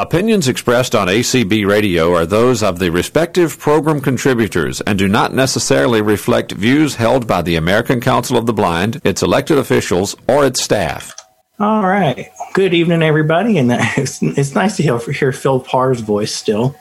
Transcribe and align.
Opinions 0.00 0.48
expressed 0.48 0.94
on 0.94 1.08
ACB 1.08 1.66
Radio 1.66 2.14
are 2.14 2.24
those 2.24 2.62
of 2.62 2.78
the 2.78 2.90
respective 2.90 3.58
program 3.58 4.00
contributors 4.00 4.80
and 4.80 4.98
do 4.98 5.06
not 5.06 5.34
necessarily 5.34 6.00
reflect 6.00 6.52
views 6.52 6.94
held 6.94 7.26
by 7.26 7.42
the 7.42 7.56
American 7.56 8.00
Council 8.00 8.38
of 8.38 8.46
the 8.46 8.54
Blind, 8.54 9.02
its 9.04 9.22
elected 9.22 9.58
officials, 9.58 10.16
or 10.26 10.46
its 10.46 10.62
staff. 10.62 11.14
All 11.58 11.82
right. 11.82 12.30
Good 12.54 12.72
evening, 12.72 13.02
everybody. 13.02 13.58
And 13.58 13.68
it's, 13.98 14.22
it's 14.22 14.54
nice 14.54 14.78
to 14.78 14.82
hear, 14.82 14.98
hear 14.98 15.32
Phil 15.32 15.60
Parr's 15.60 16.00
voice 16.00 16.34
still. 16.34 16.74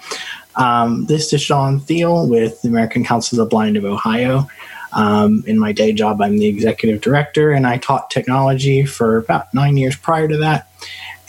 Um, 0.55 1.05
this 1.07 1.33
is 1.33 1.41
Sean 1.41 1.81
Thiel 1.81 2.25
with 2.25 2.61
the 2.61 2.69
American 2.69 3.03
Council 3.03 3.37
of 3.37 3.45
the 3.45 3.49
Blind 3.49 3.75
of 3.75 3.83
Ohio. 3.83 4.47
Um, 4.93 5.43
in 5.45 5.59
my 5.59 5.73
day 5.73 5.91
job, 5.91 6.21
I'm 6.21 6.37
the 6.37 6.47
executive 6.47 7.01
director, 7.01 7.51
and 7.51 7.67
I 7.67 7.79
taught 7.79 8.09
technology 8.09 8.85
for 8.85 9.17
about 9.17 9.53
nine 9.53 9.75
years 9.75 9.97
prior 9.97 10.29
to 10.29 10.37
that. 10.37 10.69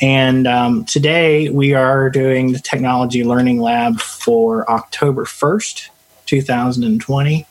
And 0.01 0.47
um, 0.47 0.85
today 0.87 1.51
we 1.51 1.75
are 1.75 2.09
doing 2.09 2.53
the 2.53 2.59
Technology 2.59 3.23
Learning 3.23 3.61
Lab 3.61 4.01
for 4.01 4.69
October 4.71 5.27
1st, 5.27 5.91
2020. 6.25 7.47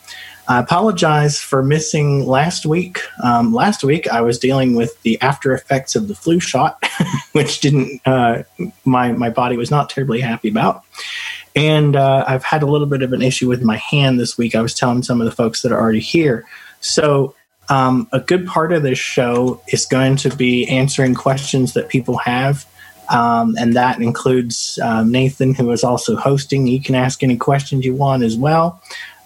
I 0.48 0.60
apologize 0.60 1.40
for 1.40 1.62
missing 1.62 2.26
last 2.26 2.66
week. 2.66 3.02
Um, 3.24 3.54
last 3.54 3.84
week 3.84 4.08
I 4.08 4.22
was 4.22 4.40
dealing 4.40 4.74
with 4.74 5.00
the 5.04 5.22
after 5.22 5.54
effects 5.54 5.96
of 5.96 6.08
the 6.08 6.16
flu 6.16 6.40
shot, 6.40 6.84
which 7.34 7.60
didn't 7.60 8.02
uh, 8.08 8.42
my 8.84 9.12
my 9.12 9.30
body 9.30 9.56
was 9.56 9.70
not 9.70 9.92
terribly 9.92 10.20
happy 10.20 10.50
about. 10.50 10.84
And 11.56 11.96
uh, 11.96 12.26
I've 12.28 12.44
had 12.44 12.64
a 12.64 12.66
little 12.66 12.88
bit 12.88 13.04
of 13.04 13.14
an 13.14 13.22
issue 13.22 13.48
with 13.48 13.62
my 13.62 13.78
hand 13.78 14.20
this 14.20 14.40
week. 14.40 14.56
I 14.56 14.62
was 14.62 14.74
telling 14.74 15.04
some 15.04 15.22
of 15.22 15.26
the 15.26 15.32
folks 15.32 15.62
that 15.62 15.72
are 15.72 15.80
already 15.80 16.00
here. 16.00 16.48
So 16.82 17.36
um, 17.70 18.08
a 18.12 18.20
good 18.20 18.48
part 18.48 18.72
of 18.74 18.84
this 18.84 19.00
show 19.00 19.62
is 19.68 19.86
going 19.86 20.16
to 20.18 20.36
be 20.36 20.68
answering 20.68 21.16
questions 21.16 21.74
that 21.74 21.90
people 21.90 22.18
have. 22.18 22.66
Um, 23.10 23.56
and 23.58 23.76
that 23.76 24.02
includes 24.02 24.78
uh, 24.84 25.04
Nathan, 25.04 25.56
who 25.56 25.72
is 25.72 25.84
also 25.84 26.16
hosting. 26.16 26.68
You 26.68 26.82
can 26.82 26.96
ask 26.96 27.24
any 27.24 27.38
questions 27.38 27.86
you 27.86 27.96
want 27.96 28.24
as 28.24 28.38
well 28.38 28.82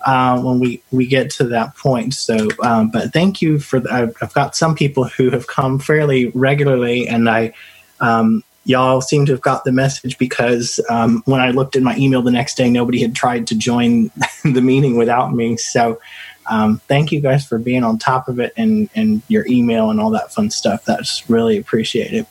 uh, 0.05 0.41
when 0.41 0.59
we, 0.59 0.81
we 0.91 1.05
get 1.05 1.29
to 1.31 1.45
that 1.45 1.75
point. 1.75 2.13
So, 2.13 2.47
um, 2.61 2.89
but 2.91 3.11
thank 3.11 3.41
you 3.41 3.59
for. 3.59 3.79
The, 3.79 3.91
I've, 3.91 4.15
I've, 4.21 4.33
got 4.33 4.55
some 4.55 4.75
people 4.75 5.05
who 5.05 5.29
have 5.31 5.47
come 5.47 5.79
fairly 5.79 6.27
regularly, 6.27 7.07
and 7.07 7.29
I, 7.29 7.53
um, 7.99 8.43
y'all 8.65 9.01
seem 9.01 9.25
to 9.25 9.33
have 9.33 9.41
got 9.41 9.65
the 9.65 9.71
message 9.71 10.17
because 10.17 10.79
um, 10.89 11.21
when 11.25 11.41
I 11.41 11.51
looked 11.51 11.75
at 11.75 11.83
my 11.83 11.95
email 11.97 12.21
the 12.21 12.31
next 12.31 12.55
day, 12.55 12.69
nobody 12.69 13.01
had 13.01 13.15
tried 13.15 13.47
to 13.47 13.57
join 13.57 14.11
the 14.43 14.61
meeting 14.61 14.97
without 14.97 15.33
me. 15.33 15.57
So, 15.57 15.99
um, 16.49 16.81
thank 16.87 17.11
you 17.11 17.21
guys 17.21 17.45
for 17.45 17.57
being 17.57 17.83
on 17.83 17.97
top 17.97 18.27
of 18.27 18.39
it 18.39 18.53
and, 18.57 18.89
and 18.95 19.21
your 19.27 19.45
email 19.47 19.89
and 19.89 19.99
all 19.99 20.09
that 20.11 20.33
fun 20.33 20.49
stuff. 20.49 20.85
That's 20.85 21.29
really 21.29 21.57
appreciated. 21.57 22.25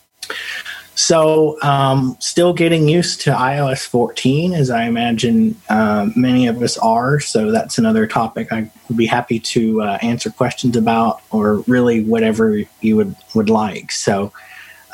So, 0.94 1.60
um, 1.62 2.16
still 2.20 2.52
getting 2.52 2.86
used 2.86 3.22
to 3.22 3.30
iOS 3.30 3.86
14, 3.86 4.52
as 4.52 4.68
I 4.68 4.84
imagine 4.84 5.56
uh, 5.70 6.10
many 6.14 6.46
of 6.46 6.62
us 6.62 6.76
are. 6.78 7.18
So, 7.18 7.50
that's 7.50 7.78
another 7.78 8.06
topic 8.06 8.52
I 8.52 8.70
would 8.88 8.98
be 8.98 9.06
happy 9.06 9.40
to 9.40 9.82
uh, 9.82 9.98
answer 10.02 10.30
questions 10.30 10.76
about, 10.76 11.22
or 11.30 11.60
really 11.66 12.04
whatever 12.04 12.60
you 12.82 12.96
would, 12.96 13.16
would 13.34 13.48
like. 13.48 13.90
So, 13.90 14.32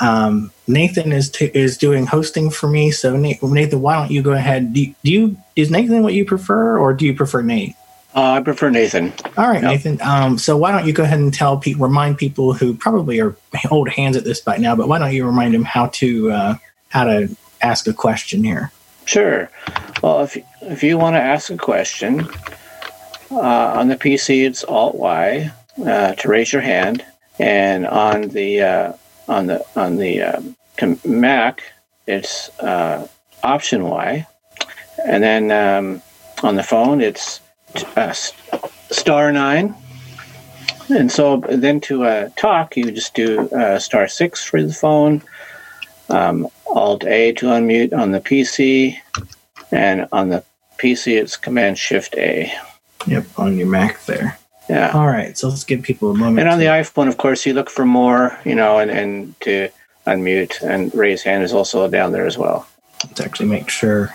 um, 0.00 0.52
Nathan 0.68 1.12
is 1.12 1.30
t- 1.30 1.50
is 1.52 1.76
doing 1.76 2.06
hosting 2.06 2.50
for 2.50 2.68
me. 2.68 2.92
So, 2.92 3.16
Nathan, 3.16 3.80
why 3.80 3.96
don't 3.96 4.10
you 4.12 4.22
go 4.22 4.32
ahead? 4.32 4.72
Do, 4.72 4.86
do 5.02 5.12
you 5.12 5.36
is 5.56 5.70
Nathan 5.70 6.02
what 6.02 6.14
you 6.14 6.24
prefer, 6.24 6.78
or 6.78 6.94
do 6.94 7.06
you 7.06 7.14
prefer 7.14 7.42
Nate? 7.42 7.74
Uh, 8.18 8.32
I 8.32 8.40
prefer 8.40 8.68
Nathan. 8.68 9.12
All 9.36 9.46
right, 9.46 9.62
yep. 9.62 9.70
Nathan. 9.70 10.02
Um, 10.02 10.38
so 10.38 10.56
why 10.56 10.72
don't 10.72 10.84
you 10.84 10.92
go 10.92 11.04
ahead 11.04 11.20
and 11.20 11.32
tell 11.32 11.56
people, 11.56 11.86
remind 11.86 12.18
people 12.18 12.52
who 12.52 12.74
probably 12.74 13.20
are 13.20 13.36
old 13.70 13.88
hands 13.88 14.16
at 14.16 14.24
this 14.24 14.40
by 14.40 14.56
now, 14.56 14.74
but 14.74 14.88
why 14.88 14.98
don't 14.98 15.14
you 15.14 15.24
remind 15.24 15.54
them 15.54 15.62
how 15.62 15.86
to 15.86 16.32
uh, 16.32 16.54
how 16.88 17.04
to 17.04 17.28
ask 17.62 17.86
a 17.86 17.92
question 17.92 18.42
here? 18.42 18.72
Sure. 19.04 19.48
Well, 20.02 20.24
if 20.24 20.36
if 20.62 20.82
you 20.82 20.98
want 20.98 21.14
to 21.14 21.20
ask 21.20 21.48
a 21.50 21.56
question 21.56 22.26
uh, 23.30 23.78
on 23.78 23.86
the 23.86 23.94
PC, 23.94 24.44
it's 24.44 24.64
Alt 24.64 24.96
Y 24.96 25.52
uh, 25.86 26.14
to 26.14 26.28
raise 26.28 26.52
your 26.52 26.62
hand, 26.62 27.04
and 27.38 27.86
on 27.86 28.22
the 28.30 28.62
uh, 28.62 28.92
on 29.28 29.46
the 29.46 29.64
on 29.76 29.94
the 29.94 30.22
um, 30.22 30.56
Mac, 31.04 31.62
it's 32.08 32.48
uh, 32.58 33.06
Option 33.44 33.84
Y, 33.84 34.26
and 35.06 35.22
then 35.22 35.52
um, 35.52 36.02
on 36.42 36.56
the 36.56 36.64
phone, 36.64 37.00
it's 37.00 37.38
uh, 37.96 38.12
star 38.12 39.32
nine. 39.32 39.74
And 40.90 41.12
so 41.12 41.38
then 41.48 41.80
to 41.82 42.04
uh, 42.04 42.28
talk, 42.36 42.76
you 42.76 42.90
just 42.90 43.14
do 43.14 43.48
uh, 43.50 43.78
star 43.78 44.08
six 44.08 44.42
for 44.44 44.62
the 44.62 44.72
phone, 44.72 45.22
um, 46.08 46.48
Alt 46.66 47.04
A 47.04 47.32
to 47.32 47.46
unmute 47.46 47.92
on 47.92 48.12
the 48.12 48.20
PC, 48.20 48.96
and 49.70 50.08
on 50.12 50.30
the 50.30 50.42
PC 50.78 51.20
it's 51.20 51.36
Command 51.36 51.78
Shift 51.78 52.16
A. 52.16 52.52
Yep, 53.06 53.26
on 53.36 53.58
your 53.58 53.66
Mac 53.66 54.04
there. 54.06 54.38
Yeah. 54.68 54.90
All 54.92 55.06
right, 55.06 55.36
so 55.36 55.48
let's 55.48 55.64
give 55.64 55.82
people 55.82 56.10
a 56.10 56.14
moment. 56.14 56.40
And 56.40 56.48
on 56.48 56.58
the 56.58 56.66
iPhone, 56.66 57.08
of 57.08 57.16
course, 57.16 57.46
you 57.46 57.54
look 57.54 57.70
for 57.70 57.86
more, 57.86 58.38
you 58.44 58.54
know, 58.54 58.78
and, 58.78 58.90
and 58.90 59.40
to 59.40 59.70
unmute 60.06 60.62
and 60.62 60.94
raise 60.94 61.22
hand 61.22 61.42
is 61.42 61.52
also 61.52 61.88
down 61.88 62.12
there 62.12 62.26
as 62.26 62.36
well. 62.36 62.66
Let's 63.04 63.20
actually 63.20 63.48
make 63.48 63.70
sure. 63.70 64.14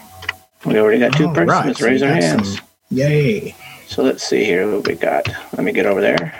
We 0.65 0.79
already 0.79 0.99
got 0.99 1.13
two 1.13 1.27
persons 1.33 1.49
right. 1.49 1.81
raise 1.81 1.99
so 2.01 2.07
their 2.07 2.15
hands. 2.15 2.57
Some 2.57 2.67
Yay. 2.93 3.55
So 3.87 4.03
let's 4.03 4.23
see 4.23 4.45
here 4.45 4.69
what 4.71 4.87
we 4.87 4.93
got. 4.93 5.27
Let 5.53 5.63
me 5.63 5.71
get 5.71 5.87
over 5.87 5.99
there. 5.99 6.31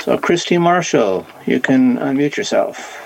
So, 0.00 0.18
Christy 0.18 0.58
Marshall, 0.58 1.26
you 1.46 1.58
can 1.58 1.96
unmute 1.96 2.36
yourself. 2.36 2.98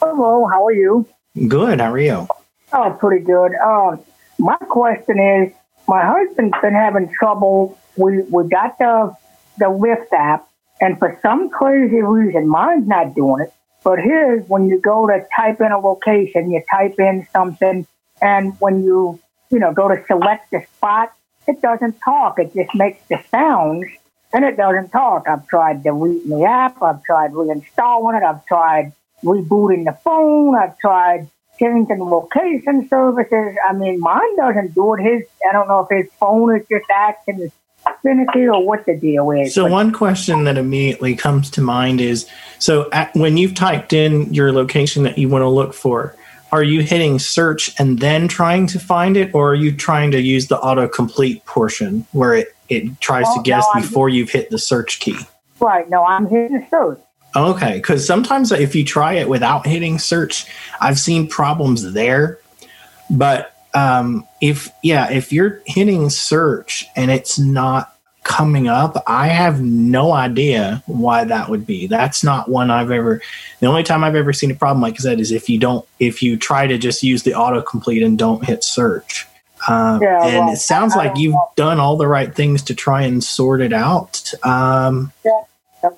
Hello, 0.00 0.46
how 0.46 0.64
are 0.64 0.72
you? 0.72 1.08
Good, 1.48 1.80
how 1.80 1.92
are 1.92 1.98
you? 1.98 2.28
Oh, 2.72 2.96
pretty 3.00 3.24
good. 3.24 3.52
Uh, 3.56 3.96
my 4.38 4.56
question 4.58 5.18
is 5.18 5.52
my 5.88 6.04
husband's 6.04 6.56
been 6.62 6.74
having 6.74 7.12
trouble. 7.12 7.76
We, 7.96 8.22
we 8.30 8.46
got 8.46 8.78
the, 8.78 9.16
the 9.58 9.64
Lyft 9.64 10.12
app, 10.12 10.48
and 10.80 10.98
for 11.00 11.18
some 11.20 11.48
crazy 11.50 12.00
reason, 12.00 12.46
mine's 12.46 12.86
not 12.86 13.14
doing 13.16 13.42
it. 13.42 13.52
But 13.82 13.98
his, 13.98 14.48
when 14.48 14.68
you 14.68 14.80
go 14.80 15.08
to 15.08 15.26
type 15.34 15.60
in 15.60 15.72
a 15.72 15.80
location, 15.80 16.50
you 16.50 16.62
type 16.70 17.00
in 17.00 17.26
something, 17.32 17.86
and 18.20 18.54
when 18.60 18.82
you, 18.82 19.20
you 19.50 19.58
know, 19.58 19.72
go 19.72 19.88
to 19.88 20.02
select 20.06 20.50
the 20.50 20.64
spot, 20.76 21.12
it 21.46 21.60
doesn't 21.62 21.98
talk. 22.00 22.38
It 22.38 22.52
just 22.54 22.74
makes 22.74 23.06
the 23.08 23.22
sounds 23.30 23.86
and 24.32 24.44
it 24.44 24.56
doesn't 24.56 24.90
talk. 24.90 25.28
I've 25.28 25.46
tried 25.46 25.82
deleting 25.82 26.28
the 26.28 26.44
app. 26.44 26.82
I've 26.82 27.02
tried 27.04 27.32
reinstalling 27.32 28.18
it. 28.18 28.24
I've 28.24 28.44
tried 28.46 28.92
rebooting 29.22 29.84
the 29.84 29.96
phone. 30.04 30.56
I've 30.56 30.78
tried 30.78 31.28
changing 31.58 32.00
location 32.00 32.88
services. 32.88 33.56
I 33.68 33.72
mean, 33.72 34.00
mine 34.00 34.36
doesn't 34.36 34.74
do 34.74 34.94
it. 34.94 35.02
His, 35.02 35.22
I 35.48 35.52
don't 35.52 35.68
know 35.68 35.86
if 35.88 36.04
his 36.04 36.12
phone 36.18 36.56
is 36.56 36.66
just 36.68 36.84
acting 36.90 37.50
finicky 38.02 38.46
or 38.48 38.64
what 38.64 38.84
the 38.86 38.96
deal 38.96 39.30
is. 39.30 39.54
So, 39.54 39.66
one 39.66 39.92
question 39.92 40.44
that 40.44 40.58
immediately 40.58 41.14
comes 41.14 41.50
to 41.50 41.60
mind 41.60 42.00
is 42.00 42.28
so 42.58 42.90
at, 42.92 43.14
when 43.14 43.36
you've 43.36 43.54
typed 43.54 43.92
in 43.92 44.32
your 44.34 44.52
location 44.52 45.04
that 45.04 45.18
you 45.18 45.28
want 45.28 45.42
to 45.42 45.48
look 45.48 45.72
for, 45.72 46.14
are 46.52 46.62
you 46.62 46.82
hitting 46.82 47.18
search 47.18 47.78
and 47.78 47.98
then 47.98 48.28
trying 48.28 48.66
to 48.68 48.78
find 48.78 49.16
it, 49.16 49.34
or 49.34 49.50
are 49.50 49.54
you 49.54 49.74
trying 49.74 50.10
to 50.12 50.20
use 50.20 50.48
the 50.48 50.58
autocomplete 50.58 51.44
portion 51.44 52.06
where 52.12 52.34
it, 52.34 52.54
it 52.68 53.00
tries 53.00 53.26
to 53.34 53.42
guess 53.42 53.66
no, 53.74 53.80
before 53.80 54.08
you've 54.08 54.30
hit 54.30 54.50
the 54.50 54.58
search 54.58 55.00
key? 55.00 55.16
Right. 55.60 55.88
No, 55.90 56.04
I'm 56.04 56.26
hitting 56.26 56.66
search. 56.70 57.00
Okay. 57.34 57.74
Because 57.74 58.06
sometimes 58.06 58.52
if 58.52 58.74
you 58.74 58.84
try 58.84 59.14
it 59.14 59.28
without 59.28 59.66
hitting 59.66 59.98
search, 59.98 60.46
I've 60.80 60.98
seen 60.98 61.28
problems 61.28 61.92
there. 61.92 62.38
But 63.10 63.54
um, 63.74 64.26
if, 64.40 64.70
yeah, 64.82 65.10
if 65.10 65.32
you're 65.32 65.60
hitting 65.66 66.10
search 66.10 66.86
and 66.96 67.10
it's 67.10 67.38
not 67.38 67.95
coming 68.26 68.66
up. 68.66 69.02
I 69.06 69.28
have 69.28 69.62
no 69.62 70.12
idea 70.12 70.82
why 70.86 71.24
that 71.24 71.48
would 71.48 71.64
be. 71.64 71.86
That's 71.86 72.24
not 72.24 72.50
one 72.50 72.70
I've 72.70 72.90
ever. 72.90 73.22
The 73.60 73.66
only 73.66 73.84
time 73.84 74.02
I've 74.02 74.16
ever 74.16 74.32
seen 74.32 74.50
a 74.50 74.54
problem 74.54 74.82
like 74.82 74.96
that 74.98 75.20
is 75.20 75.30
if 75.30 75.48
you 75.48 75.58
don't, 75.58 75.86
if 76.00 76.22
you 76.22 76.36
try 76.36 76.66
to 76.66 76.76
just 76.76 77.02
use 77.02 77.22
the 77.22 77.30
autocomplete 77.30 78.04
and 78.04 78.18
don't 78.18 78.44
hit 78.44 78.64
search. 78.64 79.26
Um, 79.68 80.02
yeah, 80.02 80.26
and 80.26 80.46
well, 80.46 80.52
it 80.54 80.58
sounds 80.58 80.94
I 80.94 81.06
like 81.06 81.16
you've 81.16 81.34
know. 81.34 81.50
done 81.56 81.78
all 81.78 81.96
the 81.96 82.08
right 82.08 82.34
things 82.34 82.62
to 82.64 82.74
try 82.74 83.02
and 83.02 83.22
sort 83.22 83.60
it 83.60 83.72
out. 83.72 84.32
Um, 84.42 85.12
yeah, 85.24 85.40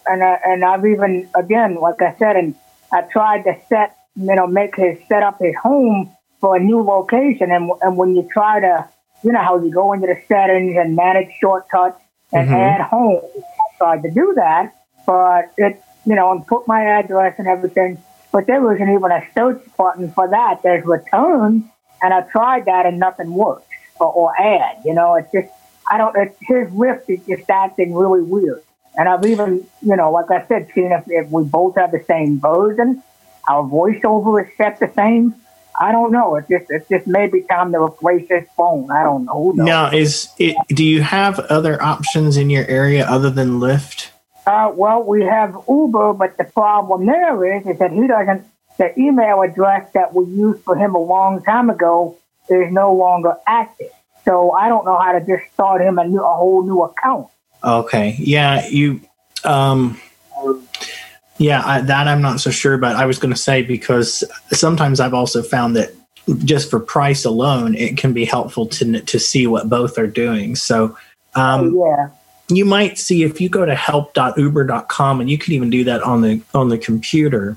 and 0.06 0.22
I, 0.22 0.38
and 0.44 0.64
I've 0.64 0.84
even 0.84 1.28
again, 1.34 1.76
like 1.76 2.00
I 2.02 2.14
said, 2.19 2.36
and 2.36 2.54
I 2.92 3.02
tried 3.02 3.44
to 3.44 3.56
set, 3.69 3.96
you 4.16 4.34
know, 4.34 4.46
make 4.46 4.76
his 4.76 4.98
set 5.08 5.22
up 5.22 5.40
his 5.40 5.56
home 5.56 6.10
for 6.40 6.56
a 6.56 6.60
new 6.60 6.82
location, 6.82 7.50
and 7.50 7.70
and 7.81 7.96
when 7.96 8.14
you 8.14 8.28
try 8.31 8.60
to, 8.60 8.88
you 9.22 9.32
know, 9.32 9.40
how 9.40 9.58
you 9.62 9.70
go 9.70 9.92
into 9.92 10.06
the 10.06 10.20
settings 10.28 10.76
and 10.76 10.94
manage 10.94 11.31
shortcuts 11.40 12.00
and 12.32 12.48
mm-hmm. 12.48 12.54
add 12.54 12.80
home. 12.82 13.22
I 13.36 13.76
tried 13.78 14.02
to 14.02 14.10
do 14.10 14.34
that, 14.36 14.75
but 15.06 15.52
it, 15.56 15.82
you 16.04 16.14
know, 16.14 16.32
and 16.32 16.46
put 16.46 16.66
my 16.69 16.82
address 16.82 17.38
and 17.38 17.48
everything. 17.48 17.98
But 18.32 18.46
there 18.46 18.60
wasn't 18.60 18.90
even 18.90 19.10
a 19.10 19.26
search 19.34 19.62
button 19.76 20.12
for 20.12 20.28
that. 20.28 20.62
There's 20.62 20.84
return, 20.84 21.70
and 22.02 22.14
I 22.14 22.22
tried 22.22 22.66
that 22.66 22.86
and 22.86 22.98
nothing 22.98 23.32
works. 23.32 23.64
Or, 24.00 24.12
or 24.12 24.40
add, 24.40 24.82
you 24.84 24.94
know, 24.94 25.16
it's 25.16 25.32
just, 25.32 25.48
I 25.90 25.98
don't, 25.98 26.16
it's, 26.16 26.36
his 26.40 26.69
Lyft 26.69 27.08
is 27.08 27.19
just 27.26 27.50
acting 27.50 27.92
really 27.92 28.22
weird. 28.22 28.62
And 28.96 29.08
I've 29.08 29.24
even, 29.26 29.66
you 29.82 29.96
know, 29.96 30.12
like 30.12 30.31
I 30.31 30.46
said, 30.46 30.69
seen 30.72 30.92
if, 30.92 31.02
if 31.08 31.28
we 31.31 31.42
both 31.42 31.74
have 31.74 31.90
the 31.90 32.04
same 32.06 32.38
version, 32.38 33.02
our 33.48 33.64
voiceover 33.64 34.46
is 34.46 34.56
set 34.56 34.78
the 34.78 34.92
same. 34.94 35.34
I 35.80 35.92
don't 35.92 36.10
know. 36.10 36.36
It's 36.36 36.48
just 36.48 36.66
it's 36.70 36.88
just 36.88 37.06
maybe 37.06 37.42
time 37.42 37.72
to 37.72 37.82
replace 37.82 38.28
this 38.28 38.48
phone. 38.56 38.90
I 38.90 39.04
don't 39.04 39.25
know. 39.25 39.52
Now, 39.54 39.90
is 39.90 40.28
it? 40.38 40.56
Do 40.69 40.84
you 40.84 41.02
have 41.02 41.38
other 41.38 41.80
options 41.82 42.36
in 42.36 42.50
your 42.50 42.66
area 42.66 43.06
other 43.06 43.30
than 43.30 43.60
Lyft? 43.60 44.10
Uh, 44.46 44.72
well, 44.75 45.02
we 45.02 45.25
have 45.25 45.56
Uber, 45.69 46.14
but 46.14 46.36
the 46.38 46.44
problem 46.44 47.06
there 47.06 47.56
is, 47.56 47.66
is 47.66 47.78
that 47.78 47.92
he 47.92 48.06
doesn't. 48.06 48.46
The 48.78 48.98
email 48.98 49.42
address 49.42 49.92
that 49.92 50.14
we 50.14 50.25
used 50.25 50.62
for 50.62 50.76
him 50.76 50.94
a 50.94 51.02
long 51.02 51.42
time 51.42 51.69
ago 51.69 52.16
is 52.48 52.72
no 52.72 52.94
longer 52.94 53.34
active. 53.46 53.90
So 54.24 54.52
I 54.52 54.69
don't 54.69 54.84
know 54.84 54.98
how 54.98 55.12
to 55.12 55.20
just 55.20 55.52
start 55.52 55.81
him 55.81 55.98
a 55.98 56.06
new, 56.06 56.22
a 56.22 56.34
whole 56.34 56.62
new 56.62 56.82
account. 56.82 57.28
Okay. 57.62 58.16
Yeah, 58.19 58.66
you. 58.69 59.00
Um, 59.44 60.00
yeah, 61.38 61.62
I, 61.64 61.81
that 61.81 62.08
I'm 62.08 62.20
not 62.20 62.40
so 62.40 62.50
sure, 62.50 62.76
but 62.79 62.96
I 62.96 63.06
was 63.06 63.19
going 63.19 63.32
to 63.32 63.40
say 63.40 63.62
because 63.62 64.25
sometimes 64.50 65.00
I've 65.00 65.14
also 65.14 65.43
found 65.43 65.76
that 65.76 65.93
just 66.44 66.69
for 66.70 66.79
price 66.81 67.25
alone, 67.25 67.75
it 67.75 67.96
can 67.96 68.12
be 68.12 68.25
helpful 68.25 68.67
to 68.67 69.00
to 69.00 69.19
see 69.19 69.46
what 69.46 69.69
both 69.69 69.99
are 69.99 70.06
doing. 70.06 70.56
So. 70.56 70.96
Um, 71.35 71.76
Oh, 71.76 71.87
yeah. 71.87 72.08
you 72.49 72.64
might 72.64 72.99
see 72.99 73.23
if 73.23 73.40
you 73.40 73.49
go 73.50 73.64
to 73.64 73.75
help.uber.com 73.75 75.20
and 75.20 75.31
you 75.31 75.37
can 75.38 75.52
even 75.52 75.70
do 75.70 75.85
that 75.85 76.02
on 76.02 76.23
the 76.23 76.40
on 76.55 76.70
the 76.70 76.79
computer 76.79 77.56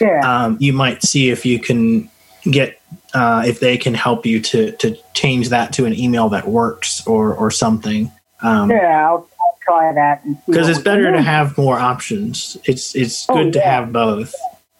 Yeah. 0.00 0.20
um, 0.22 0.58
you 0.60 0.72
might 0.74 1.02
see 1.02 1.30
if 1.30 1.46
you 1.46 1.58
can 1.58 2.10
get 2.42 2.78
uh, 3.14 3.42
if 3.46 3.58
they 3.60 3.78
can 3.78 3.94
help 3.94 4.26
you 4.26 4.38
to 4.40 4.72
to 4.72 4.96
change 5.14 5.48
that 5.48 5.72
to 5.72 5.86
an 5.86 5.94
email 5.98 6.28
that 6.28 6.46
works 6.46 7.04
or 7.06 7.34
or 7.34 7.50
something 7.50 8.12
because 8.36 8.70
yeah. 8.70 9.08
I'll 9.08 9.28
try 9.64 9.92
that. 9.92 10.24
and 10.24 10.36
see 10.36 10.52
what 10.52 10.70
it's 10.70 10.78
better 10.78 11.10
to 11.12 11.22
have 11.22 11.56
more 11.56 11.78
options 11.78 12.56
it's 12.64 12.94
it's 12.94 13.26
Oh, 13.28 13.34
good 13.34 13.52
to 13.54 13.60
have 13.60 13.92
both 13.92 14.34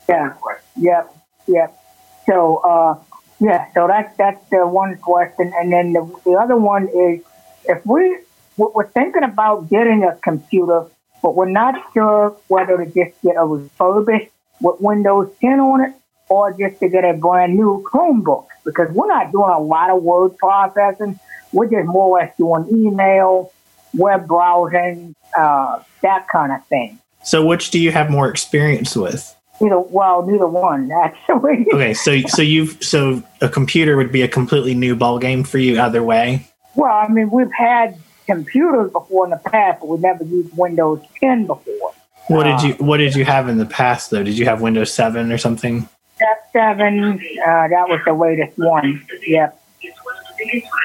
Yeah. 0.09 0.35
Yep. 0.77 1.17
Yep. 1.47 1.79
So, 2.27 2.57
uh, 2.57 2.99
yeah. 3.41 3.67
So 3.75 3.87
that's 3.87 4.17
that's 4.17 4.49
the 4.51 4.67
one 4.67 4.97
question, 4.99 5.53
and 5.57 5.73
then 5.73 5.93
the, 5.93 6.21
the 6.25 6.33
other 6.33 6.57
one 6.57 6.89
is 6.89 7.21
if 7.65 7.85
we 7.87 8.19
we're 8.57 8.71
we're 8.73 8.89
thinking 8.89 9.23
about 9.23 9.69
getting 9.71 10.05
a 10.05 10.17
computer, 10.17 10.87
but 11.23 11.35
we're 11.35 11.49
not 11.51 11.75
sure 11.93 12.37
whether 12.49 12.77
to 12.77 12.87
just 12.87 13.21
get 13.23 13.37
a 13.37 13.45
refurbished 13.45 14.31
with 14.61 14.81
Windows 14.81 15.31
10 15.41 15.61
on 15.61 15.81
it 15.83 15.95
or 16.29 16.53
just 16.53 16.81
to 16.81 16.89
get 16.89 17.05
a 17.05 17.13
brand 17.13 17.55
new 17.55 17.85
Chromebook 17.91 18.47
because 18.65 18.91
we're 18.93 19.09
not 19.09 19.31
doing 19.33 19.51
a 19.51 19.61
lot 19.61 19.91
of 19.91 20.03
word 20.03 20.37
processing. 20.39 21.19
We're 21.53 21.71
just 21.71 21.87
more 21.87 22.19
or 22.19 22.21
less 22.21 22.37
doing 22.37 22.67
email, 22.71 23.53
web 23.97 24.27
browsing, 24.27 25.15
uh, 25.37 25.81
that 26.03 26.29
kind 26.29 26.53
of 26.53 26.65
thing. 26.67 26.99
so 27.23 27.45
which 27.45 27.71
do 27.71 27.79
you 27.79 27.91
have 27.93 28.11
more 28.11 28.29
experience 28.29 28.95
with 28.97 29.35
Neither, 29.61 29.79
well, 29.79 30.27
neither 30.27 30.49
one 30.49 30.91
actually. 31.05 31.67
okay 31.73 31.95
so 31.95 32.21
so 32.23 32.43
you've 32.43 32.83
so 32.83 33.23
a 33.41 33.49
computer 33.49 33.97
would 33.97 34.11
be 34.13 34.23
a 34.23 34.29
completely 34.29 34.75
new 34.75 34.95
ball 34.97 35.19
game 35.19 35.45
for 35.45 35.59
you 35.59 35.81
either 35.81 36.03
way 36.03 36.47
Well, 36.75 36.93
I 36.93 37.09
mean, 37.09 37.31
we've 37.31 37.53
had 37.53 37.97
computers 38.27 38.91
before 38.91 39.27
in 39.27 39.31
the 39.31 39.37
past, 39.37 39.81
but 39.81 39.89
we 39.89 39.99
never 39.99 40.25
used 40.25 40.57
Windows 40.57 41.01
10 41.21 41.47
before. 41.47 41.93
what 42.29 42.45
did 42.45 42.55
Uh, 42.55 42.63
you 42.69 42.75
what 42.85 42.97
did 42.97 43.15
you 43.15 43.25
have 43.25 43.49
in 43.49 43.59
the 43.59 43.67
past 43.67 44.11
though 44.11 44.23
did 44.25 44.37
you 44.37 44.45
have 44.47 44.61
windows 44.61 44.93
7 44.93 45.31
or 45.31 45.39
something 45.39 45.89
Step 46.17 46.49
7, 46.53 47.13
uh, 47.13 47.69
that 47.69 47.89
was 47.89 48.01
the 48.05 48.13
latest 48.13 48.57
one. 48.57 49.05
Yep. 49.27 49.61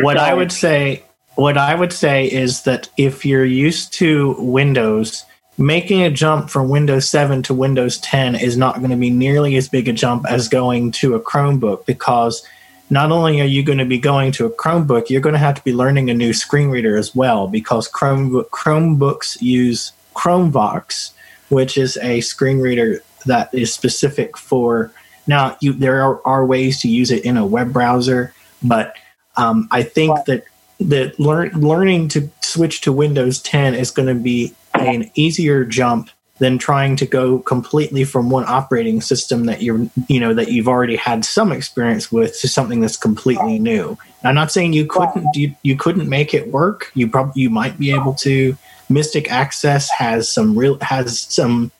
What 0.02 0.18
I 0.18 0.34
would 0.34 0.52
say, 0.52 1.04
what 1.40 1.58
I 1.58 1.74
would 1.74 1.94
say 1.94 2.26
is 2.30 2.64
that 2.64 2.90
if 2.98 3.26
you're 3.26 3.46
used 3.46 3.94
to 3.94 4.36
Windows, 4.40 5.24
making 5.58 6.02
a 6.02 6.12
jump 6.12 6.50
from 6.50 6.68
Windows 6.68 7.10
7 7.10 7.44
to 7.44 7.54
Windows 7.54 7.98
10 8.00 8.36
is 8.36 8.58
not 8.58 8.80
going 8.80 8.90
to 8.92 8.98
be 8.98 9.10
nearly 9.10 9.56
as 9.56 9.70
big 9.70 9.88
a 9.88 9.94
jump 9.94 10.26
as 10.30 10.50
going 10.50 10.92
to 10.92 11.16
a 11.16 11.20
Chromebook 11.20 11.86
because 11.86 12.46
not 12.90 13.12
only 13.12 13.40
are 13.40 13.46
you 13.46 13.64
going 13.64 13.78
to 13.78 13.86
be 13.86 13.98
going 13.98 14.34
to 14.34 14.48
a 14.48 14.50
Chromebook, 14.50 15.10
you're 15.10 15.22
going 15.22 15.34
to 15.34 15.40
have 15.40 15.56
to 15.56 15.64
be 15.64 15.74
learning 15.74 16.10
a 16.10 16.14
new 16.14 16.34
screen 16.34 16.70
reader 16.70 16.98
as 16.98 17.16
well 17.16 17.48
because 17.48 17.88
Chrome 17.88 18.32
Chromebooks 18.52 19.42
use 19.42 19.94
Chromevox, 20.16 21.12
which 21.48 21.78
is 21.78 21.98
a 22.02 22.20
screen 22.20 22.60
reader 22.60 23.02
that 23.26 23.54
is 23.54 23.74
specific 23.74 24.38
for 24.38 24.92
now 25.26 25.56
you 25.62 25.72
there 25.72 26.02
are, 26.02 26.22
are 26.26 26.46
ways 26.46 26.82
to 26.82 26.90
use 26.90 27.12
it 27.12 27.24
in 27.24 27.38
a 27.38 27.46
web 27.46 27.72
browser, 27.72 28.34
but 28.62 28.96
um, 29.38 29.70
I 29.72 29.84
think 29.84 30.26
that 30.26 30.44
that 30.80 31.20
learn, 31.20 31.52
learning 31.52 32.08
to 32.10 32.30
switch 32.42 32.82
to 32.82 32.94
Windows 32.94 33.42
10 33.42 33.76
is 33.76 33.92
going 33.92 34.08
to 34.08 34.16
be 34.16 34.54
an 34.74 35.12
easier 35.16 35.66
jump 35.66 36.10
than 36.40 36.58
trying 36.58 36.96
to 36.96 37.06
go 37.06 37.40
completely 37.40 38.04
from 38.04 38.30
one 38.30 38.46
operating 38.48 39.02
system 39.02 39.46
that 39.46 39.62
you're 39.62 39.88
you 40.08 40.20
know 40.20 40.34
that 40.34 40.50
you've 40.50 40.70
already 40.70 40.96
had 40.96 41.24
some 41.24 41.52
experience 41.52 42.12
with 42.12 42.40
to 42.40 42.48
something 42.48 42.80
that's 42.80 42.98
completely 42.98 43.60
new. 43.60 43.98
I'm 44.24 44.36
not 44.36 44.52
saying 44.52 44.74
you 44.74 44.86
couldn't 44.86 45.36
you, 45.36 45.54
you 45.64 45.76
couldn't 45.76 46.10
make 46.10 46.34
it 46.34 46.48
work. 46.48 46.92
You 46.96 47.10
probably 47.10 47.42
you 47.42 47.50
might 47.50 47.78
be 47.78 47.92
able 47.92 48.14
to. 48.16 48.58
Mystic 48.92 49.30
Access 49.32 49.92
has 49.92 50.32
some 50.32 50.58
real 50.58 50.80
has 50.82 51.20
some 51.22 51.72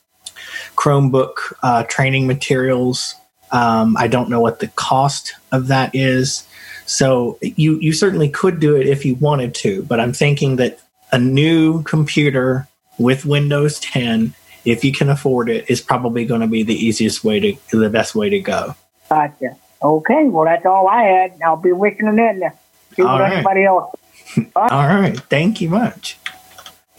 Chromebook 0.76 1.34
uh, 1.62 1.82
training 1.84 2.26
materials. 2.26 3.16
Um, 3.50 3.96
I 3.96 4.06
don't 4.06 4.30
know 4.30 4.40
what 4.40 4.60
the 4.60 4.68
cost 4.68 5.34
of 5.50 5.66
that 5.68 5.92
is. 5.92 6.46
So 6.90 7.38
you 7.40 7.78
you 7.78 7.92
certainly 7.92 8.28
could 8.28 8.58
do 8.58 8.74
it 8.74 8.88
if 8.88 9.04
you 9.04 9.14
wanted 9.14 9.54
to, 9.62 9.84
but 9.84 10.00
I'm 10.00 10.12
thinking 10.12 10.56
that 10.56 10.80
a 11.12 11.20
new 11.20 11.84
computer 11.84 12.66
with 12.98 13.24
Windows 13.24 13.78
10, 13.78 14.34
if 14.64 14.82
you 14.82 14.90
can 14.90 15.08
afford 15.08 15.48
it, 15.48 15.70
is 15.70 15.80
probably 15.80 16.24
going 16.24 16.40
to 16.40 16.48
be 16.48 16.64
the 16.64 16.74
easiest 16.74 17.22
way 17.22 17.38
to 17.38 17.78
the 17.78 17.88
best 17.88 18.16
way 18.16 18.28
to 18.30 18.40
go. 18.40 18.74
Gotcha. 19.08 19.56
Okay, 19.80 20.24
well, 20.24 20.46
that's 20.46 20.66
all 20.66 20.88
I 20.88 21.04
had. 21.04 21.38
I'll 21.44 21.56
be 21.56 21.72
listening 21.72 22.18
in 22.18 22.40
to 22.40 22.52
see 22.96 23.02
All 23.02 23.12
what 23.12 23.20
right. 23.20 23.32
anybody 23.34 23.64
else. 23.64 23.94
All 24.56 24.88
right, 24.88 25.18
thank 25.30 25.60
you 25.60 25.68
much. 25.68 26.18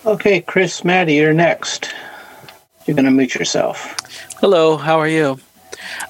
Okay, 0.06 0.40
Chris 0.40 0.86
Maddie, 0.86 1.16
you're 1.16 1.34
next. 1.34 1.94
You're 2.86 2.96
going 2.96 3.06
to 3.06 3.12
mute 3.12 3.36
yourself. 3.36 3.98
Hello, 4.40 4.78
how 4.78 5.00
are 5.00 5.08
you? 5.10 5.38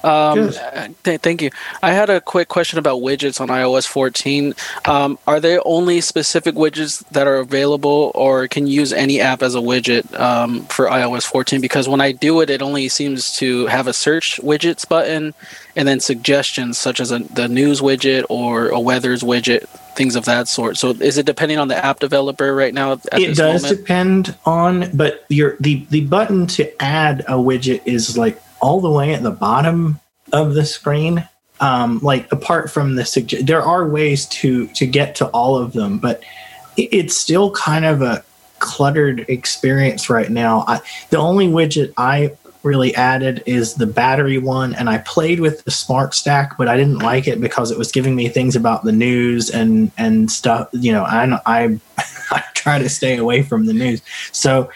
Um, 0.04 0.50
uh, 0.50 0.88
th- 1.04 1.20
thank 1.20 1.42
you. 1.42 1.50
I 1.82 1.92
had 1.92 2.10
a 2.10 2.20
quick 2.20 2.48
question 2.48 2.78
about 2.78 3.00
widgets 3.00 3.40
on 3.40 3.48
iOS 3.48 3.86
14. 3.86 4.54
Um, 4.84 5.18
are 5.26 5.40
there 5.40 5.60
only 5.64 6.00
specific 6.00 6.54
widgets 6.54 7.06
that 7.10 7.26
are 7.26 7.36
available, 7.36 8.12
or 8.14 8.48
can 8.48 8.66
you 8.66 8.74
use 8.74 8.92
any 8.92 9.20
app 9.20 9.42
as 9.42 9.54
a 9.54 9.60
widget 9.60 10.18
um, 10.18 10.64
for 10.66 10.86
iOS 10.86 11.24
14? 11.24 11.60
Because 11.60 11.88
when 11.88 12.00
I 12.00 12.12
do 12.12 12.40
it, 12.40 12.50
it 12.50 12.62
only 12.62 12.88
seems 12.88 13.36
to 13.36 13.66
have 13.66 13.86
a 13.86 13.92
search 13.92 14.40
widgets 14.42 14.88
button 14.88 15.34
and 15.76 15.88
then 15.88 16.00
suggestions 16.00 16.78
such 16.78 17.00
as 17.00 17.10
a, 17.10 17.20
the 17.20 17.48
news 17.48 17.80
widget 17.80 18.24
or 18.28 18.68
a 18.68 18.80
weathers 18.80 19.22
widget, 19.22 19.66
things 19.94 20.16
of 20.16 20.24
that 20.26 20.48
sort. 20.48 20.76
So 20.76 20.90
is 20.90 21.18
it 21.18 21.26
depending 21.26 21.58
on 21.58 21.68
the 21.68 21.84
app 21.84 22.00
developer 22.00 22.54
right 22.54 22.74
now? 22.74 22.92
At 22.92 23.20
it 23.20 23.36
does 23.36 23.62
moment? 23.62 23.78
depend 23.78 24.36
on, 24.44 24.96
but 24.96 25.24
your 25.28 25.56
the 25.60 25.86
the 25.90 26.02
button 26.02 26.46
to 26.48 26.82
add 26.82 27.20
a 27.20 27.34
widget 27.34 27.82
is 27.86 28.18
like 28.18 28.40
all 28.62 28.80
the 28.80 28.90
way 28.90 29.12
at 29.12 29.22
the 29.22 29.30
bottom 29.30 30.00
of 30.32 30.54
the 30.54 30.64
screen. 30.64 31.28
Um, 31.60 31.98
like 32.00 32.30
apart 32.32 32.70
from 32.70 32.96
the 32.96 33.04
suggest, 33.04 33.46
there 33.46 33.62
are 33.62 33.86
ways 33.86 34.26
to 34.26 34.68
to 34.68 34.86
get 34.86 35.14
to 35.16 35.26
all 35.28 35.56
of 35.56 35.74
them, 35.74 35.98
but 35.98 36.22
it's 36.76 37.16
still 37.16 37.50
kind 37.50 37.84
of 37.84 38.00
a 38.00 38.24
cluttered 38.58 39.26
experience 39.28 40.08
right 40.08 40.30
now. 40.30 40.64
I, 40.66 40.80
the 41.10 41.18
only 41.18 41.46
widget 41.46 41.92
I 41.98 42.36
really 42.62 42.94
added 42.94 43.42
is 43.44 43.74
the 43.74 43.86
battery 43.86 44.38
one, 44.38 44.74
and 44.74 44.88
I 44.88 44.98
played 44.98 45.40
with 45.40 45.64
the 45.64 45.70
Smart 45.70 46.14
Stack, 46.14 46.56
but 46.56 46.68
I 46.68 46.76
didn't 46.76 46.98
like 46.98 47.28
it 47.28 47.40
because 47.40 47.70
it 47.70 47.78
was 47.78 47.92
giving 47.92 48.16
me 48.16 48.28
things 48.28 48.56
about 48.56 48.84
the 48.84 48.92
news 48.92 49.50
and 49.50 49.92
and 49.98 50.30
stuff. 50.30 50.68
You 50.72 50.92
know, 50.92 51.04
I 51.04 51.38
I 51.46 51.80
I 52.30 52.42
try 52.54 52.78
to 52.78 52.88
stay 52.88 53.18
away 53.18 53.42
from 53.42 53.66
the 53.66 53.74
news, 53.74 54.02
so. 54.32 54.70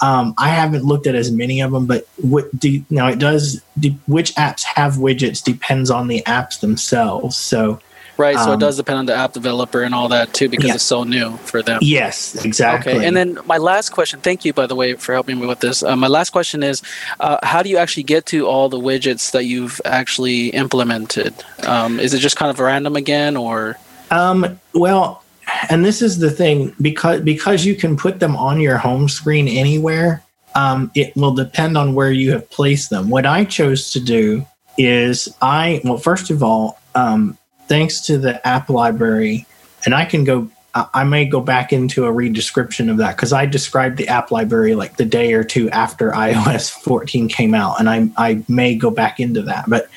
Um, 0.00 0.34
I 0.38 0.48
haven't 0.50 0.84
looked 0.84 1.06
at 1.06 1.14
as 1.14 1.30
many 1.30 1.60
of 1.60 1.72
them, 1.72 1.86
but 1.86 2.06
what 2.20 2.56
do 2.58 2.82
now 2.90 3.08
it 3.08 3.18
does. 3.18 3.60
Do, 3.78 3.90
which 4.06 4.34
apps 4.36 4.62
have 4.64 4.94
widgets 4.94 5.42
depends 5.42 5.90
on 5.90 6.08
the 6.08 6.22
apps 6.26 6.60
themselves. 6.60 7.36
So 7.36 7.80
Right, 8.16 8.34
so 8.36 8.46
Um, 8.50 8.54
it 8.54 8.58
does 8.58 8.76
depend 8.76 8.98
on 8.98 9.06
the 9.06 9.14
app 9.14 9.32
developer 9.32 9.84
and 9.84 9.94
all 9.94 10.08
that 10.08 10.34
too, 10.34 10.48
because 10.48 10.66
Yeah. 10.66 10.74
it's 10.74 10.82
so 10.82 11.04
new 11.04 11.36
for 11.44 11.62
them. 11.62 11.78
yes, 11.82 12.34
exactly. 12.44 12.94
Okay, 12.94 13.06
and 13.06 13.16
then 13.16 13.38
my 13.46 13.58
last 13.58 13.90
question. 13.90 14.18
Thank 14.20 14.44
you, 14.44 14.52
by 14.52 14.66
the 14.66 14.74
way, 14.74 14.94
for 14.94 15.12
helping 15.12 15.38
me 15.38 15.46
with 15.46 15.60
this. 15.60 15.84
Uh, 15.84 15.94
my 15.94 16.08
last 16.08 16.30
question 16.30 16.64
is, 16.64 16.82
uh, 17.20 17.36
how 17.44 17.62
do 17.62 17.68
you 17.70 17.76
actually 17.76 18.02
get 18.02 18.26
to 18.26 18.48
all 18.48 18.68
the 18.68 18.80
widgets 18.80 19.30
that 19.30 19.44
you've 19.44 19.80
actually 19.84 20.48
implemented? 20.48 21.32
Um, 21.64 22.00
is 22.00 22.12
it 22.12 22.18
just 22.18 22.34
kind 22.34 22.50
of 22.50 22.58
random 22.58 22.96
again, 22.96 23.36
or 23.36 23.78
Um, 24.10 24.58
well, 24.74 25.22
and 25.70 25.84
this 25.84 26.02
is 26.02 26.18
the 26.18 26.30
thing 26.30 26.74
because 26.80 27.20
because 27.20 27.64
you 27.64 27.74
can 27.74 27.96
put 27.96 28.20
them 28.20 28.36
on 28.36 28.60
your 28.60 28.78
home 28.78 29.08
screen 29.08 29.48
anywhere. 29.48 30.22
Um, 30.54 30.90
it 30.94 31.14
will 31.14 31.34
depend 31.34 31.76
on 31.76 31.94
where 31.94 32.10
you 32.10 32.32
have 32.32 32.48
placed 32.50 32.90
them. 32.90 33.10
What 33.10 33.26
I 33.26 33.44
chose 33.44 33.92
to 33.92 34.00
do 34.00 34.44
is 34.76 35.28
I 35.40 35.80
well, 35.84 35.98
first 35.98 36.30
of 36.30 36.42
all, 36.42 36.78
um, 36.94 37.36
thanks 37.66 38.00
to 38.02 38.18
the 38.18 38.44
app 38.46 38.68
library, 38.68 39.46
and 39.84 39.94
I 39.94 40.04
can 40.04 40.24
go. 40.24 40.50
I 40.74 41.02
may 41.02 41.24
go 41.24 41.40
back 41.40 41.72
into 41.72 42.04
a 42.04 42.12
redescription 42.12 42.90
of 42.90 42.98
that 42.98 43.16
because 43.16 43.32
I 43.32 43.46
described 43.46 43.96
the 43.96 44.06
app 44.06 44.30
library 44.30 44.76
like 44.76 44.96
the 44.96 45.04
day 45.04 45.32
or 45.32 45.42
two 45.42 45.68
after 45.70 46.10
iOS 46.12 46.70
14 46.70 47.28
came 47.28 47.54
out, 47.54 47.80
and 47.80 47.88
I 47.88 48.08
I 48.16 48.42
may 48.48 48.74
go 48.74 48.90
back 48.90 49.18
into 49.20 49.42
that. 49.42 49.64
But 49.68 49.88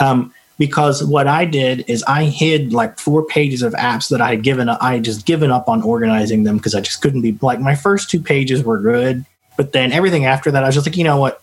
um, 0.00 0.32
because 0.62 1.02
what 1.02 1.26
I 1.26 1.44
did 1.44 1.84
is 1.88 2.04
I 2.04 2.22
hid 2.22 2.72
like 2.72 2.96
four 2.96 3.26
pages 3.26 3.62
of 3.62 3.72
apps 3.72 4.10
that 4.10 4.20
I 4.20 4.30
had 4.30 4.44
given 4.44 4.68
up. 4.68 4.78
I 4.80 4.94
had 4.94 5.04
just 5.04 5.26
given 5.26 5.50
up 5.50 5.68
on 5.68 5.82
organizing 5.82 6.44
them 6.44 6.56
because 6.56 6.76
I 6.76 6.80
just 6.80 7.02
couldn't 7.02 7.22
be 7.22 7.36
like 7.42 7.58
my 7.58 7.74
first 7.74 8.10
two 8.10 8.20
pages 8.20 8.62
were 8.62 8.78
good, 8.78 9.26
but 9.56 9.72
then 9.72 9.90
everything 9.90 10.24
after 10.24 10.52
that 10.52 10.62
I 10.62 10.66
was 10.66 10.76
just 10.76 10.86
like, 10.86 10.96
you 10.96 11.02
know 11.02 11.16
what, 11.16 11.42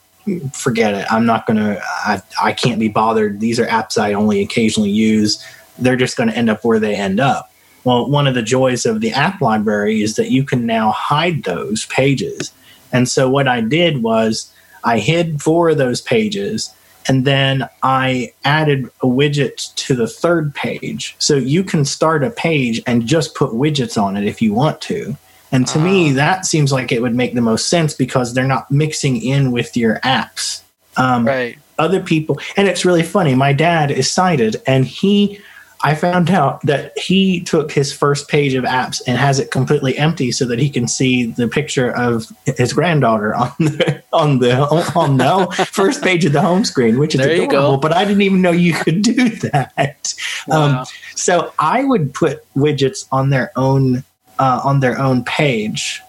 forget 0.53 0.93
it. 0.93 1.05
I'm 1.11 1.25
not 1.25 1.45
gonna. 1.45 1.81
I 1.83 2.21
I 2.41 2.53
can't 2.53 2.79
be 2.79 2.87
bothered. 2.87 3.41
These 3.41 3.59
are 3.59 3.65
apps 3.65 3.97
I 3.97 4.13
only 4.13 4.39
occasionally 4.39 4.89
use. 4.89 5.45
They're 5.77 5.97
just 5.97 6.15
going 6.15 6.29
to 6.29 6.37
end 6.37 6.49
up 6.49 6.63
where 6.63 6.79
they 6.79 6.95
end 6.95 7.19
up. 7.19 7.51
Well, 7.83 8.09
one 8.09 8.25
of 8.25 8.35
the 8.35 8.41
joys 8.41 8.85
of 8.85 9.01
the 9.01 9.11
app 9.11 9.41
library 9.41 10.01
is 10.01 10.15
that 10.15 10.31
you 10.31 10.45
can 10.45 10.65
now 10.65 10.91
hide 10.91 11.43
those 11.43 11.87
pages. 11.87 12.53
And 12.93 13.09
so 13.09 13.29
what 13.29 13.49
I 13.49 13.59
did 13.59 14.01
was 14.01 14.49
I 14.85 14.99
hid 14.99 15.41
four 15.41 15.67
of 15.67 15.77
those 15.77 15.99
pages 15.99 16.73
and 17.09 17.25
then 17.25 17.67
I 17.83 18.31
added 18.45 18.85
a 19.01 19.07
widget 19.07 19.73
to 19.75 19.95
the 19.95 20.07
third 20.07 20.53
page. 20.53 21.15
So 21.17 21.35
you 21.35 21.63
can 21.63 21.83
start 21.83 22.23
a 22.23 22.29
page 22.29 22.81
and 22.85 23.07
just 23.07 23.33
put 23.35 23.49
widgets 23.51 24.01
on 24.01 24.15
it 24.15 24.25
if 24.25 24.41
you 24.41 24.53
want 24.53 24.79
to. 24.81 25.17
And 25.51 25.67
to 25.69 25.79
me, 25.79 26.11
that 26.11 26.45
seems 26.45 26.71
like 26.71 26.91
it 26.91 27.01
would 27.01 27.15
make 27.15 27.33
the 27.33 27.41
most 27.41 27.67
sense 27.67 27.95
because 27.95 28.35
they're 28.35 28.45
not 28.45 28.69
mixing 28.69 29.19
in 29.21 29.51
with 29.51 29.75
your 29.75 29.99
apps. 30.01 30.61
Um, 30.95 31.25
Right. 31.25 31.57
other 31.79 32.01
people 32.01 32.37
and 32.57 32.67
it's 32.67 32.83
really 32.83 33.03
funny 33.03 33.33
my 33.33 33.53
dad 33.53 33.89
is 33.89 34.11
sighted 34.11 34.61
and 34.67 34.85
he 34.85 35.39
i 35.83 35.95
found 35.95 36.29
out 36.29 36.61
that 36.61 36.97
he 36.97 37.41
took 37.41 37.71
his 37.71 37.91
first 37.93 38.27
page 38.27 38.53
of 38.53 38.63
apps 38.63 39.01
and 39.07 39.17
has 39.17 39.39
it 39.39 39.51
completely 39.51 39.97
empty 39.97 40.31
so 40.31 40.45
that 40.45 40.59
he 40.59 40.69
can 40.69 40.87
see 40.87 41.25
the 41.25 41.47
picture 41.47 41.91
of 41.95 42.25
his 42.57 42.73
granddaughter 42.73 43.33
on 43.35 43.53
the 43.59 44.03
on 44.13 44.39
the 44.39 44.59
on 44.95 45.17
the 45.17 45.67
first 45.71 46.01
page 46.03 46.25
of 46.25 46.33
the 46.33 46.41
home 46.41 46.65
screen 46.65 46.99
which 46.99 47.15
is 47.15 47.21
There 47.21 47.31
adorable 47.31 47.77
but 47.77 47.93
i 47.93 48.03
didn't 48.05 48.21
even 48.23 48.41
know 48.41 48.51
you 48.51 48.73
could 48.73 49.01
do 49.01 49.29
that 49.29 50.13
um, 50.51 50.73
Wow. 50.73 50.83
so 51.15 51.53
i 51.59 51.83
would 51.83 52.13
put 52.13 52.43
widgets 52.55 53.07
on 53.11 53.29
their 53.29 53.51
own 53.55 54.03
uh, 54.39 54.61
on 54.63 54.79
their 54.79 54.99
own 54.99 55.23
page 55.23 56.01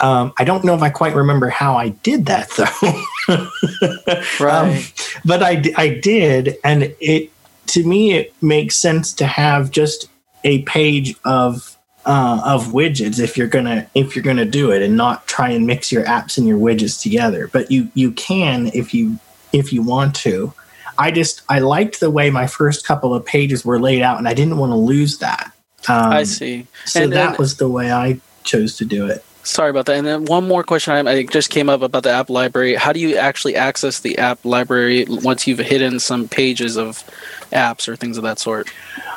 um, 0.00 0.32
i 0.38 0.44
don't 0.44 0.64
know 0.64 0.74
if 0.74 0.82
i 0.82 0.90
quite 0.90 1.14
remember 1.14 1.48
how 1.48 1.76
i 1.76 1.88
did 1.88 2.26
that 2.26 2.48
though 2.56 3.02
Right. 4.40 4.78
Um, 4.78 4.82
but 5.24 5.42
I 5.42 5.56
did, 6.00 6.56
and 6.64 6.94
it 7.00 7.30
to 7.68 7.84
me 7.84 8.12
it 8.12 8.34
makes 8.42 8.76
sense 8.76 9.12
to 9.14 9.26
have 9.26 9.70
just 9.70 10.08
a 10.44 10.62
page 10.62 11.14
of 11.24 11.76
uh, 12.06 12.40
of 12.44 12.68
widgets 12.68 13.18
if 13.20 13.36
you're 13.36 13.48
gonna 13.48 13.86
if 13.94 14.14
you're 14.16 14.22
gonna 14.22 14.44
do 14.44 14.70
it, 14.70 14.82
and 14.82 14.96
not 14.96 15.26
try 15.26 15.50
and 15.50 15.66
mix 15.66 15.92
your 15.92 16.04
apps 16.04 16.38
and 16.38 16.46
your 16.46 16.58
widgets 16.58 17.00
together. 17.02 17.48
But 17.52 17.70
you 17.70 17.90
you 17.94 18.12
can 18.12 18.70
if 18.74 18.94
you 18.94 19.18
if 19.52 19.72
you 19.72 19.82
want 19.82 20.14
to. 20.16 20.52
I 20.96 21.10
just 21.10 21.42
I 21.48 21.58
liked 21.60 22.00
the 22.00 22.10
way 22.10 22.30
my 22.30 22.46
first 22.46 22.86
couple 22.86 23.14
of 23.14 23.24
pages 23.24 23.64
were 23.64 23.78
laid 23.78 24.02
out, 24.02 24.18
and 24.18 24.26
I 24.26 24.34
didn't 24.34 24.56
want 24.58 24.70
to 24.72 24.76
lose 24.76 25.18
that. 25.18 25.52
Um, 25.88 26.12
I 26.12 26.22
see. 26.24 26.66
So 26.86 27.02
And- 27.04 27.12
that 27.12 27.28
and- 27.30 27.38
was 27.38 27.56
the 27.56 27.68
way 27.68 27.92
I 27.92 28.20
chose 28.44 28.76
to 28.78 28.84
do 28.84 29.06
it. 29.06 29.24
Sorry 29.48 29.70
about 29.70 29.86
that. 29.86 29.96
And 29.96 30.06
then 30.06 30.24
one 30.26 30.46
more 30.46 30.62
question 30.62 31.06
I, 31.08 31.22
just 31.24 31.50
came 31.50 31.68
up 31.68 31.80
about 31.82 32.02
the 32.02 32.10
app 32.10 32.28
library. 32.28 32.74
How 32.74 32.92
do 32.92 33.00
you 33.00 33.16
actually 33.16 33.56
access 33.56 34.00
the 34.00 34.18
app 34.18 34.44
library 34.44 35.06
once 35.08 35.46
you've 35.46 35.58
hidden 35.58 35.98
some 36.00 36.28
pages 36.28 36.76
of 36.76 37.02
apps 37.52 37.88
or 37.88 37.96
things 37.96 38.18
of 38.18 38.24
that 38.24 38.38
sort? 38.38 38.68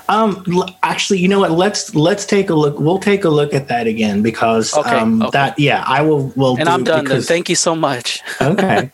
Um, 0.07 0.43
actually, 0.83 1.19
you 1.19 1.27
know 1.27 1.39
what? 1.39 1.51
Let's 1.51 1.93
let's 1.95 2.25
take 2.25 2.49
a 2.49 2.53
look. 2.53 2.79
We'll 2.79 2.99
take 2.99 3.23
a 3.23 3.29
look 3.29 3.53
at 3.53 3.67
that 3.67 3.87
again 3.87 4.21
because 4.21 4.73
Okay, 4.75 4.89
um, 4.97 5.21
okay. 5.21 5.31
that 5.31 5.59
yeah, 5.59 5.83
I 5.85 6.01
will. 6.01 6.27
Will 6.35 6.55
And 6.57 6.65
do 6.65 6.71
I'm 6.71 6.83
done 6.83 7.03
because- 7.03 7.27
Thank 7.27 7.49
you 7.49 7.55
so 7.55 7.75
much. 7.75 8.21
okay. 8.41 8.89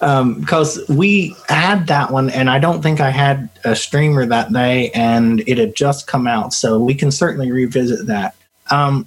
Um, 0.00 0.40
because 0.40 0.84
we 0.88 1.36
had 1.48 1.86
that 1.86 2.10
one, 2.10 2.28
and 2.30 2.50
I 2.50 2.58
don't 2.58 2.82
think 2.82 3.00
I 3.00 3.10
had 3.10 3.48
a 3.64 3.76
streamer 3.76 4.26
that 4.26 4.52
day, 4.52 4.90
and 4.92 5.40
it 5.46 5.58
had 5.58 5.76
just 5.76 6.08
come 6.08 6.26
out, 6.26 6.52
so 6.52 6.78
we 6.80 6.94
can 6.94 7.12
certainly 7.12 7.52
revisit 7.52 8.06
that. 8.06 8.34
Um, 8.70 9.06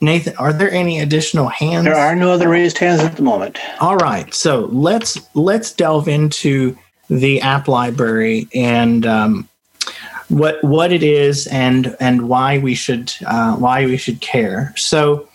Nathan, 0.00 0.34
are 0.36 0.52
there 0.52 0.70
any 0.70 1.00
additional 1.00 1.48
hands? 1.48 1.84
There 1.84 1.94
are 1.94 2.16
no 2.16 2.30
other 2.32 2.48
raised 2.48 2.78
hands 2.78 3.00
at 3.00 3.16
the 3.16 3.22
moment. 3.22 3.58
All 3.80 3.96
right, 3.96 4.32
so 4.32 4.66
let's 4.72 5.18
let's 5.34 5.72
delve 5.72 6.08
into 6.08 6.76
the 7.08 7.40
app 7.40 7.68
library 7.68 8.48
and 8.54 9.04
um, 9.04 9.48
what 10.28 10.62
what 10.64 10.90
it 10.92 11.02
is 11.02 11.46
and 11.48 11.94
and 12.00 12.28
why 12.28 12.58
we 12.58 12.74
should 12.74 13.12
uh, 13.26 13.56
why 13.56 13.84
we 13.84 13.98
should 13.98 14.20
care. 14.22 14.72
So 14.76 15.28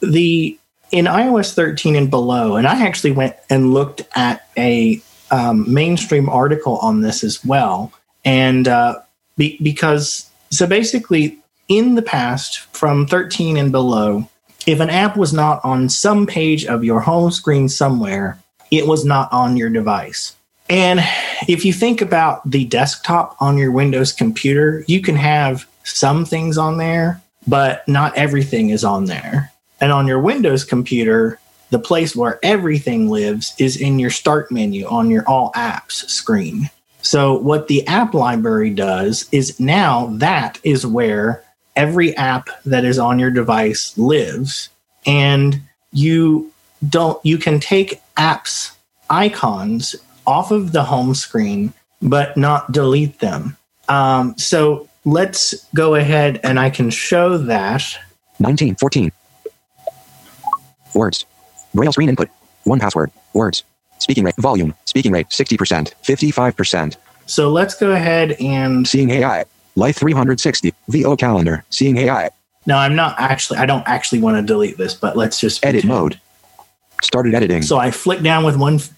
the 0.00 0.56
in 0.92 1.06
iOS 1.06 1.54
13 1.54 1.96
and 1.96 2.10
below, 2.10 2.56
and 2.56 2.66
I 2.66 2.84
actually 2.84 3.12
went 3.12 3.34
and 3.50 3.72
looked 3.72 4.02
at 4.14 4.46
a 4.56 5.00
um, 5.30 5.72
mainstream 5.72 6.28
article 6.28 6.76
on 6.78 7.00
this 7.00 7.24
as 7.24 7.44
well, 7.44 7.90
and 8.24 8.68
uh, 8.68 9.00
be, 9.36 9.58
because 9.62 10.30
so 10.50 10.66
basically 10.66 11.41
in 11.68 11.94
the 11.94 12.02
past 12.02 12.60
from 12.74 13.06
13 13.06 13.56
and 13.56 13.72
below 13.72 14.28
if 14.66 14.80
an 14.80 14.90
app 14.90 15.16
was 15.16 15.32
not 15.32 15.64
on 15.64 15.88
some 15.88 16.26
page 16.26 16.64
of 16.66 16.84
your 16.84 17.00
home 17.00 17.30
screen 17.30 17.68
somewhere, 17.68 18.38
it 18.70 18.86
was 18.86 19.04
not 19.04 19.32
on 19.32 19.56
your 19.56 19.70
device. 19.70 20.34
And 20.70 21.00
if 21.48 21.64
you 21.64 21.72
think 21.72 22.00
about 22.00 22.48
the 22.48 22.64
desktop 22.64 23.36
on 23.40 23.58
your 23.58 23.72
Windows 23.72 24.12
computer, 24.12 24.84
you 24.86 25.02
can 25.02 25.16
have 25.16 25.66
some 25.84 26.24
things 26.24 26.56
on 26.56 26.78
there, 26.78 27.20
but 27.46 27.86
not 27.88 28.16
everything 28.16 28.70
is 28.70 28.84
on 28.84 29.06
there. 29.06 29.52
And 29.80 29.90
on 29.90 30.06
your 30.06 30.20
Windows 30.20 30.64
computer, 30.64 31.40
the 31.70 31.78
place 31.78 32.14
where 32.14 32.38
everything 32.42 33.10
lives 33.10 33.54
is 33.58 33.76
in 33.76 33.98
your 33.98 34.10
start 34.10 34.52
menu 34.52 34.86
on 34.86 35.10
your 35.10 35.28
all 35.28 35.50
apps 35.52 36.08
screen. 36.08 36.70
So, 37.00 37.36
what 37.36 37.66
the 37.66 37.84
app 37.88 38.14
library 38.14 38.70
does 38.70 39.28
is 39.32 39.58
now 39.58 40.06
that 40.18 40.60
is 40.62 40.86
where 40.86 41.42
every 41.76 42.16
app 42.16 42.48
that 42.64 42.84
is 42.84 42.98
on 42.98 43.18
your 43.18 43.30
device 43.30 43.96
lives 43.96 44.68
and 45.06 45.60
you 45.92 46.50
don't 46.88 47.24
you 47.24 47.38
can 47.38 47.60
take 47.60 48.00
apps 48.16 48.74
icons 49.10 49.96
off 50.26 50.50
of 50.50 50.72
the 50.72 50.84
home 50.84 51.14
screen 51.14 51.72
but 52.00 52.36
not 52.36 52.70
delete 52.72 53.18
them 53.20 53.56
um, 53.88 54.36
so 54.38 54.88
let's 55.04 55.66
go 55.74 55.94
ahead 55.94 56.40
and 56.44 56.58
i 56.60 56.70
can 56.70 56.90
show 56.90 57.36
that 57.38 57.98
19, 58.42 58.74
14. 58.76 59.12
Words. 60.94 61.24
Braille 61.74 61.92
screen 61.92 62.08
input. 62.08 62.28
One 62.64 62.80
password. 62.80 63.10
Words. 63.32 63.64
Speaking 63.98 64.24
rate. 64.24 64.34
Volume. 64.36 64.74
Speaking 64.84 65.12
rate 65.12 65.28
60%. 65.28 65.92
55%. 66.02 66.96
so 67.26 67.50
let's 67.50 67.74
go 67.74 67.92
ahead 67.92 68.32
and 68.32 68.86
Seeing 68.86 69.10
AI. 69.10 69.44
Life 69.74 69.96
360. 69.96 70.72
VO 70.88 71.16
calendar. 71.16 71.64
Seeing 71.70 71.96
AI. 71.96 72.30
no 72.66 72.76
i'm 72.76 72.94
not 72.94 73.14
actually 73.18 73.58
i 73.58 73.66
don't 73.66 73.82
actually 73.88 74.20
want 74.20 74.36
to 74.36 74.42
delete 74.42 74.76
this 74.78 74.94
but 74.94 75.16
let's 75.16 75.40
just 75.40 75.64
Edit 75.66 75.84
mode. 75.84 76.20
Started 77.02 77.34
editing. 77.34 77.62
so 77.62 77.78
i 77.78 77.90
flicked 77.90 78.22
down 78.22 78.44
with 78.44 78.56
one 78.56 78.76
f- 78.76 78.90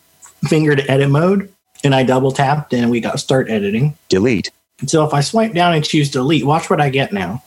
finger 0.49 0.77
to 0.77 0.91
edit 0.91 1.09
mode 1.09 1.51
and 1.83 1.95
i 1.95 2.03
double 2.03 2.31
tapped 2.33 2.75
and 2.75 2.91
we 2.91 3.01
got 3.01 3.19
start 3.19 3.49
editing 3.49 3.97
Delete. 4.11 4.51
so 4.87 5.07
if 5.07 5.15
i 5.15 5.21
swipe 5.23 5.55
down 5.55 5.73
and 5.75 5.83
choose 5.85 6.11
delete 6.11 6.45
watch 6.45 6.69
what 6.69 6.81
i 6.81 6.89
get 6.91 7.13
now 7.13 7.43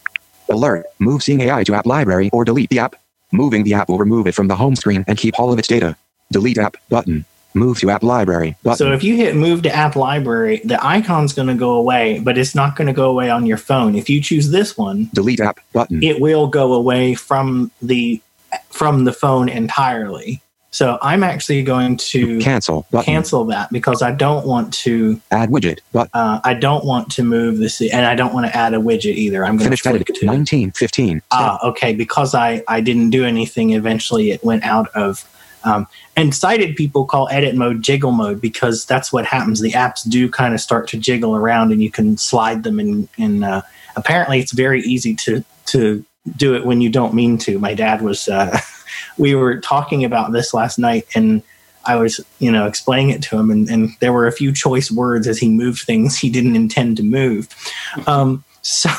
Alert. 0.50 0.86
Move 1.00 1.22
Seeing 1.22 1.42
AI 1.42 1.66
to 1.66 1.76
app 1.76 1.86
library 1.86 2.30
or 2.32 2.46
delete 2.46 2.70
the 2.70 2.80
app. 2.80 2.96
Moving 3.34 3.64
the 3.66 3.74
app 3.74 3.90
will 3.90 3.98
remove 3.98 4.28
it 4.28 4.34
from 4.34 4.48
the 4.48 4.56
home 4.56 4.78
screen 4.78 5.04
and 5.06 5.18
keep 5.18 5.38
all 5.38 5.52
of 5.52 5.60
its 5.60 5.68
data. 5.68 5.98
Delete 6.32 6.58
app 6.58 6.78
button. 6.88 7.26
Move 7.54 7.80
to 7.80 7.90
app 7.90 8.04
library 8.04 8.56
button. 8.64 8.78
So 8.78 8.92
if 8.92 9.04
you 9.04 9.16
hit 9.16 9.36
move 9.36 9.64
to 9.64 9.76
app 9.76 9.96
library, 9.96 10.62
the 10.64 10.84
icon's 10.86 11.34
going 11.34 11.48
to 11.48 11.56
go 11.56 11.72
away, 11.72 12.20
but 12.20 12.38
it's 12.38 12.54
not 12.54 12.76
going 12.76 12.88
to 12.88 12.94
go 12.94 13.10
away 13.10 13.30
on 13.30 13.46
your 13.46 13.58
phone. 13.58 13.96
If 13.96 14.10
you 14.10 14.22
choose 14.22 14.52
this 14.52 14.78
one, 14.78 15.10
delete 15.14 15.40
app 15.40 15.60
button. 15.74 16.04
it 16.04 16.22
will 16.22 16.48
go 16.48 16.74
away 16.74 17.16
from 17.16 17.72
the 17.82 18.22
from 18.70 19.06
the 19.06 19.14
phone 19.14 19.50
entirely. 19.50 20.42
So 20.72 21.00
I'm 21.02 21.24
actually 21.24 21.64
going 21.64 21.98
to 21.98 22.40
Cancel 22.40 22.86
button. 22.92 23.06
cancel 23.06 23.46
that 23.46 23.72
because 23.72 24.02
I 24.02 24.12
don't 24.12 24.46
want 24.46 24.74
to 24.76 25.20
Add 25.32 25.50
widget 25.50 25.80
But 25.92 26.10
uh, 26.14 26.40
I 26.44 26.54
don't 26.54 26.86
want 26.86 27.10
to 27.14 27.24
move 27.24 27.58
this 27.58 27.82
and 27.82 28.06
I 28.06 28.14
don't 28.16 28.34
want 28.34 28.46
to 28.46 28.56
add 28.56 28.74
a 28.74 28.78
widget 28.78 29.16
either. 29.16 29.44
I'm 29.44 29.58
going 29.58 29.72
to 29.72 29.90
edit. 29.90 30.06
to 30.06 30.26
19, 30.26 30.72
15. 30.72 31.22
Ah, 31.32 31.58
okay. 31.64 31.94
Because 31.94 32.36
I 32.36 32.64
I 32.68 32.82
didn't 32.82 33.10
do 33.10 33.26
anything. 33.26 33.72
Eventually, 33.72 34.30
it 34.32 34.44
went 34.44 34.64
out 34.64 34.90
of. 34.90 35.28
Um, 35.64 35.88
and 36.16 36.34
sighted 36.34 36.76
people 36.76 37.06
call 37.06 37.28
edit 37.30 37.56
mode 37.56 37.82
jiggle 37.82 38.12
mode 38.12 38.40
because 38.40 38.86
that's 38.86 39.12
what 39.12 39.26
happens. 39.26 39.62
The 39.62 39.72
apps 39.72 40.08
do 40.08 40.30
kind 40.30 40.54
of 40.54 40.62
start 40.62 40.88
to 40.90 40.98
jiggle 40.98 41.36
around, 41.36 41.72
and 41.72 41.82
you 41.82 41.92
can 41.92 42.18
slide 42.18 42.64
them. 42.64 43.08
And 43.18 43.44
uh, 43.44 43.62
apparently, 43.96 44.40
it's 44.40 44.52
very 44.52 44.82
easy 44.82 45.16
to 45.16 45.44
to 45.68 46.06
do 46.36 46.56
it 46.56 46.66
when 46.66 46.82
you 46.82 46.90
don't 46.90 47.14
mean 47.14 47.38
to. 47.40 47.60
My 47.60 47.74
dad 47.74 48.02
was. 48.02 48.28
Uh, 48.28 48.60
we 49.18 49.36
were 49.36 49.60
talking 49.60 50.04
about 50.04 50.32
this 50.32 50.54
last 50.54 50.80
night, 50.80 51.06
and 51.16 51.42
I 51.86 51.96
was 51.96 52.20
you 52.40 52.52
know 52.52 52.68
explaining 52.68 53.10
it 53.10 53.24
to 53.24 53.38
him, 53.38 53.50
and, 53.50 53.70
and 53.70 53.90
there 54.00 54.14
were 54.14 54.28
a 54.28 54.32
few 54.32 54.54
choice 54.54 54.92
words 54.92 55.28
as 55.28 55.38
he 55.38 55.50
moved 55.50 55.82
things 55.82 56.18
he 56.18 56.30
didn't 56.30 56.56
intend 56.56 56.98
to 56.98 57.04
move. 57.04 57.48
Um, 58.06 58.44
so 58.62 58.90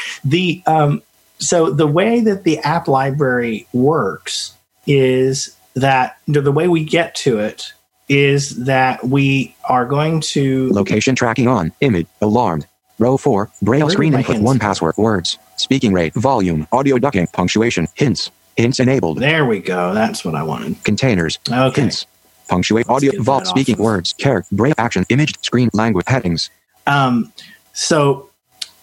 the 0.24 0.62
um, 0.66 1.02
so 1.38 1.70
the 1.70 1.86
way 1.86 2.20
that 2.20 2.44
the 2.44 2.58
app 2.58 2.88
library 2.88 3.66
works 3.72 4.54
is 4.86 5.56
that 5.74 6.18
the 6.26 6.40
the 6.40 6.52
way 6.52 6.68
we 6.68 6.84
get 6.84 7.14
to 7.16 7.38
it 7.38 7.72
is 8.08 8.64
that 8.64 9.04
we 9.04 9.54
are 9.68 9.86
going 9.86 10.20
to 10.20 10.70
Location 10.72 11.14
tracking 11.14 11.48
on. 11.48 11.72
Image. 11.80 12.06
Alarmed. 12.20 12.66
Row 12.98 13.16
4. 13.16 13.50
Braille 13.62 13.90
screen 13.90 14.14
input. 14.14 14.36
hints? 14.36 14.44
One 14.44 14.58
password. 14.58 14.96
Words. 14.96 15.38
Speaking 15.56 15.92
rate. 15.92 16.14
Volume. 16.14 16.68
Audio 16.70 16.98
ducking. 16.98 17.26
Punctuation. 17.28 17.88
Hints. 17.94 18.30
Hints 18.56 18.78
enabled. 18.78 19.18
there 19.18 19.44
we 19.46 19.58
go 19.58 19.92
that's 19.94 20.24
what 20.24 20.36
i 20.36 20.42
wanted 20.42 20.82
Containers. 20.84 21.38
okay 21.50 21.80
Hints. 21.82 22.06
Punctuate. 22.46 22.88
Audio. 22.88 23.12
get 23.12 23.20
Vault. 23.22 23.46
Speaking 23.46 23.78
words. 23.78 24.12
Character. 24.12 24.54
Braille 24.54 24.74
action. 24.78 25.04
Image. 25.08 25.34
Screen. 25.42 25.70
Language. 25.72 26.04
Headings. 26.06 26.50
Um, 26.86 27.32
so 27.72 28.30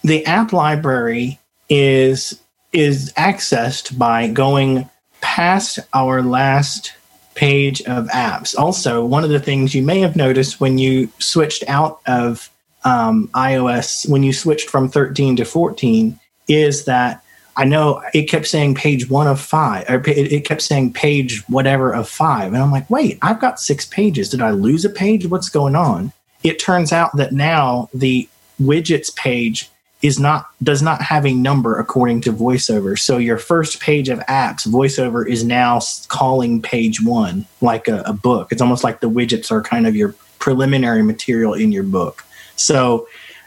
the 0.02 0.26
app 0.26 0.52
library 0.52 1.38
is 1.68 2.38
is 2.72 3.12
accessed 3.14 3.96
by 3.96 4.28
going 4.28 4.88
past 5.22 5.78
our 5.94 6.22
last 6.22 6.92
page 7.34 7.80
of 7.82 8.06
apps. 8.08 8.56
Also, 8.58 9.04
one 9.04 9.24
of 9.24 9.30
the 9.30 9.40
things 9.40 9.74
you 9.74 9.82
may 9.82 10.00
have 10.00 10.16
noticed 10.16 10.60
when 10.60 10.76
you 10.76 11.08
switched 11.18 11.64
out 11.68 12.00
of 12.06 12.50
um, 12.84 13.28
iOS, 13.28 14.08
when 14.08 14.22
you 14.22 14.32
switched 14.32 14.68
from 14.68 14.88
13 14.88 15.36
to 15.36 15.44
14, 15.44 16.18
is 16.48 16.84
that 16.84 17.22
I 17.56 17.64
know 17.64 18.02
it 18.14 18.24
kept 18.24 18.46
saying 18.46 18.74
page 18.74 19.10
one 19.10 19.26
of 19.26 19.40
five, 19.40 19.88
or 19.88 20.02
it 20.06 20.44
kept 20.44 20.62
saying 20.62 20.94
page 20.94 21.42
whatever 21.48 21.92
of 21.92 22.08
five. 22.08 22.52
And 22.52 22.62
I'm 22.62 22.72
like, 22.72 22.88
wait, 22.88 23.18
I've 23.22 23.40
got 23.40 23.60
six 23.60 23.84
pages. 23.86 24.30
Did 24.30 24.40
I 24.40 24.50
lose 24.50 24.84
a 24.84 24.90
page? 24.90 25.26
What's 25.26 25.48
going 25.48 25.76
on? 25.76 26.12
It 26.42 26.58
turns 26.58 26.92
out 26.92 27.16
that 27.16 27.32
now 27.32 27.88
the 27.94 28.28
widgets 28.60 29.14
page 29.14 29.70
is 30.02 30.18
not 30.18 30.46
does 30.62 30.82
not 30.82 31.00
have 31.00 31.24
a 31.24 31.32
number 31.32 31.78
according 31.78 32.20
to 32.20 32.32
voiceover 32.32 32.98
so 32.98 33.16
your 33.18 33.38
first 33.38 33.80
page 33.80 34.08
of 34.08 34.18
apps 34.20 34.66
voiceover 34.66 35.26
is 35.26 35.44
now 35.44 35.80
calling 36.08 36.60
page 36.60 37.02
one 37.02 37.46
like 37.60 37.88
a, 37.88 38.02
a 38.04 38.12
book 38.12 38.50
it's 38.52 38.60
almost 38.60 38.82
like 38.84 39.00
the 39.00 39.08
widgets 39.10 39.50
are 39.50 39.62
kind 39.62 39.86
of 39.86 39.94
your 39.96 40.14
preliminary 40.38 41.02
material 41.02 41.54
in 41.54 41.70
your 41.72 41.84
book 41.84 42.24
so 42.56 43.06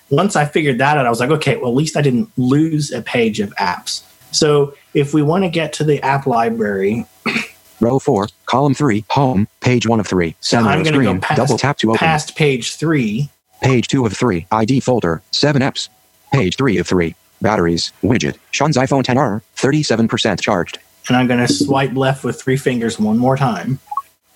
once 0.09 0.35
i 0.35 0.45
figured 0.45 0.77
that 0.77 0.97
out 0.97 1.05
i 1.05 1.09
was 1.09 1.19
like 1.19 1.29
okay 1.29 1.57
well 1.57 1.69
at 1.69 1.75
least 1.75 1.97
i 1.97 2.01
didn't 2.01 2.29
lose 2.37 2.91
a 2.91 3.01
page 3.01 3.39
of 3.39 3.53
apps 3.55 4.03
so 4.31 4.73
if 4.93 5.13
we 5.13 5.21
want 5.21 5.43
to 5.43 5.49
get 5.49 5.73
to 5.73 5.83
the 5.83 6.01
app 6.03 6.25
library 6.25 7.05
Row 7.81 7.99
4. 7.99 8.29
Column 8.45 8.73
3. 8.73 9.03
Home. 9.09 9.49
Page 9.59 9.85
1 9.85 9.99
of 9.99 10.07
3. 10.07 10.33
Center 10.39 10.69
i'm 10.69 10.79
of 10.79 10.85
going 10.85 10.93
to 10.93 10.99
go 11.01 11.09
screen. 11.09 11.19
past, 11.21 11.37
Double 11.37 11.57
tap 11.57 11.77
to 11.79 11.89
open. 11.89 11.99
past 11.99 12.35
page 12.37 12.75
three 12.77 13.29
Page 13.61 13.87
2 13.89 14.05
of 14.05 14.13
3. 14.13 14.47
ID 14.51 14.79
folder. 14.79 15.21
7 15.31 15.61
apps. 15.61 15.89
Page 16.35 16.57
3 16.57 16.77
of 16.79 16.87
3. 16.87 17.15
Batteries. 17.41 17.93
Widget. 18.03 18.37
Sean's 18.51 18.75
iPhone 18.77 19.03
10R. 19.03 19.41
37% 19.55 20.41
charged. 20.41 20.79
and 21.07 21.15
i'm 21.15 21.27
going 21.27 21.39
to 21.39 21.51
swipe 21.51 21.93
left 21.95 22.23
with 22.23 22.41
three 22.41 22.57
fingers 22.57 22.99
one 22.99 23.17
more 23.17 23.37
time 23.37 23.79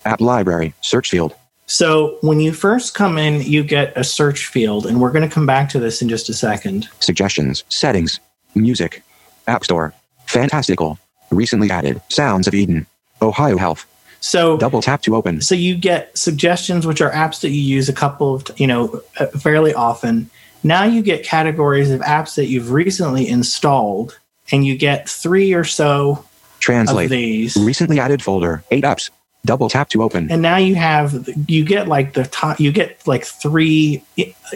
App 0.06 0.22
library. 0.22 0.72
Search 0.80 1.10
field. 1.10 1.34
So 1.66 2.16
when 2.22 2.40
you 2.40 2.54
first 2.54 2.94
come 2.94 3.18
in, 3.18 3.42
you 3.42 3.62
get 3.62 3.92
a 3.96 4.02
search 4.02 4.46
field, 4.46 4.86
and 4.86 4.98
we're 4.98 5.12
going 5.12 5.28
to 5.28 5.34
come 5.34 5.44
back 5.44 5.68
to 5.70 5.78
this 5.78 6.00
in 6.00 6.08
just 6.08 6.30
a 6.30 6.32
second. 6.32 6.88
Suggestions. 7.00 7.64
Settings. 7.68 8.18
Music. 8.54 9.02
App 9.46 9.62
Store. 9.62 9.92
Fantastical. 10.24 10.98
Recently 11.30 11.70
added. 11.70 12.00
Sounds 12.08 12.48
of 12.48 12.54
Eden. 12.54 12.86
Ohio 13.20 13.58
Health. 13.58 13.84
So 14.20 14.56
Double 14.56 14.80
tap 14.80 15.02
to 15.02 15.14
open. 15.14 15.42
so 15.42 15.54
you 15.54 15.76
get 15.76 16.16
suggestions, 16.16 16.86
which 16.86 17.02
are 17.02 17.10
apps 17.10 17.42
that 17.42 17.50
you 17.50 17.60
use 17.60 17.90
a 17.90 17.92
couple 17.92 18.34
of 18.36 18.46
you 18.56 18.66
know 18.66 19.02
uh, 19.18 19.26
fairly 19.26 19.74
often. 19.74 20.30
Now 20.62 20.84
you 20.84 21.02
get 21.02 21.24
categories 21.24 21.90
of 21.90 22.00
apps 22.00 22.34
that 22.36 22.46
you've 22.46 22.70
recently 22.70 23.28
installed, 23.28 24.18
and 24.52 24.66
you 24.66 24.76
get 24.76 25.08
three 25.08 25.52
or 25.52 25.64
so 25.64 26.10
of 26.12 26.26
Translate. 26.60 27.10
these. 27.10 27.56
Recently 27.56 27.98
added 27.98 28.22
folder. 28.22 28.62
8 28.70 28.84
apps. 28.84 29.10
Double 29.46 29.70
tap 29.70 29.88
to 29.88 30.02
open. 30.02 30.30
and 30.30 30.42
now 30.42 30.58
you 30.58 30.74
have 30.74 31.26
you 31.48 31.64
get 31.64 31.88
like 31.88 32.12
the 32.12 32.24
top 32.24 32.60
you 32.60 32.70
get 32.70 33.00
like 33.06 33.24
three 33.24 34.02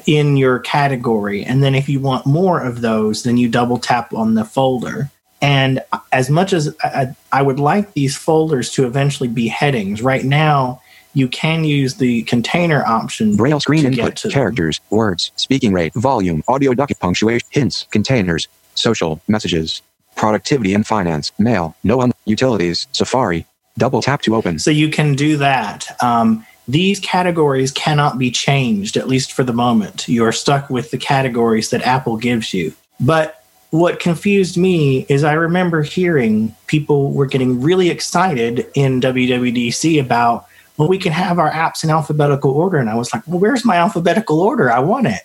in 0.04 0.36
your 0.36 0.58
category 0.58 1.42
and 1.42 1.62
then 1.62 1.74
if 1.74 1.88
you 1.88 1.98
want 2.00 2.26
more 2.26 2.60
of 2.60 2.82
those 2.82 3.22
then 3.22 3.38
you 3.38 3.48
double 3.48 3.78
tap 3.78 4.12
on 4.12 4.34
the 4.34 4.44
folder 4.44 5.10
and 5.40 5.82
as 6.12 6.28
much 6.28 6.52
as 6.52 6.76
I, 6.82 7.16
I 7.32 7.40
would 7.40 7.58
like 7.58 7.94
these 7.94 8.14
folders 8.14 8.68
to 8.72 8.84
eventually 8.84 9.28
be 9.28 9.48
headings 9.48 10.02
right 10.02 10.22
now 10.22 10.82
you 11.14 11.28
can 11.28 11.64
use 11.64 11.94
the 11.94 12.22
container 12.24 12.84
option 12.84 13.36
Braille 13.36 13.60
screen 13.60 13.84
to 13.84 13.90
get 13.90 13.98
input. 13.98 14.16
to 14.16 14.28
them. 14.28 14.32
Characters. 14.34 14.80
Words. 14.90 15.30
Speaking 15.36 15.72
rate. 15.72 15.94
Volume. 15.94 16.42
Audio 16.48 16.74
ducking. 16.74 16.96
Punctuation. 17.00 17.46
Hints. 17.50 17.86
Containers. 17.90 18.48
Social. 18.74 19.20
Messages. 19.28 19.80
Productivity 20.16 20.74
and 20.74 20.86
finance. 20.86 21.32
Mail. 21.38 21.76
No 21.84 22.00
un- 22.00 22.12
Utilities. 22.24 22.86
Safari. 22.92 23.46
Double 23.78 24.02
tap 24.02 24.22
to 24.22 24.34
open. 24.36 24.58
So 24.58 24.70
you 24.70 24.88
can 24.90 25.14
do 25.14 25.36
that. 25.38 25.86
Um, 26.02 26.44
these 26.66 26.98
categories 27.00 27.70
cannot 27.72 28.18
be 28.18 28.30
changed, 28.30 28.96
at 28.96 29.08
least 29.08 29.32
for 29.32 29.44
the 29.44 29.52
moment. 29.52 30.08
You 30.08 30.24
are 30.24 30.32
stuck 30.32 30.70
with 30.70 30.90
the 30.90 30.98
categories 30.98 31.70
that 31.70 31.82
Apple 31.82 32.16
gives 32.16 32.54
you. 32.54 32.72
But 33.00 33.42
what 33.70 33.98
confused 33.98 34.56
me 34.56 35.04
is 35.08 35.24
I 35.24 35.32
remember 35.32 35.82
hearing 35.82 36.54
people 36.68 37.12
were 37.12 37.26
getting 37.26 37.60
really 37.60 37.90
excited 37.90 38.66
in 38.74 39.00
WWDC 39.00 40.00
about, 40.00 40.46
well, 40.76 40.88
we 40.88 40.98
can 40.98 41.12
have 41.12 41.38
our 41.38 41.50
apps 41.50 41.84
in 41.84 41.90
alphabetical 41.90 42.50
order. 42.50 42.78
And 42.78 42.90
I 42.90 42.94
was 42.94 43.12
like, 43.14 43.26
well, 43.26 43.38
where's 43.38 43.64
my 43.64 43.76
alphabetical 43.76 44.40
order? 44.40 44.70
I 44.72 44.80
want 44.80 45.06
it. 45.06 45.20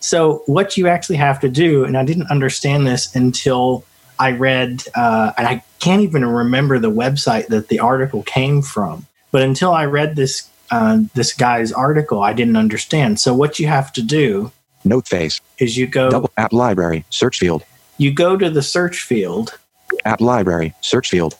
So, 0.00 0.42
what 0.46 0.76
you 0.76 0.88
actually 0.88 1.16
have 1.16 1.40
to 1.40 1.48
do, 1.48 1.84
and 1.84 1.96
I 1.96 2.04
didn't 2.04 2.30
understand 2.30 2.86
this 2.86 3.14
until 3.16 3.84
I 4.18 4.32
read, 4.32 4.84
uh, 4.94 5.32
and 5.36 5.46
I 5.46 5.62
can't 5.80 6.02
even 6.02 6.24
remember 6.24 6.78
the 6.78 6.90
website 6.90 7.48
that 7.48 7.68
the 7.68 7.80
article 7.80 8.22
came 8.22 8.62
from. 8.62 9.06
But 9.32 9.42
until 9.42 9.72
I 9.72 9.84
read 9.86 10.16
this 10.16 10.48
uh, 10.70 11.00
this 11.14 11.32
guy's 11.32 11.72
article, 11.72 12.22
I 12.22 12.32
didn't 12.32 12.56
understand. 12.56 13.20
So, 13.20 13.34
what 13.34 13.58
you 13.58 13.66
have 13.68 13.92
to 13.94 14.02
do 14.02 14.52
Note 14.84 15.08
face. 15.08 15.40
is 15.58 15.76
you 15.76 15.86
go 15.86 16.10
Double 16.10 16.30
app 16.36 16.52
library. 16.52 17.04
Search 17.10 17.38
field. 17.38 17.64
you 17.98 18.12
go 18.12 18.36
to 18.36 18.50
the 18.50 18.62
search 18.62 19.02
field, 19.02 19.58
App 20.04 20.20
library. 20.20 20.74
Search 20.82 21.08
field. 21.08 21.36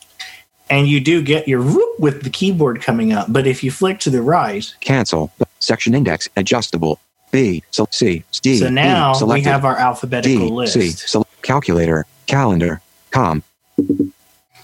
And 0.69 0.87
you 0.87 0.99
do 0.99 1.21
get 1.21 1.47
your 1.47 1.61
whoop 1.61 1.99
with 1.99 2.23
the 2.23 2.29
keyboard 2.29 2.81
coming 2.81 3.13
up. 3.13 3.31
But 3.31 3.47
if 3.47 3.63
you 3.63 3.71
flick 3.71 3.99
to 3.99 4.09
the 4.09 4.21
right, 4.21 4.73
Cancel. 4.79 5.31
Section 5.59 5.95
index. 5.95 6.29
Adjustable. 6.35 6.99
B. 7.31 7.63
So 7.71 7.87
C. 7.91 8.23
D. 8.41 8.57
so 8.57 8.69
now 8.69 9.13
E, 9.19 9.23
we 9.23 9.41
have 9.41 9.65
our 9.65 9.77
alphabetical 9.77 10.47
D. 10.47 10.53
list. 10.53 10.73
C. 10.73 10.91
So 10.91 11.25
calculator. 11.41 12.05
Calendar. 12.25 12.81
Com. 13.11 13.43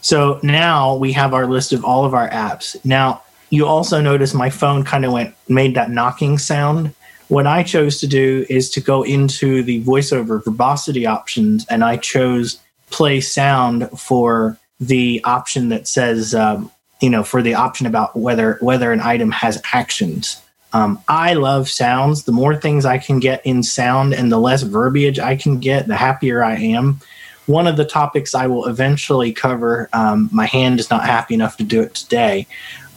So 0.02 0.40
now 0.44 0.96
we 0.96 1.14
have 1.14 1.34
our 1.34 1.48
list 1.48 1.74
of 1.74 1.84
all 1.84 2.06
of 2.06 2.14
our 2.14 2.30
apps. 2.30 2.84
Now 2.86 3.24
you 3.50 3.66
also 3.66 4.02
notice 4.02 4.34
my 4.34 4.50
phone 4.50 4.84
kind 4.84 5.06
of 5.06 5.12
went 5.12 5.36
made 5.48 5.76
that 5.76 5.92
knocking 5.92 6.38
sound. 6.38 6.94
What 7.28 7.48
I 7.48 7.64
chose 7.64 8.00
to 8.00 8.08
do 8.08 8.46
is 8.50 8.70
to 8.72 8.82
go 8.82 9.04
into 9.04 9.64
the 9.64 9.84
voiceover 9.84 10.44
verbosity 10.44 11.06
options, 11.06 11.66
and 11.68 11.84
I 11.84 11.98
chose 11.98 12.60
play 12.90 13.22
sound 13.22 13.90
for 13.98 14.58
the 14.88 15.22
option 15.24 15.70
that 15.70 15.88
says, 15.88 16.34
um, 16.34 16.72
you 17.02 17.10
know, 17.10 17.24
for 17.24 17.42
the 17.42 17.56
option 17.56 17.86
about 17.86 18.16
whether 18.16 18.58
whether 18.62 18.92
an 18.92 19.02
item 19.02 19.32
has 19.32 19.62
actions. 19.74 20.42
Um, 20.74 21.00
I 21.08 21.34
love 21.34 21.70
sounds. 21.70 22.24
The 22.24 22.32
more 22.32 22.56
things 22.56 22.86
I 22.86 22.98
can 22.98 23.20
get 23.20 23.46
in 23.46 23.62
sound 23.62 24.14
and 24.14 24.32
the 24.32 24.40
less 24.40 24.64
verbiage 24.64 25.20
I 25.20 25.36
can 25.36 25.60
get, 25.60 25.88
the 25.88 25.96
happier 25.96 26.44
I 26.44 26.56
am 26.56 27.00
one 27.46 27.68
of 27.68 27.78
the 27.78 27.86
topics 27.86 28.36
I 28.36 28.48
will 28.48 28.66
eventually 28.66 29.34
cover, 29.34 29.90
um, 29.94 30.30
my 30.32 30.46
hand 30.46 30.80
is 30.80 30.90
not 30.90 31.06
happy 31.06 31.34
enough 31.34 31.58
to 31.58 31.64
do 31.64 31.82
it 31.82 31.94
today, 31.94 32.48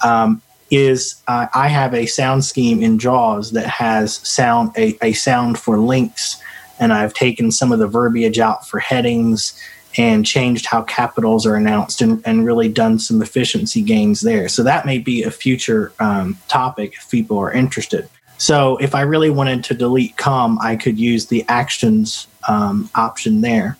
um, 0.04 0.40
is 0.70 1.20
uh, 1.26 1.46
I 1.54 1.68
have 1.68 1.94
a 1.94 2.06
sound 2.06 2.44
scheme 2.44 2.82
in 2.82 2.98
JAWS 2.98 3.52
that 3.52 3.66
has 3.66 4.16
sound 4.16 4.72
a, 4.76 4.96
a 5.02 5.12
sound 5.12 5.58
for 5.58 5.78
links, 5.78 6.40
and 6.78 6.92
I've 6.92 7.14
taken 7.14 7.50
some 7.50 7.72
of 7.72 7.78
the 7.78 7.86
verbiage 7.86 8.38
out 8.38 8.66
for 8.66 8.78
headings 8.78 9.60
and 9.98 10.26
changed 10.26 10.66
how 10.66 10.82
capitals 10.82 11.46
are 11.46 11.54
announced 11.54 12.02
and, 12.02 12.22
and 12.26 12.44
really 12.44 12.68
done 12.68 12.98
some 12.98 13.22
efficiency 13.22 13.82
gains 13.82 14.20
there. 14.20 14.48
So 14.48 14.62
that 14.62 14.86
may 14.86 14.98
be 14.98 15.22
a 15.22 15.30
future 15.30 15.92
um, 16.00 16.38
topic 16.48 16.94
if 16.94 17.10
people 17.10 17.38
are 17.38 17.52
interested. 17.52 18.08
So 18.38 18.76
if 18.76 18.94
I 18.94 19.00
really 19.00 19.30
wanted 19.30 19.64
to 19.64 19.74
delete 19.74 20.16
com, 20.16 20.58
I 20.60 20.76
could 20.76 20.98
use 20.98 21.26
the 21.26 21.44
actions 21.48 22.26
um, 22.48 22.90
option 22.94 23.40
there 23.40 23.78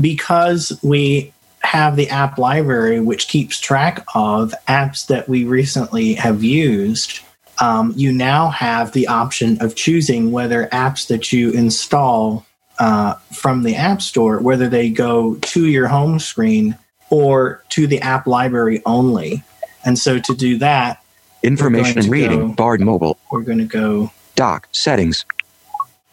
because 0.00 0.78
we 0.82 1.32
have 1.60 1.96
the 1.96 2.08
app 2.08 2.38
library, 2.38 3.00
which 3.00 3.28
keeps 3.28 3.60
track 3.60 4.04
of 4.14 4.54
apps 4.68 5.06
that 5.06 5.28
we 5.28 5.44
recently 5.44 6.14
have 6.14 6.42
used, 6.42 7.20
um, 7.60 7.92
you 7.96 8.12
now 8.12 8.48
have 8.48 8.92
the 8.92 9.06
option 9.06 9.60
of 9.60 9.74
choosing 9.74 10.32
whether 10.32 10.66
apps 10.68 11.06
that 11.08 11.32
you 11.32 11.50
install 11.52 12.44
uh, 12.82 13.14
from 13.42 13.62
the 13.62 13.74
App 13.76 14.00
Store, 14.02 14.38
whether 14.40 14.68
they 14.68 14.90
go 14.90 15.36
to 15.52 15.66
your 15.66 15.86
home 15.88 16.18
screen 16.18 16.76
or 17.10 17.62
to 17.68 17.86
the 17.86 18.00
app 18.00 18.26
library 18.26 18.82
only. 18.86 19.42
And 19.84 19.98
so 19.98 20.18
to 20.18 20.34
do 20.34 20.58
that, 20.58 20.98
Information 21.44 21.98
and 22.00 22.08
reading. 22.08 22.40
go- 22.48 22.54
Bard 22.54 22.80
mobile. 22.80 23.14
we're 23.30 23.42
going 23.50 23.58
to 23.58 23.70
go 23.82 24.10
dock 24.34 24.68
Settings. 24.72 25.24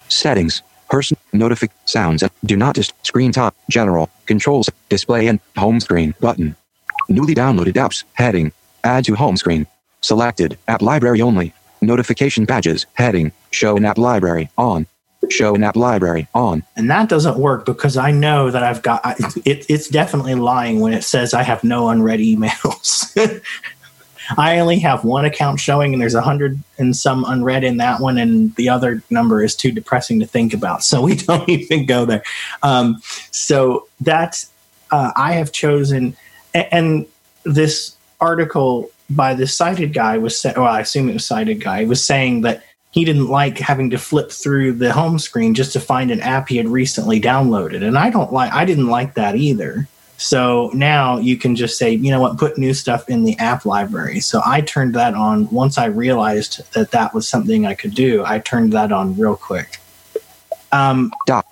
Settings. 0.09 0.61
person, 0.89 1.15
notific, 1.33 1.69
sounds, 1.85 2.23
do 2.45 2.55
not 2.57 2.73
just 2.75 2.93
screen 3.05 3.31
top, 3.31 3.53
general, 3.69 4.09
controls, 4.25 4.67
display 4.89 5.27
and 5.27 5.39
home 5.55 5.79
screen 5.79 6.13
button. 6.19 6.55
Newly 7.09 7.35
downloaded 7.35 7.73
apps, 7.73 8.03
heading, 8.13 8.51
add 8.83 9.05
to 9.05 9.13
home 9.15 9.37
screen. 9.37 9.67
Selected, 10.01 10.57
app 10.67 10.81
library 10.81 11.21
only. 11.21 11.53
Notification 11.81 12.45
badges, 12.45 12.85
heading, 12.95 13.31
show 13.51 13.77
in 13.77 13.85
app 13.85 13.97
library, 13.99 14.49
on. 14.57 14.87
Show 15.29 15.55
in 15.55 15.63
app 15.63 15.75
library, 15.75 16.27
on. 16.33 16.63
and 16.75 16.89
that 16.89 17.09
doesn't 17.09 17.37
work 17.37 17.65
because 17.65 17.97
I 17.97 18.11
know 18.11 18.49
that 18.51 18.63
I've 18.63 18.81
got 18.81 19.01
it. 19.45 19.65
It's 19.69 19.87
definitely 19.87 20.35
lying 20.35 20.79
when 20.79 20.93
it 20.93 21.03
says 21.03 21.33
I 21.33 21.43
have 21.43 21.63
no 21.63 21.89
unread 21.89 22.19
emails. 22.19 23.15
I 24.37 24.59
only 24.59 24.79
have 24.79 25.03
one 25.03 25.25
account 25.25 25.59
showing, 25.59 25.93
and 25.93 26.01
there's 26.01 26.15
a 26.15 26.21
hundred 26.21 26.59
and 26.77 26.95
some 26.95 27.25
unread 27.25 27.63
in 27.63 27.77
that 27.77 27.99
one, 27.99 28.17
and 28.17 28.55
the 28.55 28.69
other 28.69 29.01
number 29.09 29.43
is 29.43 29.55
too 29.55 29.71
depressing 29.71 30.19
to 30.19 30.25
think 30.25 30.53
about, 30.53 30.83
so 30.83 31.01
we 31.01 31.15
don't 31.27 31.47
even 31.49 31.85
go 31.85 32.05
there. 32.05 32.23
Um, 32.61 33.01
so 33.31 33.87
that's 34.01 34.51
uh, 34.91 35.11
I 35.15 35.33
have 35.33 35.51
chosen, 35.51 36.15
and 36.53 37.05
this 37.43 37.95
article 38.19 38.91
by 39.09 39.33
the 39.33 39.47
sighted 39.47 39.93
guy 39.93 40.17
was 40.17 40.43
well, 40.55 40.65
I 40.65 40.81
assume 40.81 41.09
it 41.09 41.13
was 41.13 41.25
sighted 41.25 41.61
guy 41.61 41.83
was 41.85 42.03
saying 42.03 42.41
that 42.41 42.63
he 42.91 43.05
didn't 43.05 43.27
like 43.27 43.57
having 43.57 43.89
to 43.91 43.97
flip 43.97 44.31
through 44.31 44.73
the 44.73 44.91
home 44.91 45.19
screen 45.19 45.53
just 45.53 45.73
to 45.73 45.79
find 45.79 46.11
an 46.11 46.21
app 46.21 46.49
he 46.49 46.57
had 46.57 46.67
recently 46.67 47.21
downloaded. 47.21 47.83
And 47.83 47.97
i 47.97 48.09
don't 48.09 48.33
like 48.33 48.51
i 48.53 48.65
didn't 48.65 48.87
like 48.87 49.13
that 49.15 49.35
either. 49.35 49.87
So 50.17 50.69
now 50.73 51.17
you 51.17 51.37
can 51.37 51.55
just 51.55 51.77
say 51.77 51.93
you 51.93 52.11
know 52.11 52.19
what 52.19 52.37
put 52.37 52.57
new 52.57 52.73
stuff 52.73 53.07
in 53.07 53.23
the 53.23 53.37
app 53.37 53.65
library. 53.65 54.19
So 54.19 54.41
i 54.45 54.61
turned 54.61 54.95
that 54.95 55.13
on 55.13 55.49
once 55.49 55.77
i 55.77 55.85
realized 55.85 56.61
that 56.73 56.91
that 56.91 57.13
was 57.13 57.27
something 57.27 57.65
i 57.65 57.73
could 57.73 57.93
do. 57.93 58.23
I 58.25 58.39
turned 58.39 58.73
that 58.73 58.91
on 58.91 59.17
real 59.17 59.35
quick. 59.35 59.79
Um, 60.71 61.11
Dock. 61.25 61.45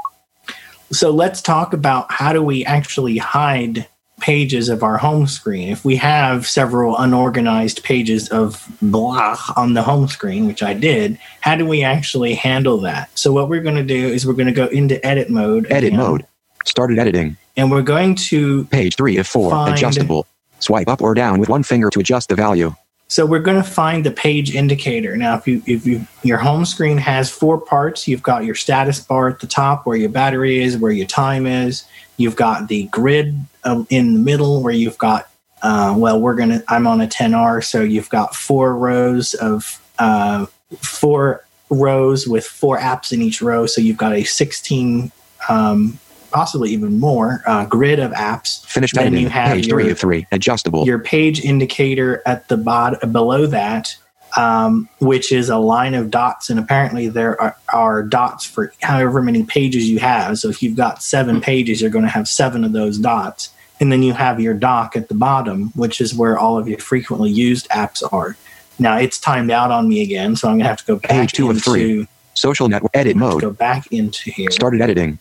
so 0.91 1.09
let's 1.11 1.41
talk 1.41 1.73
about 1.73 2.11
how 2.11 2.33
do 2.33 2.43
we 2.43 2.63
actually 2.65 3.17
hide 3.17 3.87
pages 4.19 4.67
of 4.69 4.81
our 4.83 4.97
home 4.97 5.27
screen 5.27 5.69
if 5.69 5.85
we 5.85 5.95
have 5.95 6.47
several 6.47 6.97
unorganized 6.97 7.83
pages 7.83 8.27
of 8.29 8.67
blah 8.81 9.37
on 9.55 9.73
the 9.73 9.83
home 9.83 10.07
screen 10.07 10.47
which 10.47 10.63
i 10.63 10.73
did 10.73 11.19
how 11.41 11.55
do 11.55 11.65
we 11.65 11.83
actually 11.83 12.33
handle 12.33 12.79
that 12.79 13.09
so 13.17 13.31
what 13.31 13.47
we're 13.47 13.61
going 13.61 13.75
to 13.75 13.83
do 13.83 14.07
is 14.07 14.25
we're 14.25 14.33
going 14.33 14.47
to 14.47 14.51
go 14.51 14.65
into 14.67 15.03
edit 15.05 15.29
mode 15.29 15.65
Edit 15.69 15.89
again, 15.93 15.99
mode. 15.99 16.25
Started 16.65 16.99
editing. 16.99 17.37
and 17.55 17.71
we're 17.71 17.81
going 17.81 18.13
to 18.15 18.65
Page 18.65 18.95
3 18.97 19.17
of 19.17 19.27
4. 19.27 19.69
Adjustable. 19.69 20.25
Swipe 20.59 20.89
up 20.89 21.01
or 21.01 21.13
down 21.13 21.39
with 21.39 21.47
one 21.47 21.63
finger 21.63 21.89
to 21.91 21.99
adjust 21.99 22.27
the 22.27 22.35
value. 22.35 22.73
So 23.07 23.25
we're 23.25 23.39
going 23.39 23.55
to 23.55 23.69
find 23.69 24.05
the 24.05 24.11
page 24.11 24.53
indicator. 24.53 25.15
Now, 25.15 25.37
if 25.37 25.47
you 25.47 25.61
if 25.65 25.85
you 25.87 26.05
your 26.23 26.39
home 26.39 26.65
screen 26.65 26.97
has 26.97 27.29
four 27.31 27.57
parts, 27.61 28.05
you've 28.05 28.21
got 28.23 28.43
your 28.43 28.55
status 28.55 28.99
bar 28.99 29.29
at 29.29 29.39
the 29.39 29.47
top 29.47 29.85
where 29.85 29.95
your 29.95 30.09
battery 30.09 30.59
is, 30.61 30.77
where 30.77 30.91
your 30.91 31.07
time 31.07 31.45
is. 31.45 31.85
You've 32.17 32.35
got 32.35 32.67
the 32.67 32.85
grid 32.87 33.35
um, 33.63 33.85
in 33.89 34.13
the 34.15 34.19
middle 34.19 34.61
where 34.61 34.73
you've 34.73 34.97
got 34.97 35.29
uh, 35.63 35.95
well, 35.97 36.19
we're 36.21 36.35
gonna. 36.35 36.61
I'm 36.67 36.85
on 36.85 37.01
a 37.01 37.07
10R, 37.07 37.63
so 37.63 37.81
you've 37.81 38.09
got 38.09 38.35
four 38.35 38.75
rows 38.75 39.33
of 39.35 39.81
uh, 39.97 40.45
four 40.81 41.43
rows 41.71 42.27
with 42.27 42.45
four 42.45 42.77
apps 42.77 43.11
in 43.11 43.21
each 43.23 43.41
row. 43.41 43.65
So 43.65 43.81
you've 43.81 43.97
got 43.97 44.13
a 44.13 44.23
16, 44.23 45.11
um, 45.49 45.97
possibly 46.31 46.69
even 46.69 46.99
more 46.99 47.41
uh, 47.47 47.65
grid 47.65 47.99
of 47.99 48.11
apps. 48.11 48.63
Finished 48.67 48.93
Then 48.93 49.07
editing. 49.07 49.23
you 49.23 49.29
have 49.29 49.55
Page 49.55 49.67
your- 49.67 49.81
3 49.81 49.91
of 49.91 49.99
3. 49.99 50.27
Adjustable. 50.31 50.85
your 50.85 50.99
page 50.99 51.39
indicator 51.43 52.21
at 52.27 52.47
the 52.49 52.57
bottom 52.57 53.11
below 53.11 53.47
that 53.47 53.95
um, 54.35 54.89
which 54.99 55.31
is 55.31 55.49
a 55.49 55.57
line 55.57 55.93
of 55.93 56.11
dots 56.11 56.49
and 56.49 56.59
apparently 56.59 57.07
there 57.07 57.39
are, 57.41 57.55
are 57.73 58.03
dots 58.03 58.45
for 58.45 58.73
however 58.81 59.21
many 59.21 59.43
pages 59.43 59.89
you 59.89 59.99
have 59.99 60.37
so 60.37 60.49
if 60.49 60.61
you've 60.61 60.75
got 60.75 61.01
seven 61.01 61.39
pages 61.39 61.81
you're 61.81 61.89
going 61.89 62.03
to 62.03 62.09
have 62.09 62.27
seven 62.27 62.63
of 62.63 62.73
those 62.73 62.97
dots 62.97 63.49
and 63.79 63.91
then 63.91 64.03
you 64.03 64.13
have 64.13 64.39
your 64.39 64.53
dock 64.53 64.95
at 64.97 65.07
the 65.07 65.13
bottom 65.15 65.71
which 65.75 66.01
is 66.01 66.13
where 66.13 66.37
all 66.37 66.57
of 66.57 66.67
your 66.67 66.79
frequently 66.79 67.29
used 67.29 67.69
apps 67.69 68.03
are 68.11 68.35
now 68.79 68.97
it's 68.97 69.19
timed 69.19 69.49
out 69.51 69.71
on 69.71 69.87
me 69.87 70.01
again 70.01 70.35
so 70.35 70.47
i'm 70.47 70.55
going 70.55 70.63
to 70.63 70.67
have 70.67 70.79
to 70.79 70.85
go 70.85 70.95
back 70.97 71.11
Page 71.11 71.31
two 71.31 71.49
of 71.49 71.55
into 71.57 71.61
three. 71.69 72.07
Social 72.33 72.67
network. 72.69 72.91
Edit 72.93 73.15
mode. 73.17 73.41
go 73.41 73.49
back 73.51 73.87
into 73.91 74.29
here 74.29 74.51
Started 74.51 74.79
editing. 74.81 75.17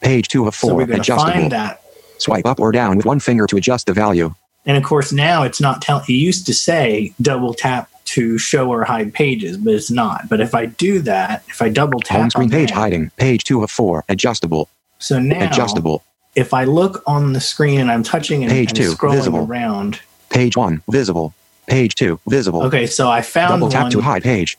Page 0.00 0.28
2 0.28 0.46
of 0.48 0.54
4. 0.54 0.70
so 0.70 0.74
we're 0.74 0.86
going 0.86 0.96
to 0.96 1.02
Adjustable. 1.02 1.32
find 1.32 1.52
that 1.52 1.82
Swipe 2.18 2.46
up 2.46 2.58
or 2.58 2.72
down 2.72 2.96
with 2.96 3.06
one 3.06 3.20
finger 3.20 3.46
to 3.46 3.56
adjust 3.56 3.86
the 3.86 3.92
value. 3.92 4.34
And 4.66 4.76
of 4.76 4.82
course, 4.82 5.12
now 5.12 5.42
it's 5.42 5.60
not 5.60 5.80
telling. 5.80 6.04
It 6.08 6.12
used 6.12 6.46
to 6.46 6.54
say 6.54 7.12
double 7.20 7.54
tap 7.54 7.89
to 8.14 8.38
show 8.38 8.68
or 8.70 8.84
hide 8.84 9.12
pages, 9.14 9.56
but 9.56 9.74
it's 9.74 9.90
not. 9.90 10.28
But 10.28 10.40
if 10.40 10.54
I 10.54 10.66
do 10.66 11.00
that, 11.00 11.42
if 11.48 11.60
I 11.62 11.68
double 11.68 12.00
tap, 12.00 12.18
Home 12.20 12.30
screen 12.30 12.50
page 12.50 12.68
that- 12.70 12.74
hiding. 12.76 13.10
Page 13.16 13.44
2 13.44 13.62
of 13.62 13.70
4. 13.70 14.04
Adjustable. 14.08 14.68
So 14.98 15.18
now, 15.18 15.46
Adjustable. 15.50 16.02
if 16.34 16.52
I 16.52 16.64
look 16.64 17.02
on 17.06 17.32
the 17.32 17.40
screen 17.40 17.80
and 17.80 17.90
I'm 17.90 18.02
touching 18.02 18.42
and, 18.42 18.50
Page 18.52 18.70
and 18.70 18.76
two, 18.76 18.92
scrolling 18.94 19.14
visible. 19.16 19.46
around, 19.46 20.00
Page 20.30 20.56
1. 20.56 20.82
Visible. 20.90 21.34
Page 21.66 21.94
2. 21.94 22.18
Visible. 22.28 22.62
okay, 22.64 22.86
so 22.86 23.08
I 23.10 23.22
found 23.22 23.60
Double 23.60 23.70
tap 23.70 23.82
one. 23.84 23.90
to 23.92 24.00
hide 24.00 24.22
page. 24.22 24.56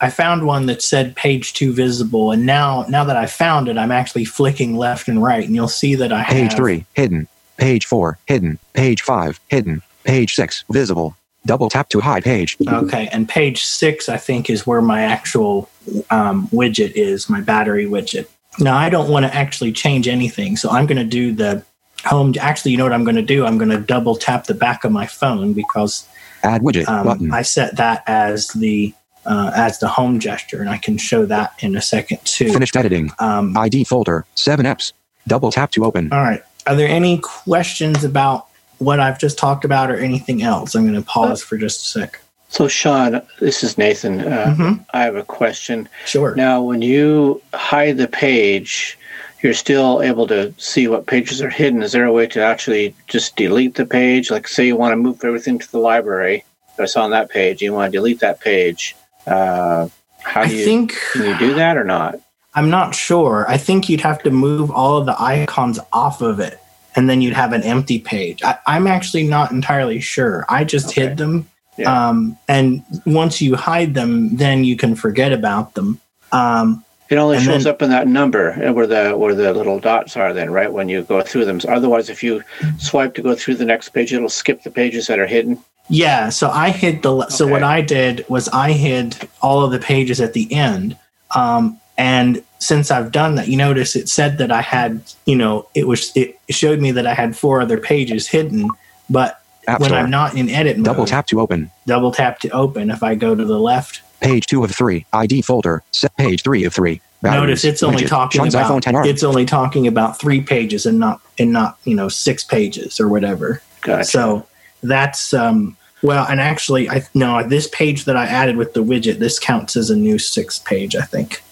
I 0.00 0.10
found 0.10 0.46
one 0.46 0.66
that 0.66 0.80
said 0.80 1.16
page 1.16 1.52
two 1.54 1.72
visible, 1.72 2.30
and 2.30 2.46
now 2.46 2.86
now 2.88 3.02
that 3.04 3.16
I 3.16 3.26
found 3.26 3.68
it, 3.68 3.76
I'm 3.76 3.90
actually 3.90 4.24
flicking 4.24 4.76
left 4.76 5.08
and 5.08 5.20
right, 5.22 5.44
and 5.44 5.54
you'll 5.56 5.66
see 5.68 5.94
that 5.96 6.12
I 6.12 6.22
have 6.22 6.28
Page 6.28 6.54
3. 6.54 6.84
Hidden. 6.94 7.26
Page 7.56 7.84
4. 7.84 8.16
Hidden. 8.26 8.58
Page 8.74 9.02
5. 9.02 9.40
Hidden. 9.48 9.82
Page 10.04 10.34
6. 10.34 10.64
Visible. 10.70 11.16
Double 11.48 11.70
tap 11.70 11.88
to 11.88 12.00
hide 12.00 12.24
page. 12.24 12.58
Okay, 12.68 13.08
and 13.10 13.26
page 13.26 13.64
six, 13.64 14.10
I 14.10 14.18
think, 14.18 14.50
is 14.50 14.66
where 14.66 14.82
my 14.82 15.00
actual 15.00 15.70
um, 16.10 16.46
widget 16.48 16.92
is, 16.92 17.30
my 17.30 17.40
battery 17.40 17.86
widget. 17.86 18.28
Now, 18.60 18.76
I 18.76 18.90
don't 18.90 19.08
want 19.08 19.24
to 19.24 19.34
actually 19.34 19.72
change 19.72 20.08
anything, 20.08 20.58
so 20.58 20.68
I'm 20.68 20.84
going 20.84 20.98
to 20.98 21.04
do 21.04 21.32
the 21.32 21.64
home. 22.04 22.34
Actually, 22.38 22.72
you 22.72 22.76
know 22.76 22.84
what 22.84 22.92
I'm 22.92 23.02
going 23.02 23.16
to 23.16 23.22
do? 23.22 23.46
I'm 23.46 23.56
going 23.56 23.70
to 23.70 23.80
double 23.80 24.14
tap 24.14 24.44
the 24.44 24.52
back 24.52 24.84
of 24.84 24.92
my 24.92 25.06
phone 25.06 25.54
because 25.54 26.06
Add 26.42 26.60
widget 26.60 26.86
um, 26.86 27.06
button. 27.06 27.32
I 27.32 27.40
set 27.40 27.78
that 27.78 28.04
as 28.06 28.48
the 28.48 28.92
uh, 29.24 29.50
as 29.56 29.78
the 29.78 29.88
home 29.88 30.20
gesture, 30.20 30.60
and 30.60 30.68
I 30.68 30.76
can 30.76 30.98
show 30.98 31.24
that 31.24 31.54
in 31.60 31.76
a 31.76 31.80
second 31.80 32.18
too. 32.24 32.52
Finished 32.52 32.76
editing. 32.76 33.10
Um, 33.20 33.56
ID 33.56 33.84
folder. 33.84 34.26
7 34.34 34.66
apps. 34.66 34.92
Double 35.26 35.50
tap 35.50 35.70
to 35.72 35.86
open. 35.86 36.12
all 36.12 36.20
right. 36.20 36.42
Are 36.66 36.76
there 36.76 36.88
any 36.88 37.18
questions 37.18 38.04
about 38.04 38.47
what 38.78 39.00
I've 39.00 39.18
just 39.18 39.38
talked 39.38 39.64
about, 39.64 39.90
or 39.90 39.96
anything 39.96 40.42
else? 40.42 40.74
I'm 40.74 40.82
going 40.82 40.94
to 40.94 41.02
pause 41.06 41.42
for 41.42 41.56
just 41.56 41.80
a 41.82 41.84
sec. 42.00 42.20
So, 42.48 42.66
Sean, 42.66 43.20
this 43.40 43.62
is 43.62 43.76
Nathan. 43.76 44.20
Uh, 44.20 44.54
Mhm. 44.56 44.84
I 44.94 45.02
have 45.02 45.16
a 45.16 45.22
question. 45.22 45.88
Sure. 46.06 46.34
Now, 46.34 46.62
when 46.62 46.80
you 46.80 47.42
hide 47.52 47.98
the 47.98 48.08
page, 48.08 48.98
you're 49.42 49.54
still 49.54 50.00
able 50.02 50.26
to 50.28 50.52
see 50.56 50.88
what 50.88 51.06
pages 51.06 51.42
are 51.42 51.50
hidden. 51.50 51.82
Is 51.82 51.92
there 51.92 52.06
a 52.06 52.12
way 52.12 52.26
to 52.28 52.42
actually 52.42 52.94
just 53.06 53.36
delete 53.36 53.74
the 53.74 53.84
page? 53.84 54.30
Like, 54.30 54.48
say 54.48 54.66
you 54.66 54.76
want 54.76 54.92
to 54.92 54.96
move 54.96 55.22
everything 55.24 55.58
to 55.58 55.70
the 55.70 55.78
library 55.78 56.44
that's 56.76 56.96
on 56.96 57.10
that 57.10 57.28
page, 57.28 57.60
you 57.60 57.72
want 57.72 57.92
to 57.92 57.98
delete 57.98 58.20
that 58.20 58.40
page. 58.40 58.96
Uh, 59.26 59.88
how 60.22 60.42
I 60.42 60.48
do 60.48 60.56
you 60.56 60.64
think 60.64 60.96
can 61.12 61.24
you 61.26 61.38
do 61.38 61.54
that 61.54 61.76
or 61.76 61.84
not? 61.84 62.18
I'm 62.54 62.70
not 62.70 62.94
sure. 62.94 63.44
I 63.48 63.56
think 63.58 63.88
you'd 63.88 64.00
have 64.00 64.22
to 64.22 64.30
move 64.30 64.70
all 64.70 64.96
of 64.96 65.06
the 65.06 65.20
icons 65.20 65.78
off 65.92 66.22
of 66.22 66.40
it, 66.40 66.58
and 66.96 67.08
then 67.08 67.20
you'd 67.20 67.34
have 67.34 67.52
an 67.52 67.62
empty 67.62 67.98
page. 67.98 68.42
I, 68.42 68.58
I'm 68.66 68.86
actually 68.86 69.24
not 69.26 69.50
entirely 69.52 70.00
sure. 70.00 70.44
I 70.48 70.64
just 70.64 70.88
Okay. 70.88 71.02
hid 71.08 71.16
them, 71.16 71.46
Yeah. 71.76 72.08
um, 72.08 72.36
and 72.48 72.82
once 73.06 73.40
you 73.40 73.56
hide 73.56 73.94
them, 73.94 74.36
then 74.36 74.64
you 74.64 74.76
can 74.76 74.94
forget 74.94 75.32
about 75.32 75.74
them. 75.74 76.00
Um, 76.32 76.84
It 77.08 77.16
only 77.16 77.38
shows 77.40 77.64
then- 77.64 77.72
up 77.72 77.80
in 77.82 77.90
that 77.90 78.06
number 78.06 78.52
uh, 78.62 78.72
where 78.72 78.86
the 78.86 79.16
where 79.16 79.34
the 79.34 79.52
little 79.54 79.78
dots 79.80 80.16
are. 80.16 80.32
Then, 80.34 80.50
right 80.50 80.70
when 80.72 80.88
you 80.88 81.02
go 81.02 81.22
through 81.22 81.46
them. 81.46 81.58
So 81.60 81.70
otherwise, 81.70 82.10
if 82.10 82.22
you 82.22 82.42
swipe 82.78 83.14
to 83.14 83.22
go 83.22 83.34
through 83.34 83.54
the 83.56 83.64
next 83.64 83.90
page, 83.90 84.12
it'll 84.12 84.28
skip 84.28 84.62
the 84.62 84.70
pages 84.70 85.06
that 85.06 85.18
are 85.18 85.26
hidden. 85.26 85.58
yeah, 85.88 86.28
so 86.28 86.50
I 86.50 86.68
hid 86.70 87.02
the. 87.02 87.28
So 87.30 87.46
what 87.46 87.62
I 87.62 87.80
did 87.80 88.26
was 88.28 88.48
I 88.48 88.72
hid 88.72 89.16
all 89.40 89.64
of 89.64 89.70
the 89.72 89.78
pages 89.78 90.20
at 90.20 90.34
the 90.34 90.52
end, 90.52 90.96
um, 91.34 91.78
and 91.98 92.42
since 92.60 92.90
I've 92.90 93.12
done 93.12 93.34
that, 93.34 93.48
you 93.48 93.56
notice 93.56 93.96
it 93.96 94.08
said 94.08 94.38
that 94.38 94.50
I 94.50 94.62
had, 94.62 95.02
you 95.26 95.36
know, 95.36 95.68
it 95.74 95.86
was 95.86 96.12
it 96.14 96.38
showed 96.48 96.80
me 96.80 96.92
that 96.92 97.06
I 97.06 97.14
had 97.14 97.36
four 97.36 97.60
other 97.60 97.78
pages 97.78 98.28
hidden, 98.28 98.68
but 99.10 99.42
App 99.66 99.80
when 99.80 99.90
store. 99.90 99.98
I'm 100.00 100.10
not 100.10 100.34
in 100.34 100.48
edit 100.48 100.78
mode, 100.78 100.86
Double 100.86 101.04
tap 101.04 101.26
to 101.26 101.40
open. 101.40 101.70
double 101.86 102.10
tap 102.12 102.38
to 102.40 102.48
open. 102.50 102.90
If 102.90 103.02
I 103.02 103.14
go 103.16 103.34
to 103.34 103.44
the 103.44 103.58
left, 103.58 104.02
Page 104.20 104.46
2 104.46 104.64
of 104.64 104.74
3. 104.74 105.06
ID 105.12 105.42
folder. 105.42 105.82
Set 105.92 106.16
page 106.16 106.42
3 106.42 106.64
of 106.64 106.74
3. 106.74 107.00
Batteries. 107.20 107.40
notice 107.40 107.64
it's 107.64 107.82
only 107.82 108.04
Widget. 108.04 108.08
talking 108.08 108.38
Sean's 108.40 108.54
about 108.54 109.06
it's 109.06 109.24
only 109.24 109.44
talking 109.44 109.88
about 109.88 110.20
three 110.20 110.40
pages 110.40 110.86
and 110.86 111.00
not 111.00 111.20
and 111.36 111.52
not 111.52 111.76
you 111.82 111.96
know 111.96 112.08
six 112.08 112.44
pages 112.44 113.00
or 113.00 113.08
whatever. 113.08 113.60
Gotcha. 113.82 114.04
So 114.04 114.46
that's 114.84 115.34
um 115.34 115.76
well, 116.00 116.26
and 116.28 116.40
actually, 116.40 116.88
I 116.88 117.02
no 117.14 117.42
this 117.42 117.66
page 117.68 118.04
that 118.04 118.16
I 118.16 118.26
added 118.26 118.56
with 118.56 118.74
the 118.74 118.84
widget 118.84 119.18
this 119.18 119.40
counts 119.40 119.74
as 119.76 119.90
a 119.90 119.96
new 119.96 120.16
6 120.18 120.58
page. 120.60 120.94
I 120.94 121.02
think 121.02 121.42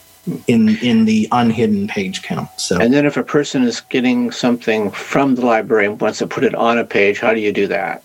in 0.46 0.76
in 0.78 1.04
the 1.04 1.28
unhidden 1.32 1.86
page 1.88 2.22
count. 2.22 2.48
So 2.56 2.78
And 2.80 2.92
then 2.92 3.06
if 3.06 3.16
a 3.16 3.22
person 3.22 3.62
is 3.62 3.80
getting 3.80 4.30
something 4.30 4.90
from 4.90 5.34
the 5.36 5.44
library 5.46 5.86
and 5.86 6.00
wants 6.00 6.18
to 6.18 6.26
put 6.26 6.44
it 6.44 6.54
on 6.54 6.78
a 6.78 6.84
page, 6.84 7.20
how 7.20 7.32
do 7.34 7.40
you 7.40 7.52
do 7.52 7.66
that? 7.68 8.02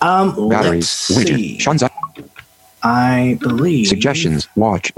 um, 0.00 0.48
Batteries. 0.48 1.10
let's 1.10 1.30
Widget. 1.30 1.36
see. 1.36 1.58
Sean's 1.58 1.82
i- 1.82 1.90
I 2.82 3.38
believe 3.40 3.86
suggestions. 3.88 4.46
Watch. 4.56 4.92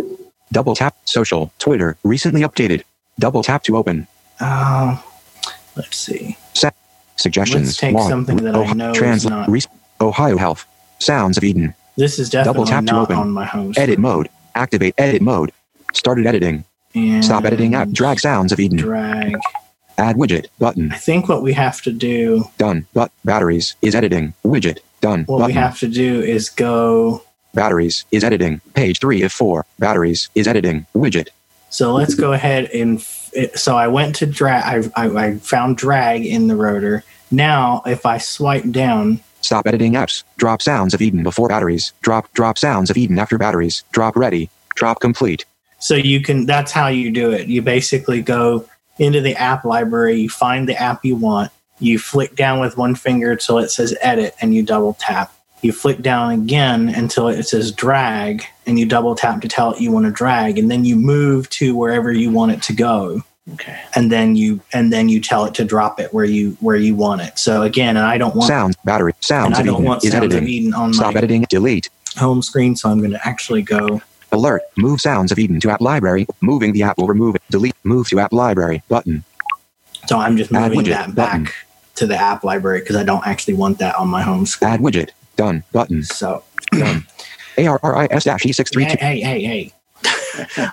Double 0.53 0.75
tap. 0.75 0.95
Social. 1.05 1.53
Twitter. 1.59 1.97
Recently 2.05 2.41
updated. 2.43 2.83
Double 3.19 3.43
tap 3.43 3.63
to 3.65 3.77
open. 3.77 4.07
Uh, 4.41 4.97
let's 5.77 5.97
see. 5.97 6.37
Suggestions. 7.19 7.69
Let's 7.69 7.77
take 7.79 7.95
Log. 7.95 8.11
something 8.11 8.37
that 8.39 8.55
I 8.55 8.59
Ohio- 8.59 8.75
know 8.75 8.93
is 8.93 9.25
not- 9.27 9.49
Rec- 9.49 9.65
Ohio 10.03 10.37
Health. 10.37 10.67
Sounds 10.99 11.39
of 11.39 11.45
Eden. 11.45 11.75
This 11.97 12.19
is 12.19 12.29
Double 12.29 12.65
definitely 12.65 12.71
tap 12.71 12.81
to 12.87 12.93
not 12.93 13.03
open. 13.05 13.17
on 13.17 13.31
my 13.31 13.47
home. 13.47 13.73
Edit 13.77 13.99
mode. 13.99 14.29
Activate 14.55 14.95
edit 14.99 15.23
mode. 15.23 15.51
Started 15.97 16.27
editing. 16.27 16.65
And 16.95 17.25
Stop 17.25 17.45
editing 17.45 17.75
app. 17.75 17.89
Drag 17.91 18.21
sounds 18.21 18.53
of 18.53 18.61
Eden. 18.61 18.79
Drag. 18.79 19.37
Add 19.99 20.17
widget. 20.17 20.47
Button. 20.59 20.93
I 20.93 20.97
think 20.97 21.29
what 21.29 21.43
we 21.43 21.53
have 21.55 21.81
to 21.83 21.93
do, 21.93 22.45
Done. 22.59 22.87
But 22.93 23.11
batteries 23.25 23.75
is 23.83 23.95
editing. 23.95 24.35
Widget. 24.45 24.79
Done. 25.01 25.25
what 25.25 25.39
Button. 25.39 25.47
we 25.57 25.61
have 25.61 25.79
to 25.81 25.89
do 25.89 26.21
is 26.21 26.51
go. 26.51 27.23
Batteries 27.55 28.05
is 28.13 28.23
editing. 28.23 28.61
Page 28.75 29.01
three 29.01 29.23
of 29.23 29.33
four. 29.33 29.65
Batteries 29.79 30.29
is 30.35 30.47
editing. 30.47 30.87
Widget. 30.95 31.29
So 31.71 31.95
let's 31.95 32.15
go 32.15 32.33
ahead 32.35 32.67
and. 32.73 32.99
f- 32.99 33.31
it- 33.33 33.59
So 33.59 33.77
I 33.77 33.89
went 33.89 34.15
to 34.17 34.27
drag. 34.27 34.91
I, 34.97 35.03
I, 35.05 35.27
I 35.27 35.35
found 35.39 35.77
drag 35.79 36.27
in 36.27 36.47
the 36.49 36.57
rotor. 36.57 37.03
Now, 37.31 37.83
if 37.87 38.05
I 38.07 38.19
swipe 38.19 38.71
down, 38.71 39.21
Stop 39.41 39.67
editing 39.67 39.93
apps. 39.93 40.25
Drop 40.39 40.61
sounds 40.61 40.93
of 40.93 41.01
Eden 41.01 41.23
before 41.23 41.49
batteries. 41.49 41.93
Drop 42.03 42.31
drop 42.35 42.59
sounds 42.59 42.91
of 42.91 42.97
Eden 42.97 43.19
after 43.19 43.39
batteries. 43.39 43.83
Drop 43.93 44.17
ready. 44.17 44.51
Drop 44.75 45.01
complete. 45.01 45.45
So 45.79 45.95
you 45.95 46.21
can. 46.23 46.47
That's 46.47 46.73
how 46.73 46.89
you 46.89 47.11
do 47.11 47.31
it. 47.31 47.49
You 47.49 47.63
basically 47.63 48.23
go 48.23 48.69
into 48.99 49.21
the 49.21 49.35
app 49.37 49.65
library. 49.65 50.21
You 50.21 50.29
find 50.29 50.69
the 50.69 50.81
app 50.81 51.05
you 51.05 51.17
want. 51.17 51.53
You 51.79 51.99
flick 51.99 52.35
down 52.37 52.61
with 52.61 52.77
one 52.79 52.95
finger 52.95 53.33
until 53.33 53.59
it 53.59 53.71
says 53.71 53.95
edit, 54.01 54.35
and 54.41 54.55
you 54.55 54.63
double 54.63 54.95
tap. 54.95 55.33
You 55.63 55.73
flick 55.73 56.01
down 56.03 56.33
again 56.33 56.89
until 56.89 57.29
it 57.29 57.43
says 57.45 57.73
drag, 57.73 58.45
and 58.67 58.79
you 58.79 58.87
double 58.87 59.15
tap 59.15 59.41
to 59.43 59.49
tell 59.49 59.73
it 59.73 59.81
you 59.81 59.91
want 59.93 60.07
to 60.07 60.13
drag, 60.13 60.59
and 60.59 60.71
then 60.71 60.85
you 60.85 60.97
move 60.97 61.49
to 61.51 61.75
wherever 61.77 62.13
you 62.13 62.31
want 62.31 62.53
it 62.53 62.63
to 62.65 62.73
go. 62.73 63.23
Okay. 63.55 63.79
and 63.95 64.11
then 64.11 64.35
you 64.35 64.61
and 64.73 64.93
then 64.93 65.09
you 65.09 65.21
tell 65.21 65.45
it 65.45 65.55
to 65.55 65.65
drop 65.65 66.01
it 66.01 66.13
where 66.13 66.25
you 66.25 66.57
where 66.61 66.75
you 66.75 66.97
want 66.97 67.21
it. 67.21 67.39
So 67.39 67.63
again, 67.63 67.97
and 67.97 68.05
I 68.05 68.19
don't 68.19 68.35
want 68.35 68.49
Sounds 68.49 68.75
battery. 68.85 69.13
and 69.13 69.25
Sounds 69.25 69.57
I 69.59 69.63
don't 69.63 69.75
Eden 69.77 69.85
want 69.85 70.05
is 70.05 70.11
sounds 70.11 70.25
of 70.25 70.33
editing. 70.33 70.49
Eden 70.49 70.75
on 70.75 70.93
Stop 70.93 71.15
my 71.15 71.19
editing. 71.19 71.47
Delete. 71.49 71.89
home 72.17 72.43
screen, 72.43 72.75
so 72.75 72.91
I'm 72.91 72.99
going 72.99 73.13
to 73.13 73.25
actually 73.25 73.63
go. 73.63 74.01
Alert. 74.37 74.63
Move 74.77 75.01
sounds 75.01 75.33
of 75.33 75.39
Eden 75.39 75.59
to 75.61 75.71
app 75.71 75.81
library. 75.81 76.27
Moving 76.41 76.73
the 76.73 76.83
app 76.83 76.99
will 76.99 77.09
remove 77.09 77.35
it. 77.35 77.43
Delete. 77.51 77.75
Move 77.85 78.09
to 78.09 78.21
app 78.21 78.33
library. 78.33 78.83
Button. 78.89 79.25
So 80.07 80.19
I'm 80.19 80.37
just 80.37 80.53
moving 80.53 80.79
widget 80.79 80.89
that 80.91 81.15
back 81.15 81.41
button. 81.41 81.49
to 81.97 82.07
the 82.07 82.17
app 82.17 82.45
library 82.45 82.81
because 82.81 82.97
I 82.97 83.03
don't 83.03 83.27
actually 83.27 83.55
want 83.55 83.79
that 83.79 83.97
on 83.97 84.09
my 84.09 84.23
home 84.23 84.47
screen. 84.47 84.71
Add 84.71 84.81
widget. 84.81 85.11
Done. 85.37 85.65
Button. 85.73 86.03
So 86.03 86.45
Done. 86.73 87.07
ARRIS 87.59 88.25
dash 88.25 88.43
hey, 88.43 88.51
E632 88.51 88.99
hey, 88.99 89.21
hey, 89.21 89.43
hey! 89.43 89.73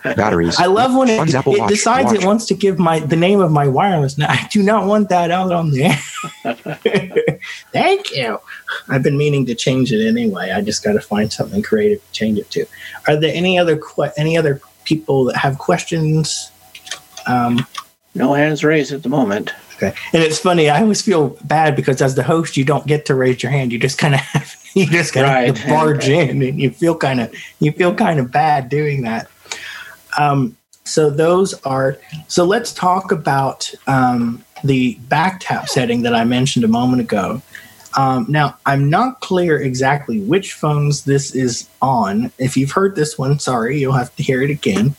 Batteries. 0.03 0.59
I 0.59 0.65
love 0.65 0.93
when 0.95 1.09
it, 1.09 1.17
Funds 1.17 1.33
it 1.33 1.45
Watch. 1.45 1.69
decides 1.69 2.11
Watch. 2.11 2.21
it 2.21 2.25
wants 2.25 2.45
to 2.47 2.53
give 2.53 2.77
my 2.79 2.99
the 2.99 3.15
name 3.15 3.39
of 3.39 3.51
my 3.51 3.67
wireless. 3.67 4.17
Now 4.17 4.27
I 4.29 4.47
do 4.51 4.61
not 4.63 4.85
want 4.87 5.09
that 5.09 5.31
out 5.31 5.51
on 5.51 5.71
the 5.71 5.83
air. 5.85 5.99
Thank 7.71 8.11
you. 8.15 8.39
I've 8.89 9.03
been 9.03 9.17
meaning 9.17 9.45
to 9.47 9.55
change 9.55 9.91
it 9.91 10.05
anyway. 10.07 10.51
I 10.51 10.61
just 10.61 10.83
got 10.83 10.93
to 10.93 11.01
find 11.01 11.31
something 11.31 11.61
creative 11.61 12.05
to 12.05 12.11
change 12.11 12.37
it 12.39 12.49
to. 12.51 12.65
Are 13.07 13.15
there 13.15 13.33
any 13.33 13.57
other 13.57 13.77
que- 13.77 14.11
any 14.17 14.37
other 14.37 14.61
people 14.83 15.25
that 15.25 15.37
have 15.37 15.57
questions? 15.57 16.51
Um, 17.25 17.65
No 18.15 18.33
hands 18.33 18.63
raised 18.63 18.91
at 18.91 19.01
the 19.03 19.09
moment. 19.09 19.51
Okay, 19.83 19.95
and 20.13 20.23
it's 20.23 20.39
funny. 20.39 20.69
I 20.69 20.81
always 20.81 21.01
feel 21.01 21.37
bad 21.43 21.75
because 21.75 22.01
as 22.01 22.15
the 22.15 22.23
host, 22.23 22.57
you 22.57 22.63
don't 22.65 22.85
get 22.87 23.05
to 23.05 23.15
raise 23.15 23.43
your 23.43 23.51
hand. 23.51 23.71
You 23.71 23.79
just 23.79 23.97
kind 23.97 24.13
of 24.13 24.19
have 24.21 24.55
you 24.73 24.85
just 24.87 25.13
kind 25.13 25.25
of 25.25 25.31
Right. 25.33 25.55
to 25.55 25.67
barge 25.67 26.07
in, 26.09 26.41
and 26.41 26.59
you 26.59 26.69
feel 26.71 26.95
kind 26.95 27.19
of 27.19 27.33
you 27.59 27.71
feel 27.71 27.93
kind 27.93 28.19
of 28.19 28.31
bad 28.31 28.69
doing 28.69 29.03
that. 29.03 29.27
Um, 30.17 30.57
so 30.83 31.09
those 31.09 31.53
are 31.63 31.97
so. 32.27 32.43
Let's 32.43 32.73
talk 32.73 33.11
about 33.11 33.71
um, 33.87 34.43
the 34.63 34.95
back 35.09 35.39
tap 35.41 35.69
setting 35.69 36.01
that 36.03 36.13
I 36.15 36.23
mentioned 36.23 36.65
a 36.65 36.67
moment 36.69 37.01
ago. 37.01 37.41
Um, 37.95 38.25
now, 38.27 38.57
I'm 38.65 38.89
not 38.89 39.19
clear 39.19 39.61
exactly 39.61 40.19
which 40.21 40.53
phones 40.53 41.03
this 41.05 41.35
is 41.35 41.69
on. 41.81 42.31
If 42.39 42.57
you've 42.57 42.71
heard 42.71 42.95
this 42.95 43.19
one, 43.19 43.37
sorry, 43.37 43.79
you'll 43.79 43.93
have 43.93 44.15
to 44.15 44.23
hear 44.23 44.41
it 44.41 44.49
again. 44.49 44.95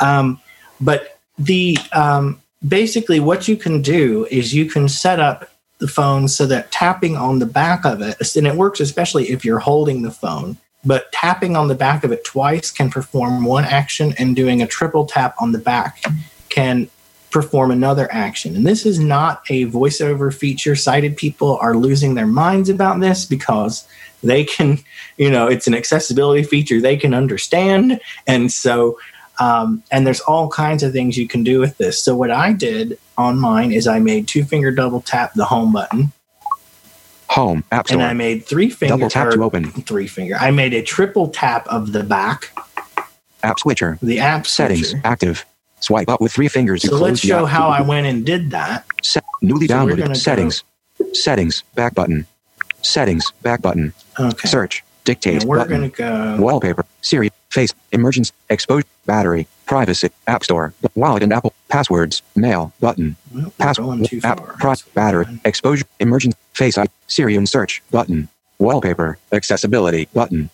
Um, 0.00 0.40
but 0.80 1.18
the 1.38 1.76
um, 1.92 2.40
basically, 2.66 3.20
what 3.20 3.48
you 3.48 3.56
can 3.56 3.82
do 3.82 4.26
is 4.30 4.54
you 4.54 4.66
can 4.66 4.88
set 4.88 5.20
up 5.20 5.50
the 5.78 5.88
phone 5.88 6.26
so 6.26 6.46
that 6.46 6.72
tapping 6.72 7.16
on 7.16 7.38
the 7.38 7.46
back 7.46 7.84
of 7.84 8.00
it, 8.02 8.36
and 8.36 8.46
it 8.46 8.56
works 8.56 8.80
especially 8.80 9.30
if 9.30 9.44
you're 9.44 9.60
holding 9.60 10.02
the 10.02 10.10
phone. 10.10 10.56
But 10.84 11.10
tapping 11.12 11.56
on 11.56 11.68
the 11.68 11.74
back 11.74 12.04
of 12.04 12.12
it 12.12 12.24
twice 12.24 12.70
can 12.70 12.90
perform 12.90 13.44
one 13.44 13.64
action, 13.64 14.14
and 14.18 14.34
doing 14.34 14.62
a 14.62 14.66
triple 14.66 15.06
tap 15.06 15.34
on 15.40 15.52
the 15.52 15.58
back 15.58 16.02
can 16.48 16.88
perform 17.30 17.70
another 17.70 18.10
action. 18.10 18.56
And 18.56 18.66
this 18.66 18.86
is 18.86 18.98
not 18.98 19.42
a 19.50 19.66
voiceover 19.66 20.34
feature. 20.34 20.74
Sighted 20.74 21.16
people 21.16 21.58
are 21.60 21.76
losing 21.76 22.14
their 22.14 22.26
minds 22.26 22.68
about 22.68 23.00
this 23.00 23.24
because 23.24 23.86
they 24.22 24.44
can, 24.44 24.78
you 25.16 25.30
know, 25.30 25.46
it's 25.46 25.66
an 25.66 25.74
accessibility 25.74 26.42
feature 26.42 26.80
they 26.80 26.96
can 26.96 27.14
understand. 27.14 28.00
And 28.26 28.50
so, 28.50 28.98
um, 29.40 29.82
and 29.90 30.06
there's 30.06 30.20
all 30.20 30.48
kinds 30.48 30.82
of 30.82 30.92
things 30.92 31.16
you 31.16 31.28
can 31.28 31.42
do 31.44 31.60
with 31.60 31.76
this. 31.78 32.00
So, 32.00 32.16
what 32.16 32.30
I 32.30 32.52
did 32.52 32.98
on 33.16 33.38
mine 33.38 33.72
is 33.72 33.86
I 33.86 33.98
made 33.98 34.26
two 34.28 34.44
finger 34.44 34.70
double 34.70 35.00
tap 35.00 35.34
the 35.34 35.44
home 35.44 35.72
button, 35.72 36.12
Home. 37.28 37.62
App 37.70 37.90
and 37.90 38.02
I 38.02 38.14
made 38.14 38.46
three 38.46 38.70
finger 38.70 38.94
Double 38.96 39.10
tap 39.10 39.30
to 39.32 39.42
open. 39.42 39.70
three 39.70 40.06
finger. 40.06 40.36
I 40.40 40.50
made 40.50 40.72
a 40.72 40.82
triple 40.82 41.28
tap 41.28 41.66
of 41.68 41.92
the 41.92 42.02
back, 42.02 42.50
App 43.42 43.58
switcher. 43.60 43.98
the 44.02 44.18
app 44.18 44.46
Settings. 44.46 44.90
switcher. 44.90 45.02
Active. 45.06 45.44
Swipe 45.80 46.08
up 46.08 46.20
with 46.20 46.32
three 46.32 46.48
fingers 46.48 46.82
to 46.82 46.88
So 46.88 46.96
let's 46.96 47.20
show 47.20 47.44
how 47.44 47.68
I 47.68 47.82
went 47.82 48.06
and 48.08 48.26
did 48.26 48.50
that. 48.50 48.84
Set, 49.04 49.22
newly 49.42 49.68
So 49.68 49.74
downloaded. 49.74 50.08
go- 50.08 50.12
Settings. 50.14 50.64
Settings. 51.12 51.62
Back 51.76 51.94
button. 51.94 52.26
Settings. 52.82 53.30
Back 53.42 53.62
button. 53.62 53.92
Okay. 54.18 54.48
Search. 54.48 54.82
Dictate. 55.04 55.42
And 55.42 55.44
we're 55.44 55.64
going 55.68 55.82
to 55.88 55.96
go. 55.96 56.36
Wallpaper. 56.40 56.84
Siri. 57.02 57.30
Face. 57.50 57.72
Emergency. 57.92 58.32
Exposure. 58.50 58.86
Battery. 59.06 59.46
Privacy. 59.66 60.10
App 60.26 60.44
Store. 60.44 60.74
Wallet 60.94 61.22
and 61.22 61.32
Apple. 61.32 61.52
Passwords. 61.68 62.22
Mail. 62.36 62.72
Button. 62.80 63.16
Well, 63.32 63.44
we're 63.44 63.50
Pass. 63.58 63.78
App. 64.24 64.44
Pro, 64.58 64.74
battery. 64.94 65.26
Exposure. 65.44 65.86
Emergency. 66.00 66.38
Face. 66.52 66.76
ID. 66.78 66.90
Siri 67.06 67.36
and 67.36 67.48
search. 67.48 67.82
Button. 67.90 68.28
Wallpaper. 68.58 69.18
Accessibility. 69.32 70.08
Button. 70.12 70.50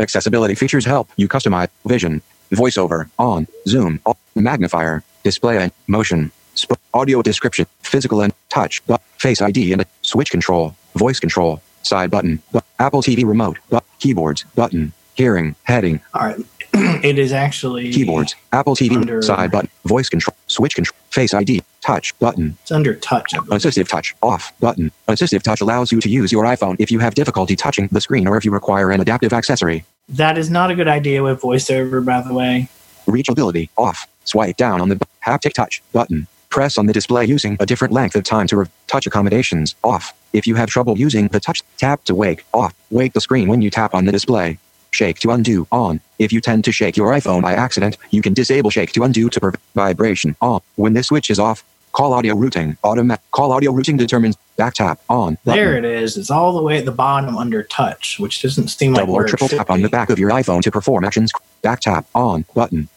Accessibility 0.00 0.54
features 0.56 0.84
help 0.84 1.08
you 1.16 1.28
customize 1.28 1.68
vision, 1.86 2.20
voiceover, 2.50 3.08
on, 3.16 3.46
zoom, 3.68 4.00
off, 4.04 4.18
magnifier, 4.34 5.04
display 5.22 5.56
and 5.56 5.70
motion, 5.86 6.32
sp- 6.58 6.74
audio 6.92 7.22
description, 7.22 7.64
physical 7.82 8.20
and 8.20 8.32
touch, 8.48 8.84
but 8.88 9.00
face 9.18 9.40
ID 9.40 9.72
and 9.72 9.86
switch 10.02 10.32
control, 10.32 10.74
voice 10.96 11.20
control, 11.20 11.62
side 11.84 12.10
button, 12.10 12.42
but 12.50 12.64
Apple 12.80 13.02
TV 13.02 13.24
remote, 13.24 13.58
but 13.70 13.84
keyboards, 14.00 14.44
button, 14.56 14.92
hearing, 15.14 15.54
heading, 15.64 16.00
All 16.14 16.26
right. 16.26 16.36
it 17.04 17.18
is 17.18 17.32
actually 17.32 17.92
keyboards, 17.92 18.34
Apple 18.52 18.74
TV 18.74 18.96
Under- 18.96 19.22
side 19.22 19.50
button, 19.50 19.70
voice 19.84 20.08
control, 20.08 20.36
switch 20.48 20.74
control, 20.74 20.96
face 21.10 21.32
ID, 21.32 21.62
touch 21.80 22.18
button, 22.18 22.56
It's 22.62 22.72
under 22.72 22.94
touch. 22.94 23.32
Assistive 23.34 23.88
touch 23.88 24.14
off 24.22 24.52
button. 24.60 24.90
Assistive 25.08 25.42
touch 25.42 25.60
allows 25.60 25.92
you 25.92 26.00
to 26.00 26.08
use 26.08 26.32
your 26.32 26.44
iPhone 26.44 26.76
if 26.78 26.90
you 26.90 26.98
have 26.98 27.14
difficulty 27.14 27.54
touching 27.56 27.88
the 27.92 28.00
screen 28.00 28.26
or 28.26 28.36
if 28.36 28.44
you 28.44 28.50
require 28.50 28.90
an 28.90 29.00
adaptive 29.00 29.32
accessory. 29.32 29.84
That 30.08 30.36
is 30.36 30.50
not 30.50 30.70
a 30.70 30.74
good 30.74 30.88
idea 30.88 31.22
with 31.22 31.40
voiceover, 31.40 32.04
by 32.04 32.20
the 32.20 32.34
way. 32.34 32.68
Reachability 33.06 33.68
off. 33.78 34.06
Swipe 34.24 34.56
down 34.56 34.80
on 34.80 34.88
the 34.88 34.98
haptic 35.24 35.52
touch 35.52 35.82
button. 35.92 36.26
Press 36.48 36.78
on 36.78 36.86
the 36.86 36.92
display 36.92 37.24
using 37.24 37.56
a 37.60 37.66
different 37.66 37.92
length 37.92 38.14
of 38.16 38.24
time 38.24 38.46
to 38.46 38.56
re- 38.56 38.66
touch 38.86 39.06
accommodations 39.06 39.74
off. 39.84 40.12
If 40.32 40.46
you 40.46 40.54
have 40.54 40.68
trouble 40.68 40.96
using 40.98 41.28
the 41.28 41.40
touch, 41.40 41.62
tap 41.78 42.04
to 42.04 42.14
wake 42.14 42.44
off. 42.54 42.74
Wake 42.90 43.12
the 43.12 43.20
screen 43.20 43.48
when 43.48 43.60
you 43.60 43.70
tap 43.70 43.94
on 43.94 44.04
the 44.04 44.12
display. 44.12 44.58
Shake 44.94 45.18
to 45.20 45.32
undo 45.32 45.66
on. 45.72 46.00
If 46.20 46.32
you 46.32 46.40
tend 46.40 46.64
to 46.66 46.70
shake 46.72 46.96
your 46.96 47.10
iPhone 47.10 47.42
by 47.42 47.52
accident, 47.54 47.98
you 48.12 48.22
can 48.22 48.32
disable 48.32 48.70
shake 48.70 48.92
to 48.92 49.02
undo 49.02 49.28
to 49.28 49.40
prevent 49.40 49.60
vibration 49.74 50.36
on. 50.40 50.60
When 50.76 50.92
this 50.92 51.08
switch 51.08 51.30
is 51.30 51.40
off, 51.40 51.64
call 51.90 52.12
audio 52.12 52.36
routing. 52.36 52.76
Automatic 52.84 53.24
call 53.32 53.50
audio 53.50 53.72
routing 53.72 53.96
determines 53.96 54.36
back 54.56 54.74
tap 54.74 55.00
on. 55.08 55.36
There 55.42 55.74
button. 55.74 55.84
it 55.84 56.02
is. 56.02 56.16
It's 56.16 56.30
all 56.30 56.52
the 56.56 56.62
way 56.62 56.78
at 56.78 56.84
the 56.84 56.92
bottom 56.92 57.36
under 57.36 57.64
touch, 57.64 58.20
which 58.20 58.40
doesn't 58.40 58.68
seem 58.68 58.92
like 58.92 59.00
Double 59.02 59.14
or 59.14 59.26
triple 59.26 59.48
tap 59.48 59.68
on 59.68 59.82
the 59.82 59.88
back 59.88 60.10
of 60.10 60.18
your 60.20 60.30
iPhone 60.30 60.62
to 60.62 60.70
perform 60.70 61.04
actions. 61.04 61.32
Back 61.62 61.80
tap 61.80 62.06
on 62.14 62.44
button. 62.54 62.88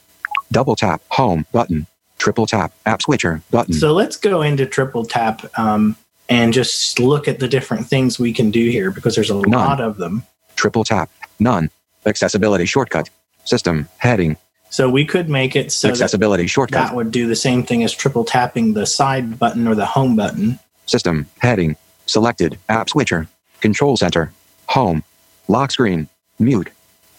Double 0.52 0.76
tap 0.76 1.02
home 1.10 1.48
button. 1.52 1.88
Triple 2.20 2.46
tap 2.46 2.74
app 2.86 3.02
switcher 3.02 3.42
button. 3.50 3.74
So 3.74 3.92
let's 3.92 4.18
go 4.18 4.44
into 4.44 4.68
triple 4.68 5.04
tap 5.04 5.42
um, 5.58 5.96
and 6.30 6.54
just 6.54 7.00
look 7.00 7.28
at 7.28 7.40
the 7.40 7.48
different 7.48 7.88
things 7.88 8.20
we 8.20 8.34
can 8.34 8.52
do 8.52 8.70
here 8.70 8.92
because 8.92 9.16
there's 9.16 9.32
a 9.32 9.36
None. 9.36 9.50
lot 9.50 9.82
of 9.82 9.98
them. 9.98 10.22
Triple 10.56 10.84
tap 10.84 11.10
none. 11.40 11.72
Accessibility 12.08 12.65
shortcut. 12.65 13.10
System 13.43 13.88
heading. 13.98 14.38
So 14.70 14.89
we 14.89 15.06
could 15.06 15.30
make 15.30 15.56
it 15.56 15.72
so 15.72 15.88
that, 15.88 15.93
Accessibility 15.93 16.48
shortcut. 16.48 16.88
that 16.88 16.96
would 16.96 17.12
do 17.12 17.28
the 17.28 17.36
same 17.36 17.63
thing 17.63 17.84
as 17.84 17.93
triple 17.93 18.26
tapping 18.26 18.74
the 18.74 18.86
side 18.86 19.38
button 19.39 19.67
or 19.67 19.76
the 19.76 19.86
home 19.86 20.15
button. 20.15 20.60
System 20.86 21.28
heading. 21.39 21.76
Selected 22.06 22.58
app 22.70 22.89
switcher. 22.89 23.28
Control 23.62 23.98
center. 23.98 24.32
Home. 24.67 25.04
Lock 25.48 25.72
screen. 25.72 26.08
Mute. 26.39 26.70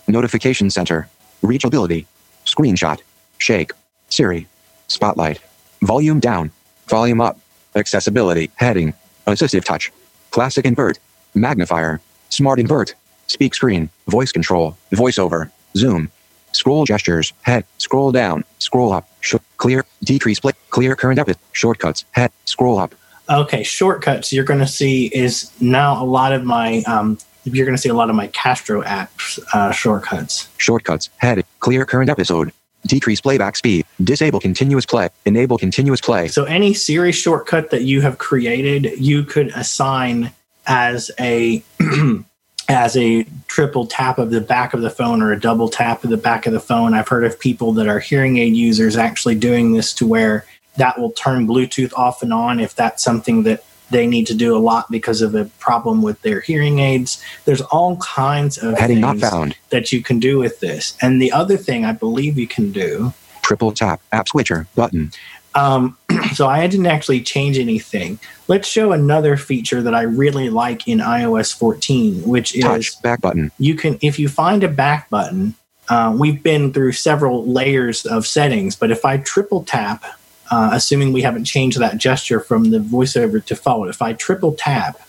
Notification 0.06 0.70
center. 0.70 1.08
Reachability. 1.42 2.06
Screenshot. 2.46 3.00
Shake. 3.38 3.72
Siri. 4.08 4.46
Spotlight. 4.88 5.40
Volume 5.82 6.20
down. 6.20 6.50
Volume 6.88 7.20
up. 7.20 7.38
Accessibility. 7.74 8.50
Heading. 8.56 8.94
Assistive 9.26 9.64
touch. 9.64 9.92
Classic 10.30 10.64
invert. 10.64 10.98
Magnifier. 11.34 12.00
Smart 12.30 12.58
invert. 12.58 12.94
Speak 13.28 13.54
screen. 13.54 13.90
Voice 14.08 14.32
control. 14.32 14.76
Voiceover. 14.92 15.50
Zoom. 15.76 16.10
Scroll 16.52 16.84
gestures. 16.84 17.32
Head. 17.42 17.64
Scroll 17.78 18.10
down. 18.10 18.44
Scroll 18.58 18.92
up. 18.92 19.08
Sh- 19.20 19.36
clear. 19.58 19.84
Decrease 20.02 20.40
play. 20.40 20.52
Clear 20.70 20.96
current 20.96 21.18
episode. 21.18 21.40
Shortcuts. 21.52 22.04
Head. 22.12 22.32
Scroll 22.44 22.78
up. 22.78 22.94
Okay, 23.30 23.62
shortcuts 23.62 24.32
you're 24.32 24.44
going 24.44 24.60
to 24.60 24.66
see 24.66 25.06
is 25.14 25.52
now 25.60 26.02
a 26.02 26.04
lot 26.04 26.32
of 26.32 26.44
my 26.44 26.78
um, 26.86 27.18
you're 27.44 27.66
going 27.66 27.76
to 27.76 27.80
see 27.80 27.90
a 27.90 27.94
lot 27.94 28.08
of 28.08 28.16
my 28.16 28.28
Castro 28.28 28.82
apps 28.82 29.38
uh, 29.52 29.70
shortcuts. 29.70 30.48
Shortcuts. 30.56 31.10
Head. 31.18 31.44
Clear 31.60 31.84
current 31.84 32.08
episode. 32.10 32.52
Decrease 32.86 33.20
playback 33.20 33.56
speed. 33.56 33.84
Disable 34.02 34.40
continuous 34.40 34.86
play. 34.86 35.08
Enable 35.26 35.58
continuous 35.58 36.00
play. 36.00 36.28
So 36.28 36.44
any 36.44 36.72
Siri 36.72 37.12
shortcut 37.12 37.70
that 37.70 37.82
you 37.82 38.00
have 38.00 38.18
created, 38.18 38.98
you 38.98 39.24
could 39.24 39.48
assign 39.48 40.32
as 40.66 41.10
a 41.18 41.62
as 42.68 42.96
a 42.96 43.24
triple 43.46 43.86
tap 43.86 44.18
of 44.18 44.30
the 44.30 44.40
back 44.40 44.74
of 44.74 44.82
the 44.82 44.90
phone 44.90 45.22
or 45.22 45.32
a 45.32 45.40
double 45.40 45.68
tap 45.68 46.04
of 46.04 46.10
the 46.10 46.16
back 46.16 46.46
of 46.46 46.52
the 46.52 46.60
phone. 46.60 46.92
I've 46.94 47.08
heard 47.08 47.24
of 47.24 47.40
people 47.40 47.72
that 47.74 47.88
are 47.88 47.98
hearing 47.98 48.36
aid 48.38 48.54
users 48.54 48.96
actually 48.96 49.34
doing 49.36 49.72
this 49.72 49.94
to 49.94 50.06
where 50.06 50.44
that 50.76 50.98
will 50.98 51.12
turn 51.12 51.46
Bluetooth 51.46 51.92
off 51.94 52.22
and 52.22 52.32
on 52.32 52.60
if 52.60 52.74
that's 52.74 53.02
something 53.02 53.42
that 53.44 53.64
they 53.90 54.06
need 54.06 54.26
to 54.26 54.34
do 54.34 54.54
a 54.54 54.60
lot 54.60 54.90
because 54.90 55.22
of 55.22 55.34
a 55.34 55.46
problem 55.58 56.02
with 56.02 56.20
their 56.20 56.40
hearing 56.40 56.78
aids. 56.78 57.22
There's 57.46 57.62
all 57.62 57.96
kinds 57.96 58.58
of 58.58 58.78
Heading 58.78 59.00
not 59.00 59.16
things 59.16 59.30
found. 59.30 59.56
that 59.70 59.92
you 59.92 60.02
can 60.02 60.18
do 60.20 60.38
with 60.38 60.60
this. 60.60 60.96
And 61.00 61.22
the 61.22 61.32
other 61.32 61.56
thing 61.56 61.86
I 61.86 61.92
believe 61.92 62.38
you 62.38 62.46
can 62.46 62.70
do 62.70 63.14
Triple 63.48 63.72
tap. 63.72 64.02
App 64.12 64.28
switcher. 64.28 64.66
Button. 64.74 65.10
Um, 65.54 65.96
so 66.34 66.46
I 66.46 66.66
didn't 66.66 66.86
actually 66.86 67.22
change 67.22 67.58
anything. 67.58 68.18
Let's 68.46 68.68
show 68.68 68.92
another 68.92 69.36
feature 69.36 69.82
that 69.82 69.94
I 69.94 70.02
really 70.02 70.50
like 70.50 70.88
in 70.88 70.98
iOS 70.98 71.56
14, 71.56 72.22
which 72.22 72.54
is 72.54 72.64
Touch. 72.64 73.02
Back 73.02 73.20
button. 73.20 73.50
you 73.58 73.74
can 73.74 73.98
if 74.02 74.18
you 74.18 74.28
find 74.28 74.62
a 74.64 74.68
back 74.68 75.10
button. 75.10 75.54
Uh, 75.90 76.14
we've 76.14 76.42
been 76.42 76.70
through 76.70 76.92
several 76.92 77.46
layers 77.46 78.04
of 78.04 78.26
settings, 78.26 78.76
but 78.76 78.90
if 78.90 79.06
I 79.06 79.16
triple 79.16 79.64
tap, 79.64 80.04
uh, 80.50 80.68
assuming 80.74 81.14
we 81.14 81.22
haven't 81.22 81.46
changed 81.46 81.78
that 81.78 81.96
gesture 81.96 82.40
from 82.40 82.72
the 82.72 82.78
voiceover 82.78 83.42
default, 83.42 83.88
if 83.88 84.02
I 84.02 84.12
triple 84.12 84.52
tap, 84.52 85.00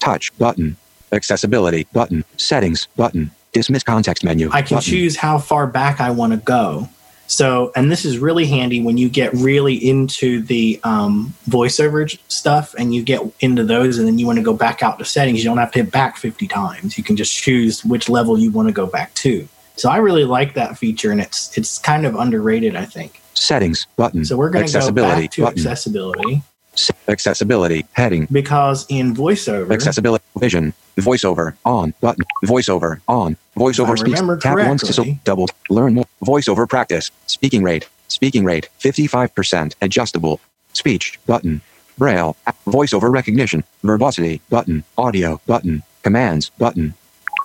Touch. 0.00 0.36
Button. 0.38 0.76
Accessibility. 1.12 1.86
Button. 1.92 2.24
Settings. 2.36 2.86
Button. 2.96 3.30
Dismiss 3.52 3.84
context 3.84 4.24
menu. 4.24 4.48
I 4.52 4.62
can 4.62 4.76
button. 4.76 4.90
choose 4.90 5.16
how 5.16 5.38
far 5.38 5.66
back 5.66 6.00
I 6.00 6.10
want 6.10 6.32
to 6.32 6.38
go. 6.38 6.88
So, 7.30 7.70
and 7.76 7.92
this 7.92 8.04
is 8.04 8.18
really 8.18 8.44
handy 8.44 8.82
when 8.82 8.98
you 8.98 9.08
get 9.08 9.32
really 9.34 9.76
into 9.76 10.42
the 10.42 10.80
um, 10.82 11.32
voiceover 11.48 12.18
stuff 12.26 12.74
and 12.76 12.92
you 12.92 13.04
get 13.04 13.22
into 13.38 13.62
those 13.62 13.98
and 13.98 14.08
then 14.08 14.18
you 14.18 14.26
want 14.26 14.38
to 14.38 14.42
go 14.42 14.52
back 14.52 14.82
out 14.82 14.98
to 14.98 15.04
settings. 15.04 15.38
You 15.38 15.44
don't 15.44 15.58
have 15.58 15.70
to 15.72 15.84
hit 15.84 15.92
back 15.92 16.16
50 16.16 16.48
times. 16.48 16.98
You 16.98 17.04
can 17.04 17.14
just 17.16 17.32
choose 17.32 17.84
which 17.84 18.08
level 18.08 18.36
you 18.36 18.50
want 18.50 18.66
to 18.66 18.72
go 18.74 18.84
back 18.84 19.14
to. 19.14 19.48
So 19.76 19.88
I 19.88 19.98
really 19.98 20.24
like 20.24 20.54
that 20.54 20.76
feature 20.76 21.12
and 21.12 21.20
it's 21.20 21.56
it's 21.56 21.78
kind 21.78 22.04
of 22.04 22.16
underrated, 22.16 22.74
I 22.74 22.84
think. 22.84 23.20
Settings. 23.34 23.86
Button. 23.94 24.24
So 24.24 24.36
we're 24.36 24.50
going 24.50 24.66
to 24.66 24.72
go 24.72 24.78
Accessibility. 24.78 25.22
back 25.22 25.30
to 25.30 25.42
button. 25.42 25.58
accessibility 25.60 26.42
accessibility. 27.08 27.86
Heading. 27.92 28.26
because 28.30 28.86
in 28.88 29.14
voiceover, 29.14 29.72
Accessibility. 29.72 30.24
Vision. 30.36 30.72
Voiceover. 30.96 31.54
On. 31.64 31.92
Button. 32.00 32.24
Voiceover. 32.44 33.00
On. 33.08 33.36
Voiceover 33.56 34.00
remember 34.02 34.36
Tap 34.38 34.56
once 34.58 34.82
to 34.82 34.92
so 34.92 35.04
double. 35.24 35.46
Learn 35.68 35.94
more. 35.94 36.06
Voiceover 36.24 36.68
practice. 36.68 37.10
Speaking 37.26 37.62
rate. 37.62 37.88
Speaking 38.08 38.44
rate. 38.44 38.68
55%. 38.80 39.74
Adjustable. 39.82 40.40
Speech. 40.72 41.18
Button. 41.26 41.60
Braille. 41.98 42.36
Voiceover 42.66 43.12
recognition. 43.12 43.64
Verbosity. 43.82 44.40
Button. 44.50 44.84
Audio. 44.96 45.40
Button. 45.46 45.82
Commands. 46.02 46.50
Button. 46.58 46.94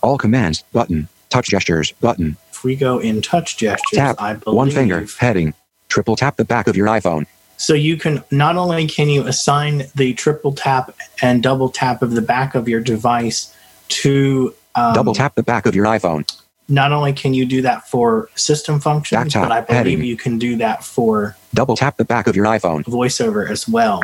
All 0.01 0.17
commands. 0.17 0.63
Button. 0.73 1.07
Touch 1.29 1.49
gestures. 1.49 1.91
Button. 1.93 2.37
if 2.51 2.63
we 2.63 2.75
go 2.75 2.99
in 2.99 3.21
touch 3.21 3.57
gestures, 3.57 3.97
Tap. 3.97 4.15
I 4.19 4.33
believe 4.35 4.55
One 4.57 4.71
finger. 4.71 5.05
Heading. 5.19 5.53
Triple 5.89 6.15
tap 6.15 6.35
the 6.37 6.45
back 6.45 6.67
of 6.67 6.75
your 6.75 6.87
iPhone. 6.87 7.25
So 7.57 7.73
you 7.73 7.97
can 7.97 8.23
not 8.31 8.57
only 8.57 8.85
can 8.87 9.09
you 9.09 9.25
assign 9.25 9.83
the 9.95 10.13
triple 10.13 10.53
tap 10.53 10.93
and 11.21 11.41
double 11.41 11.69
tap 11.69 12.01
of 12.01 12.11
the 12.11 12.21
back 12.21 12.53
of 12.55 12.67
your 12.67 12.81
device 12.81 13.55
to 13.87 14.53
um, 14.75 14.93
Double 14.93 15.13
tap 15.13 15.35
the 15.35 15.43
back 15.43 15.65
of 15.65 15.73
your 15.73 15.85
iPhone. 15.85 16.29
Not 16.67 16.91
only 16.91 17.13
can 17.13 17.33
you 17.33 17.45
do 17.45 17.61
that 17.61 17.87
for 17.87 18.29
system 18.35 18.79
functions, 18.79 19.31
tap, 19.33 19.47
but 19.47 19.51
I 19.51 19.61
believe 19.61 19.77
heading. 19.99 20.03
you 20.03 20.17
can 20.17 20.37
do 20.39 20.57
that 20.57 20.83
for 20.83 21.35
Double 21.53 21.75
tap 21.75 21.97
the 21.97 22.03
back 22.05 22.27
of 22.27 22.35
your 22.35 22.45
iPhone. 22.45 22.83
voiceover 22.83 23.49
as 23.49 23.67
well. 23.69 24.01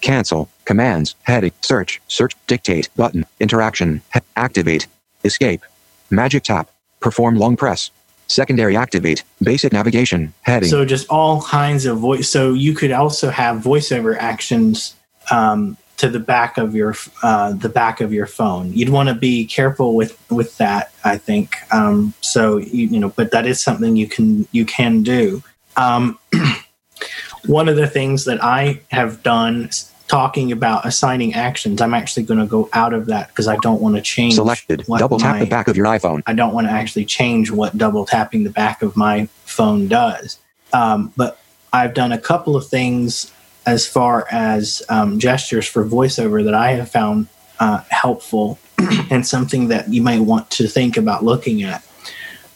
Cancel. 0.00 0.48
Commands. 0.64 1.14
Heading. 1.24 1.52
Search. 1.60 2.00
Search. 2.08 2.34
Dictate. 2.46 2.88
Button. 2.96 3.26
Interaction. 3.40 4.00
He- 4.14 4.20
activate. 4.36 4.86
Escape. 5.24 5.62
Magic 6.10 6.44
tap. 6.44 6.70
Perform 7.00 7.36
long 7.36 7.56
press. 7.56 7.90
Secondary 8.28 8.76
activate. 8.76 9.24
Basic 9.42 9.72
navigation. 9.72 10.32
Heading. 10.42 10.68
So 10.68 10.84
just 10.84 11.08
all 11.08 11.42
kinds 11.42 11.86
of 11.86 11.98
voice. 11.98 12.28
So 12.28 12.52
you 12.52 12.74
could 12.74 12.92
also 12.92 13.30
have 13.30 13.62
voiceover 13.62 14.16
actions 14.16 14.94
um, 15.30 15.76
to 15.96 16.08
the 16.08 16.20
back 16.20 16.58
of 16.58 16.74
your 16.74 16.94
uh, 17.22 17.52
the 17.54 17.68
back 17.68 18.00
of 18.00 18.12
your 18.12 18.26
phone. 18.26 18.72
You'd 18.72 18.90
want 18.90 19.08
to 19.08 19.14
be 19.14 19.46
careful 19.46 19.96
with 19.96 20.18
with 20.30 20.56
that. 20.58 20.92
I 21.04 21.16
think. 21.16 21.56
Um, 21.72 22.14
so 22.20 22.58
you, 22.58 22.88
you 22.88 23.00
know, 23.00 23.08
but 23.10 23.30
that 23.32 23.46
is 23.46 23.60
something 23.60 23.96
you 23.96 24.06
can 24.06 24.46
you 24.52 24.64
can 24.64 25.02
do. 25.02 25.42
Um, 25.76 26.18
one 27.46 27.68
of 27.68 27.76
the 27.76 27.86
things 27.86 28.24
that 28.26 28.42
I 28.42 28.80
have 28.90 29.22
done 29.22 29.70
talking 30.08 30.50
about 30.52 30.84
assigning 30.86 31.34
actions, 31.34 31.80
I'm 31.80 31.94
actually 31.94 32.24
going 32.24 32.40
to 32.40 32.46
go 32.46 32.68
out 32.72 32.92
of 32.92 33.06
that 33.06 33.28
because 33.28 33.46
I 33.46 33.56
don't 33.56 33.80
want 33.80 33.96
to 33.96 34.02
change. 34.02 34.34
Selected. 34.34 34.84
Double 34.98 35.18
tap 35.18 35.34
my- 35.34 35.40
the 35.40 35.46
back 35.46 35.68
of 35.68 35.76
your 35.76 35.86
iPhone. 35.86 36.22
I 36.26 36.32
don't 36.32 36.52
want 36.52 36.66
to 36.66 36.72
actually 36.72 37.04
change 37.04 37.50
what 37.50 37.76
double 37.76 38.04
tapping 38.04 38.44
the 38.44 38.50
back 38.50 38.82
of 38.82 38.96
my 38.96 39.26
phone 39.44 39.88
does. 39.88 40.38
Um, 40.72 41.12
but 41.16 41.40
I've 41.72 41.94
done 41.94 42.12
a 42.12 42.18
couple 42.18 42.56
of 42.56 42.66
things 42.66 43.32
as 43.66 43.86
far 43.86 44.26
as 44.30 44.82
um, 44.88 45.18
gestures 45.18 45.66
for 45.66 45.84
voiceover 45.84 46.42
that 46.44 46.54
I 46.54 46.72
have 46.72 46.90
found 46.90 47.28
uh, 47.60 47.82
helpful 47.90 48.58
and 49.10 49.26
something 49.26 49.68
that 49.68 49.92
you 49.92 50.02
might 50.02 50.20
want 50.20 50.50
to 50.52 50.68
think 50.68 50.96
about 50.96 51.24
looking 51.24 51.62
at. 51.62 51.86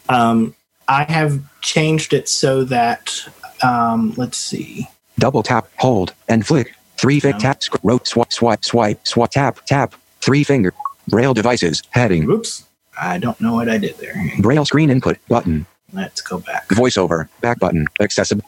Um, 0.09 0.55
I 0.87 1.03
have 1.03 1.41
changed 1.61 2.13
it 2.13 2.27
so 2.27 2.63
that, 2.65 3.13
um, 3.63 4.13
let's 4.17 4.37
see, 4.37 4.87
Double 5.19 5.43
tap. 5.43 5.67
Hold. 5.77 6.13
And 6.27 6.45
flick. 6.45 6.73
Three 6.97 7.19
finger 7.19 7.37
tap. 7.39 7.63
Sc- 7.63 7.83
rope. 7.83 8.07
Swipe. 8.07 8.31
Swipe. 8.33 8.63
Swipe. 8.65 9.05
Swipe. 9.07 9.31
Tap. 9.31 9.59
Tap. 9.65 9.95
Three 10.21 10.43
finger. 10.43 10.73
Braille 11.09 11.33
devices. 11.33 11.83
Heading. 11.89 12.29
oops, 12.29 12.65
I 12.99 13.17
don't 13.17 13.39
know 13.41 13.53
what 13.53 13.67
I 13.69 13.77
did 13.77 13.97
there. 13.97 14.15
Braille 14.39 14.65
screen 14.65 14.89
input. 14.89 15.17
Button. 15.27 15.65
Let's 15.91 16.21
go 16.21 16.39
back. 16.39 16.67
Voiceover. 16.69 17.27
Back 17.41 17.59
button. 17.59 17.87
Accessible. 17.99 18.43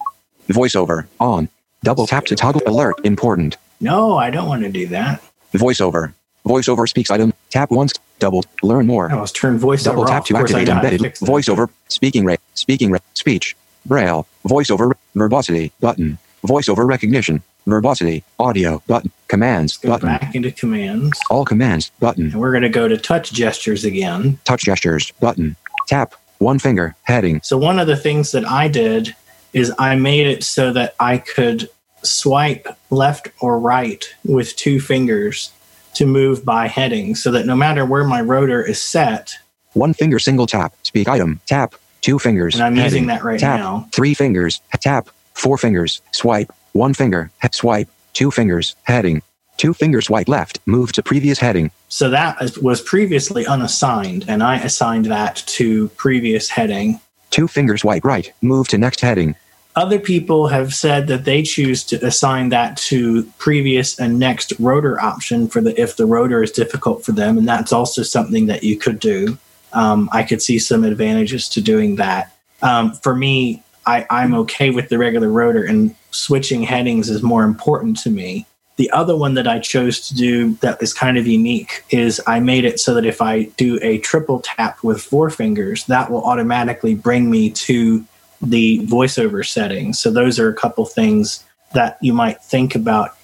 Voiceover. 0.49 1.05
On. 1.19 1.49
Double 1.84 2.08
tap 2.08 2.25
to 2.25 2.36
toggle 2.36 2.62
alert. 2.65 2.95
Important. 3.03 3.58
No, 3.81 4.17
I 4.17 4.29
don't 4.29 4.47
want 4.47 4.63
to 4.63 4.69
do 4.71 4.88
that. 4.88 5.21
Voiceover. 5.53 6.13
Voiceover 6.47 6.88
speaks 6.88 7.12
item. 7.12 7.34
Tap 7.49 7.71
once. 7.71 7.93
Double. 8.19 8.43
Learn 8.63 8.88
more. 8.88 9.12
I 9.12 9.15
was 9.15 9.31
turn 9.31 9.60
voiceover 9.60 9.84
Double 9.84 10.05
tap 10.05 10.21
off. 10.21 10.27
to 10.27 10.34
Of 10.36 10.39
course, 10.39 10.53
I 10.53 10.62
activate 10.62 10.81
to 10.81 10.88
embedded 10.97 11.01
voiceover. 11.15 11.69
Speaking 11.89 12.23
rate. 12.25 12.39
Speaking 12.53 12.89
rate. 12.91 13.01
Speech. 13.13 13.55
Braille. 13.86 14.25
Voiceover. 14.47 14.93
Verbosity. 15.15 15.71
Button. 15.81 16.17
Voiceover 16.47 16.88
recognition. 16.88 17.43
Verbosity. 17.65 18.23
Audio. 18.39 18.82
Button. 18.88 19.12
Commands. 19.28 19.78
Go 19.78 19.89
Button. 19.89 20.08
back 20.10 20.36
into 20.36 20.51
commands, 20.51 21.19
All 21.30 21.45
commands. 21.45 21.89
Button. 21.99 22.25
and 22.32 22.36
we're 22.39 22.51
going 22.51 22.63
to 22.63 22.69
go 22.69 22.88
to 22.88 22.97
touch 22.97 23.32
gestures 23.34 23.84
again. 23.84 24.39
Touch 24.45 24.63
gestures. 24.63 25.12
Button. 25.19 25.56
Tap. 25.88 26.13
One 26.39 26.60
finger. 26.60 26.95
Heading. 27.04 27.41
So 27.43 27.58
one 27.58 27.80
of 27.80 27.88
the 27.88 27.97
things 27.97 28.32
that 28.34 28.45
I 28.45 28.67
did 28.67 29.15
is 29.54 29.73
I 29.80 29.95
made 29.95 30.28
it 30.28 30.43
so 30.43 30.71
that 30.73 30.95
I 30.99 31.17
could 31.17 31.69
swipe 32.04 32.67
left 32.91 33.30
or 33.39 33.60
right 33.60 34.06
with 34.25 34.56
two 34.56 34.80
fingers 34.80 35.51
to 35.96 36.06
move 36.06 36.44
by 36.46 36.67
heading, 36.67 37.15
so 37.15 37.31
that 37.31 37.46
no 37.46 37.56
matter 37.56 37.85
where 37.85 38.04
my 38.04 38.19
rotor 38.21 38.62
is 38.62 38.81
set, 38.81 39.33
One 39.73 39.94
finger 39.94 40.19
single 40.19 40.46
tap. 40.46 40.73
Speak 40.83 41.08
item. 41.08 41.39
Tap. 41.48 41.73
Two 42.02 42.19
fingers. 42.19 42.54
and 42.56 42.63
I'm 42.63 42.75
heading. 42.75 42.83
using 42.85 43.08
that 43.08 43.23
right 43.23 43.39
tap. 43.39 43.60
now. 43.60 43.87
Three 43.94 44.13
fingers. 44.13 44.62
Tap. 44.81 45.08
Four 45.33 45.58
fingers. 45.58 46.02
Swipe. 46.12 46.52
One 46.76 46.94
finger. 46.94 47.32
he- 47.42 47.48
Swipe. 47.54 47.88
Two 48.12 48.32
fingers. 48.32 48.76
Heading. 48.84 49.21
Two 49.56 49.73
fingers 49.73 50.08
swipe 50.08 50.28
left. 50.28 50.60
Move 50.65 50.92
to 50.92 51.02
previous 51.02 51.40
heading. 51.40 51.71
So 51.88 52.10
that 52.10 52.58
was 52.62 52.82
previously 52.82 53.46
unassigned, 53.48 54.26
and 54.28 54.44
I 54.44 54.58
assigned 54.58 55.06
that 55.06 55.38
to 55.58 55.88
previous 55.96 56.50
heading. 56.50 57.00
Two 57.30 57.48
fingers 57.48 57.80
swipe 57.82 58.04
right. 58.04 58.30
Move 58.42 58.67
to 58.67 58.78
next 58.78 59.00
heading. 59.00 59.36
Other 59.78 60.00
people 60.00 60.48
have 60.48 60.73
said 60.73 61.08
that 61.08 61.23
they 61.23 61.44
choose 61.44 61.86
to 61.86 62.06
assign 62.06 62.50
that 62.50 62.76
to 62.90 63.23
previous 63.38 63.98
and 63.98 64.19
next 64.19 64.52
rotor 64.60 65.00
option 65.02 65.48
for 65.48 65.62
the 65.62 65.80
if 65.80 65.96
the 65.96 66.06
rotor 66.06 66.44
is 66.44 66.52
difficult 66.52 67.06
for 67.06 67.13
them, 67.13 67.38
and 67.38 67.48
that's 67.48 67.71
also 67.71 68.04
something 68.04 68.48
that 68.48 68.63
you 68.63 68.78
could 68.78 69.00
do. 69.00 69.38
um, 69.71 70.10
I 70.12 70.23
could 70.23 70.42
see 70.42 70.60
some 70.60 70.84
advantages 70.84 71.48
to 71.50 71.62
doing 71.62 71.96
that. 71.98 72.34
Um, 72.62 72.94
for 73.04 73.13
me, 73.15 73.62
I, 73.86 74.06
I'm 74.10 74.33
okay 74.36 74.69
with 74.69 74.90
the 74.90 74.98
regular 74.98 75.29
rotor, 75.29 75.63
and 75.63 75.96
switching 76.12 76.63
headings 76.63 77.10
is 77.10 77.21
more 77.21 77.44
important 77.44 78.00
to 78.00 78.10
me. 78.10 78.46
The 78.77 78.92
other 78.92 79.15
one 79.15 79.36
that 79.36 79.48
I 79.48 79.60
chose 79.60 80.06
to 80.08 80.15
do 80.15 80.56
that 80.56 80.81
is 80.83 80.94
kind 80.94 81.17
of 81.17 81.27
unique 81.27 81.83
is 81.92 82.21
I 82.27 82.40
made 82.42 82.65
it 82.65 82.79
so 82.79 82.94
that 82.94 83.06
if 83.06 83.21
I 83.21 83.44
do 83.56 83.79
a 83.81 84.00
triple 84.00 84.42
tap 84.42 84.83
with 84.83 85.02
four 85.02 85.29
fingers, 85.29 85.86
that 85.86 86.12
will 86.12 86.23
automatically 86.25 86.94
bring 86.94 87.31
me 87.31 87.52
to 87.52 88.04
the 88.42 88.86
voiceover 88.88 89.46
settings. 89.48 89.98
So 90.00 90.12
those 90.12 90.40
are 90.40 90.50
a 90.50 90.54
couple 90.54 90.86
things 90.86 91.46
that 91.73 91.98
you 92.02 92.13
might 92.13 92.44
think 92.44 92.75
about 92.75 93.15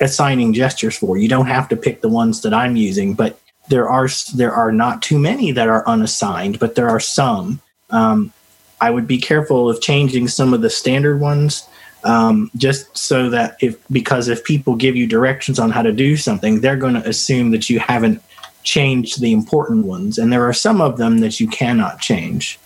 assigning 0.00 0.52
gestures 0.52 0.96
for. 0.96 1.16
You 1.16 1.28
don't 1.28 1.46
have 1.46 1.68
to 1.68 1.76
pick 1.76 2.00
the 2.00 2.08
ones 2.08 2.42
that 2.42 2.52
I'm 2.52 2.76
using, 2.76 3.14
but 3.14 3.38
there 3.68 3.88
are 3.88 4.08
there 4.34 4.52
are 4.52 4.72
not 4.72 5.02
too 5.02 5.18
many 5.18 5.52
that 5.52 5.68
are 5.68 5.86
unassigned, 5.88 6.58
but 6.58 6.74
there 6.74 6.88
are 6.88 7.00
some. 7.00 7.60
Um, 7.90 8.32
I 8.80 8.90
would 8.90 9.06
be 9.06 9.18
careful 9.18 9.68
of 9.70 9.80
changing 9.80 10.28
some 10.28 10.52
of 10.54 10.60
the 10.60 10.70
standard 10.70 11.20
ones 11.20 11.66
um, 12.04 12.50
just 12.56 12.96
so 12.96 13.30
that 13.30 13.56
if 13.60 13.76
because 13.88 14.28
if 14.28 14.44
people 14.44 14.76
give 14.76 14.96
you 14.96 15.06
directions 15.06 15.58
on 15.58 15.70
how 15.70 15.82
to 15.82 15.92
do 15.92 16.16
something, 16.16 16.60
they're 16.60 16.76
going 16.76 16.94
to 16.94 17.08
assume 17.08 17.50
that 17.50 17.68
you 17.70 17.78
haven't 17.80 18.22
changed 18.62 19.20
the 19.20 19.32
important 19.32 19.86
ones, 19.86 20.18
and 20.18 20.32
there 20.32 20.44
are 20.44 20.52
some 20.52 20.80
of 20.80 20.98
them 20.98 21.18
that 21.18 21.40
you 21.40 21.48
cannot 21.48 22.00
change. 22.00 22.58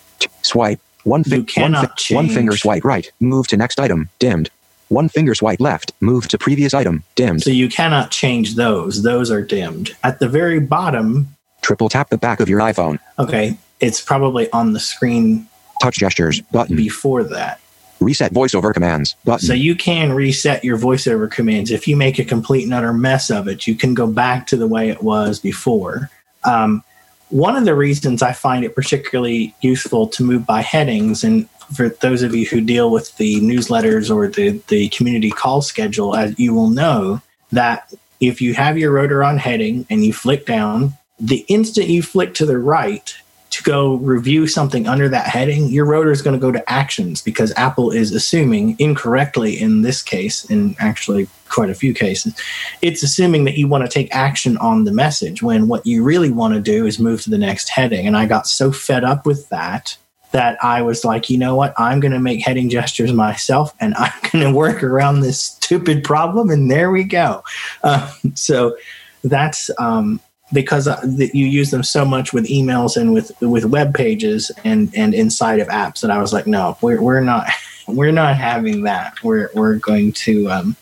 Swipe. 0.42 0.80
One, 1.04 1.24
fi- 1.24 1.36
You 1.36 1.40
one, 1.42 1.46
cannot 1.46 2.00
fi- 2.00 2.14
one 2.14 2.28
finger 2.28 2.56
swipe 2.56 2.84
right. 2.84 3.10
Move 3.20 3.46
to 3.48 3.56
next 3.56 3.80
item. 3.80 4.10
Dimmed. 4.18 4.50
One 4.88 5.08
finger 5.08 5.34
swipe 5.34 5.60
left. 5.60 5.92
Move 6.00 6.28
to 6.28 6.36
previous 6.36 6.74
item. 6.74 7.04
Dimmed. 7.16 7.42
So 7.42 7.50
you 7.50 7.68
cannot 7.68 8.10
change 8.10 8.56
those; 8.56 9.02
those 9.02 9.30
are 9.30 9.40
dimmed. 9.42 9.96
At 10.02 10.18
the 10.18 10.28
very 10.28 10.60
bottom, 10.60 11.34
Triple 11.62 11.88
tap 11.88 12.10
the 12.10 12.18
back 12.18 12.40
of 12.40 12.48
your 12.48 12.60
iPhone. 12.60 12.98
okay, 13.18 13.56
it's 13.80 14.00
probably 14.02 14.50
on 14.52 14.72
the 14.74 14.80
screen 14.80 15.46
Touch 15.80 15.96
gestures. 15.96 16.40
Button. 16.40 16.76
before 16.76 17.24
that. 17.24 17.60
Reset 18.00 18.32
voiceover 18.32 18.72
commands. 18.72 19.14
Button. 19.24 19.46
So 19.46 19.52
you 19.52 19.74
can 19.74 20.12
reset 20.12 20.64
your 20.64 20.78
voiceover 20.78 21.30
commands. 21.30 21.70
If 21.70 21.86
you 21.86 21.96
make 21.96 22.18
a 22.18 22.24
complete 22.24 22.64
and 22.64 22.72
utter 22.72 22.92
mess 22.92 23.30
of 23.30 23.46
it, 23.46 23.66
you 23.66 23.74
can 23.74 23.94
go 23.94 24.06
back 24.06 24.46
to 24.48 24.56
the 24.56 24.66
way 24.66 24.88
it 24.88 25.02
was 25.02 25.38
before. 25.38 26.10
Um, 26.44 26.82
one 27.28 27.56
of 27.56 27.64
the 27.64 27.74
reasons 27.74 28.22
I 28.22 28.32
find 28.32 28.64
it 28.64 28.74
particularly 28.74 29.54
useful 29.60 30.08
to 30.08 30.24
move 30.24 30.46
by 30.46 30.62
headings, 30.62 31.22
and 31.22 31.48
for 31.74 31.90
those 31.90 32.22
of 32.22 32.34
you 32.34 32.46
who 32.46 32.60
deal 32.60 32.90
with 32.90 33.16
the 33.18 33.40
newsletters 33.40 34.14
or 34.14 34.28
the, 34.28 34.60
the 34.68 34.88
community 34.88 35.30
call 35.30 35.62
schedule, 35.62 36.16
as 36.16 36.36
you 36.38 36.52
will 36.54 36.70
know 36.70 37.20
that 37.52 37.92
if 38.20 38.40
you 38.40 38.54
have 38.54 38.78
your 38.78 38.92
rotor 38.92 39.22
on 39.22 39.38
heading 39.38 39.86
and 39.90 40.04
you 40.04 40.12
flick 40.12 40.46
down, 40.46 40.94
the 41.18 41.44
instant 41.48 41.88
you 41.88 42.02
flick 42.02 42.34
to 42.34 42.46
the 42.46 42.58
right 42.58 43.14
to 43.60 43.70
go 43.70 43.94
review 43.96 44.46
something 44.46 44.86
under 44.86 45.08
that 45.08 45.26
heading, 45.26 45.68
your 45.68 45.84
rotor 45.84 46.10
is 46.10 46.22
going 46.22 46.38
to 46.38 46.40
go 46.40 46.52
to 46.52 46.70
actions 46.70 47.22
because 47.22 47.52
Apple 47.56 47.90
is 47.90 48.12
assuming 48.12 48.76
incorrectly 48.78 49.60
in 49.60 49.82
this 49.82 50.02
case, 50.02 50.44
in 50.46 50.74
actually 50.78 51.28
quite 51.48 51.70
a 51.70 51.74
few 51.74 51.92
cases, 51.92 52.34
it's 52.82 53.02
assuming 53.02 53.44
that 53.44 53.58
you 53.58 53.68
want 53.68 53.84
to 53.84 53.90
take 53.90 54.14
action 54.14 54.56
on 54.58 54.84
the 54.84 54.92
message 54.92 55.42
when 55.42 55.68
what 55.68 55.84
you 55.84 56.02
really 56.02 56.30
want 56.30 56.54
to 56.54 56.60
do 56.60 56.86
is 56.86 56.98
move 56.98 57.22
to 57.22 57.30
the 57.30 57.38
next 57.38 57.68
heading. 57.68 58.06
And 58.06 58.16
I 58.16 58.26
got 58.26 58.46
so 58.46 58.72
fed 58.72 59.04
up 59.04 59.26
with 59.26 59.48
that 59.48 59.96
that 60.32 60.56
I 60.62 60.82
was 60.82 61.04
like, 61.04 61.28
you 61.28 61.38
know 61.38 61.56
what? 61.56 61.74
I'm 61.76 62.00
going 62.00 62.12
to 62.12 62.20
make 62.20 62.44
heading 62.44 62.70
gestures 62.70 63.12
myself 63.12 63.74
and 63.80 63.94
I'm 63.96 64.12
going 64.32 64.44
to 64.44 64.56
work 64.56 64.82
around 64.82 65.20
this 65.20 65.42
stupid 65.42 66.04
problem. 66.04 66.50
And 66.50 66.70
there 66.70 66.90
we 66.90 67.04
go. 67.04 67.42
Um, 67.82 68.08
so 68.34 68.76
that's 69.24 69.70
um, 69.78 70.20
because 70.52 70.88
uh, 70.88 71.00
you 71.04 71.46
use 71.46 71.70
them 71.70 71.82
so 71.82 72.04
much 72.04 72.32
with 72.32 72.46
emails 72.46 72.96
and 72.96 73.12
with 73.12 73.32
with 73.40 73.64
web 73.64 73.94
pages 73.94 74.50
and 74.64 74.92
and 74.94 75.14
inside 75.14 75.60
of 75.60 75.68
apps 75.68 76.00
that 76.00 76.10
I 76.10 76.18
was 76.18 76.32
like, 76.32 76.46
no, 76.46 76.76
we're 76.80 77.00
we're 77.00 77.20
not 77.20 77.46
we're 77.88 78.12
not 78.12 78.36
having 78.36 78.82
that. 78.84 79.22
We're 79.22 79.50
we're 79.54 79.76
going 79.76 80.12
to 80.12 80.50
um, 80.50 80.76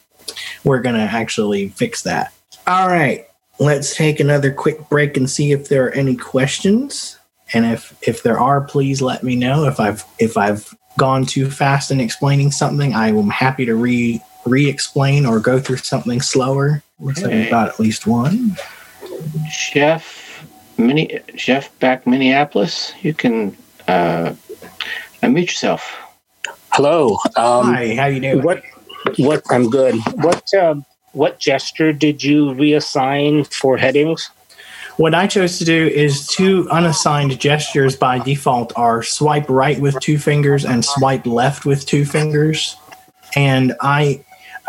we're 0.64 0.80
going 0.80 0.96
to 0.96 1.02
actually 1.02 1.68
fix 1.68 2.02
that. 2.02 2.32
All 2.66 2.88
right, 2.88 3.26
let's 3.58 3.94
take 3.96 4.20
another 4.20 4.52
quick 4.52 4.88
break 4.88 5.16
and 5.16 5.28
see 5.28 5.52
if 5.52 5.68
there 5.68 5.86
are 5.86 5.92
any 5.92 6.16
questions. 6.16 7.18
And 7.54 7.64
if 7.64 7.96
if 8.02 8.22
there 8.22 8.38
are, 8.38 8.60
please 8.60 9.00
let 9.00 9.22
me 9.22 9.36
know. 9.36 9.64
If 9.64 9.80
I've 9.80 10.04
if 10.18 10.36
I've 10.36 10.74
gone 10.98 11.24
too 11.24 11.50
fast 11.50 11.90
in 11.90 12.00
explaining 12.00 12.50
something, 12.50 12.94
I 12.94 13.08
am 13.08 13.30
happy 13.30 13.64
to 13.66 13.74
re 13.74 14.20
re 14.44 14.68
explain 14.68 15.26
or 15.26 15.40
go 15.40 15.58
through 15.58 15.78
something 15.78 16.20
slower. 16.20 16.82
Looks 17.00 17.22
like 17.22 17.32
we've 17.32 17.50
got 17.50 17.68
at 17.68 17.80
least 17.80 18.06
one. 18.06 18.56
Jeff, 19.50 20.46
mini 20.76 21.20
Jeff 21.34 21.76
back 21.78 22.06
Minneapolis. 22.06 22.92
You 23.02 23.14
can 23.14 23.56
uh, 23.86 24.34
unmute 25.22 25.46
yourself. 25.46 25.96
Hello. 26.72 27.18
Um, 27.36 27.74
Hi, 27.74 27.94
how 27.94 28.06
you 28.06 28.20
doing? 28.20 28.42
what? 28.42 28.62
What? 29.16 29.42
I'm 29.50 29.70
good. 29.70 29.96
What? 30.14 30.52
Um, 30.54 30.84
what 31.12 31.38
gesture 31.38 31.92
did 31.92 32.22
you 32.22 32.46
reassign 32.46 33.52
for 33.52 33.76
headings? 33.76 34.30
What 34.98 35.14
I 35.14 35.26
chose 35.28 35.58
to 35.58 35.64
do 35.64 35.86
is 35.86 36.26
two 36.26 36.68
unassigned 36.70 37.38
gestures 37.38 37.94
by 37.96 38.18
default 38.18 38.72
are 38.76 39.02
swipe 39.02 39.48
right 39.48 39.78
with 39.80 39.98
two 40.00 40.18
fingers 40.18 40.64
and 40.64 40.84
swipe 40.84 41.24
left 41.24 41.64
with 41.64 41.86
two 41.86 42.04
fingers. 42.04 42.76
And 43.36 43.74
I 43.80 44.24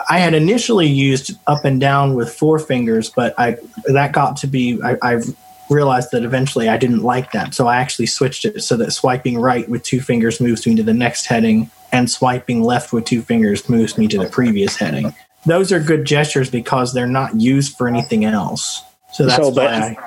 I 0.10 0.20
had 0.20 0.34
initially 0.34 0.88
used 0.88 1.32
up 1.48 1.66
and 1.66 1.80
down 1.80 2.16
with 2.16 2.34
four 2.34 2.60
fingers, 2.60 3.10
but 3.10 3.34
I 3.38 3.58
that 3.86 4.12
got 4.12 4.38
to 4.38 4.48
be 4.48 4.82
I, 4.84 4.98
I've 5.02 5.36
realized 5.70 6.12
that 6.12 6.24
eventually 6.24 6.68
I 6.68 6.78
didn't 6.78 7.04
like 7.04 7.32
that. 7.32 7.54
So 7.54 7.68
I 7.68 7.78
actually 7.78 8.08
switched 8.08 8.46
it 8.46 8.62
so 8.62 8.76
that 8.78 8.92
swiping 8.92 9.40
right 9.40 9.68
with 9.70 9.84
two 9.84 10.02
fingers 10.02 10.42
moves 10.42 10.66
me 10.66 10.76
to 10.76 10.84
the 10.84 10.94
next 10.94 11.26
heading 11.28 11.70
and 11.92 12.10
swiping 12.10 12.64
left 12.64 12.92
with 12.92 13.06
two 13.06 13.22
fingers 13.22 13.70
moves 13.70 13.98
me 13.98 14.08
to 14.08 14.18
the 14.18 14.30
previous 14.30 14.76
heading. 14.76 15.14
Those 15.46 15.72
are 15.72 15.80
good 15.80 16.06
gestures 16.06 16.50
because 16.50 16.94
they're 16.94 17.08
not 17.08 17.40
used 17.40 17.78
for 17.78 17.88
anything 17.88 18.26
else. 18.26 18.84
So 19.14 19.26
that's 19.26 19.38
So, 19.38 19.50
why 19.50 19.98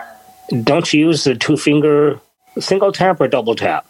I, 0.51 0.57
Don't 0.63 0.93
you 0.93 1.07
use 1.07 1.25
the 1.25 1.35
two 1.35 1.57
finger 1.57 2.21
single 2.59 2.93
tap 2.93 3.21
or 3.21 3.29
double 3.29 3.55
tap? 3.55 3.87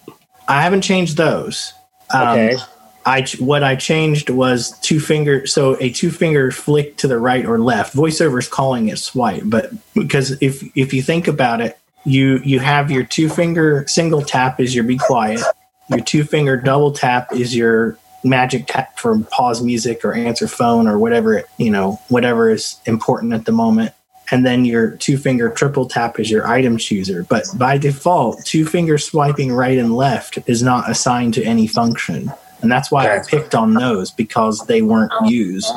I 0.49 0.63
haven't 0.63 0.83
changed 0.83 1.17
those. 1.17 1.73
Um, 2.15 2.29
Okay. 2.29 2.57
I 3.05 3.27
what 3.39 3.65
I 3.65 3.77
changed 3.77 4.31
was 4.31 4.79
two 4.81 5.01
finger, 5.01 5.47
so 5.47 5.77
a 5.81 5.91
two 5.91 6.11
finger 6.11 6.51
flick 6.51 6.97
to 6.99 7.09
the 7.09 7.19
right 7.19 7.45
or 7.45 7.59
left. 7.59 7.95
VoiceOver 7.95 8.39
is 8.39 8.49
calling 8.49 8.89
it 8.89 8.99
swipe, 8.99 9.43
but 9.47 9.73
because 9.95 10.33
if 10.41 10.63
if 10.77 10.93
you 10.95 11.03
think 11.03 11.27
about 11.29 11.61
it, 11.61 11.79
you 12.05 12.39
you 12.45 12.61
have 12.61 12.91
your 12.91 13.05
two 13.05 13.29
finger 13.29 13.85
single 13.89 14.23
tap 14.23 14.61
is 14.61 14.75
your 14.75 14.85
be 14.85 14.99
quiet, 14.99 15.41
your 15.89 16.01
two 16.01 16.25
finger 16.25 16.57
double 16.57 16.93
tap 16.93 17.33
is 17.33 17.55
your 17.57 17.99
magic 18.25 18.67
tap 18.69 18.99
for 18.99 19.19
pause 19.31 19.63
music 19.63 20.05
or 20.05 20.13
answer 20.13 20.47
phone 20.47 20.87
or 20.87 20.99
whatever 20.99 21.35
it, 21.35 21.47
you 21.57 21.71
know 21.71 22.01
whatever 22.09 22.51
is 22.51 22.81
important 22.87 23.33
at 23.33 23.47
the 23.47 23.53
moment. 23.53 23.93
And 24.31 24.47
then 24.47 24.65
your 24.65 24.93
two 24.93 25.19
finger 25.19 25.51
triple 25.51 25.87
tap 25.87 26.19
is 26.19 26.31
your 26.31 26.47
item 26.47 26.79
chooser. 26.79 27.25
But 27.25 27.45
by 27.57 27.77
default, 27.77 28.43
two 28.47 28.65
finger 28.65 28.97
swiping 28.97 29.53
right 29.53 29.77
and 29.77 29.95
left 29.95 30.39
is 30.47 30.63
not 30.63 30.89
assigned 30.89 31.35
to 31.35 31.45
any 31.45 31.67
function. 31.67 32.33
And 32.63 32.71
that's 32.71 32.91
why 32.91 33.15
I 33.15 33.21
picked 33.27 33.55
on 33.55 33.75
those 33.75 34.11
because 34.11 34.67
they 34.67 34.83
weren't 34.83 35.13
used. 35.27 35.73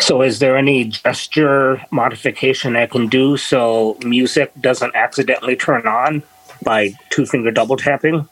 So, 0.00 0.22
is 0.22 0.38
there 0.38 0.56
any 0.56 0.84
gesture 0.84 1.84
modification 1.90 2.76
I 2.76 2.86
can 2.86 3.08
do 3.08 3.36
so 3.36 3.96
music 4.04 4.52
doesn't 4.60 4.94
accidentally 4.94 5.56
turn 5.56 5.86
on 5.88 6.22
by 6.62 6.92
two 7.10 7.26
finger 7.26 7.50
double 7.50 7.76
tapping? 7.76 8.28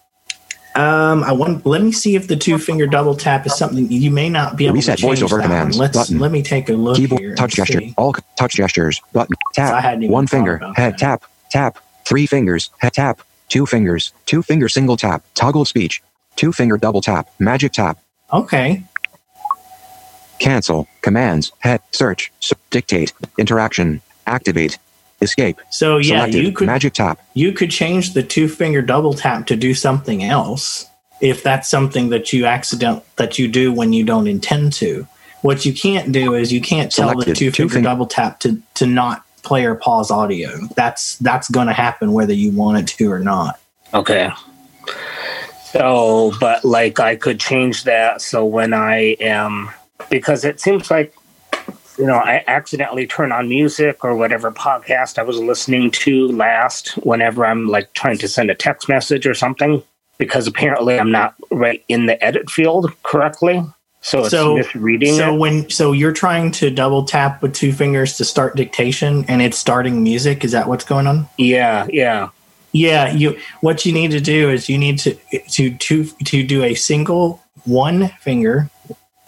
Um, 0.76 1.24
I 1.24 1.32
want. 1.32 1.66
Let 1.66 1.82
me 1.82 1.90
see 1.90 2.14
if 2.16 2.28
the 2.28 2.36
two 2.36 2.58
finger 2.58 2.86
double 2.86 3.16
tap 3.16 3.46
is 3.46 3.56
something 3.56 3.90
you 3.90 4.10
may 4.10 4.28
not 4.28 4.56
be 4.56 4.66
able 4.66 4.74
Reset 4.76 4.98
to 4.98 5.02
change. 5.02 5.20
voiceover 5.20 5.42
commands. 5.42 5.78
Let's 5.78 5.96
button. 5.96 6.18
let 6.20 6.30
me 6.30 6.42
take 6.42 6.68
a 6.68 6.74
look 6.74 6.98
here. 6.98 7.08
Keyboard 7.08 7.36
touch 7.38 7.58
and 7.58 7.66
gesture. 7.66 7.80
see. 7.80 7.94
All 7.96 8.14
touch 8.36 8.54
gestures. 8.54 9.00
Button. 9.12 9.34
I 9.58 9.80
hadn't 9.80 9.82
Tap. 9.82 10.02
even 10.04 10.12
One 10.12 10.26
finger. 10.26 10.56
about 10.56 10.76
Head 10.76 10.92
that. 10.94 10.98
tap. 10.98 11.24
Tap. 11.50 11.78
Three 12.04 12.26
fingers. 12.26 12.70
Head 12.78 12.92
tap. 12.92 13.22
Two 13.48 13.64
fingers. 13.66 14.12
Two 14.26 14.42
finger 14.42 14.68
single 14.68 14.96
tap. 14.98 15.24
Toggle 15.34 15.64
speech. 15.64 16.02
Two 16.36 16.52
finger 16.52 16.76
double 16.76 17.00
tap. 17.00 17.28
Magic 17.38 17.72
tap. 17.72 17.98
Okay. 18.32 18.82
Cancel. 20.38 20.86
Commands. 21.02 21.52
Head. 21.60 21.80
Search. 21.92 22.30
s- 22.42 22.52
dictate. 22.70 23.12
Interaction. 23.38 24.00
Activate. 24.26 24.78
Escape. 25.22 25.58
So 25.70 25.96
yeah, 25.96 26.18
Selected. 26.20 26.44
you 26.44 26.52
could 26.52 26.66
Magic 26.66 26.92
tap. 26.92 27.18
you 27.32 27.52
could 27.52 27.70
change 27.70 28.12
the 28.12 28.22
two 28.22 28.48
finger 28.48 28.82
double 28.82 29.14
tap 29.14 29.46
to 29.46 29.56
do 29.56 29.72
something 29.72 30.22
else 30.22 30.86
if 31.22 31.42
that's 31.42 31.70
something 31.70 32.10
that 32.10 32.34
you 32.34 32.44
accident 32.44 33.02
that 33.16 33.38
you 33.38 33.48
do 33.48 33.72
when 33.72 33.94
you 33.94 34.04
don't 34.04 34.26
intend 34.26 34.74
to. 34.74 35.08
What 35.40 35.64
you 35.64 35.72
can't 35.72 36.12
do 36.12 36.34
is 36.34 36.52
you 36.52 36.60
can't 36.60 36.92
tell 36.92 37.06
the 37.08 37.12
Selected. 37.12 37.36
two 37.36 37.50
Two 37.50 37.62
finger 37.62 37.74
fing- 37.76 37.84
double 37.84 38.04
tap 38.06 38.40
to 38.40 38.60
to 38.74 38.84
not 38.86 39.24
play 39.42 39.64
or 39.64 39.74
pause 39.74 40.10
audio. 40.10 40.50
That's 40.76 41.16
that's 41.18 41.48
going 41.48 41.68
to 41.68 41.72
happen 41.72 42.12
whether 42.12 42.34
you 42.34 42.50
want 42.50 42.76
it 42.78 42.86
to 42.98 43.10
or 43.10 43.20
not. 43.20 43.58
Okay. 43.94 44.28
So, 45.72 46.32
but 46.40 46.64
like 46.64 47.00
I 47.00 47.16
could 47.16 47.40
change 47.40 47.84
that 47.84 48.22
so 48.22 48.44
when 48.44 48.72
I 48.72 49.16
am, 49.20 49.70
because 50.10 50.44
it 50.44 50.60
seems 50.60 50.90
like 50.90 51.14
you 51.98 52.04
know, 52.06 52.16
I 52.16 52.44
accidentally 52.46 53.06
turn 53.06 53.32
on 53.32 53.48
music 53.48 54.04
or 54.04 54.14
whatever 54.16 54.52
podcast 54.52 55.18
I 55.18 55.22
was 55.22 55.38
listening 55.38 55.90
to 55.92 56.28
last 56.28 56.90
whenever 56.98 57.46
I'm 57.46 57.68
like 57.68 57.90
trying 57.94 58.18
to 58.18 58.28
send 58.28 58.50
a 58.50 58.54
text 58.54 58.86
message 58.88 59.26
or 59.26 59.32
something 59.32 59.82
because 60.18 60.46
apparently 60.46 60.98
I'm 61.00 61.10
not 61.10 61.34
right 61.50 61.82
in 61.88 62.04
the 62.06 62.22
edit 62.22 62.50
field 62.50 62.92
correctly. 63.02 63.64
So 64.02 64.20
it's 64.20 64.30
So- 64.30 64.56
misreading 64.56 65.14
So 65.14 65.34
it. 65.34 65.38
when 65.38 65.70
so 65.70 65.92
you're 65.92 66.12
trying 66.12 66.50
to 66.52 66.70
double 66.70 67.04
tap 67.04 67.40
with 67.40 67.54
two 67.54 67.72
fingers 67.72 68.16
to 68.18 68.24
start 68.26 68.56
dictation 68.56 69.24
and 69.26 69.40
it's 69.40 69.56
starting 69.58 70.02
music, 70.02 70.44
is 70.44 70.52
that 70.52 70.68
what's 70.68 70.84
going 70.84 71.06
on? 71.06 71.26
Yeah, 71.38 71.86
yeah. 71.90 72.28
Yeah, 72.76 73.10
you 73.10 73.38
what 73.62 73.86
you 73.86 73.92
need 73.92 74.10
to 74.10 74.20
do 74.20 74.50
is 74.50 74.68
you 74.68 74.76
need 74.76 74.98
to 74.98 75.14
to 75.48 75.74
to 75.74 76.04
to 76.04 76.46
do 76.46 76.62
a 76.62 76.74
single 76.74 77.42
one 77.64 78.08
finger 78.20 78.70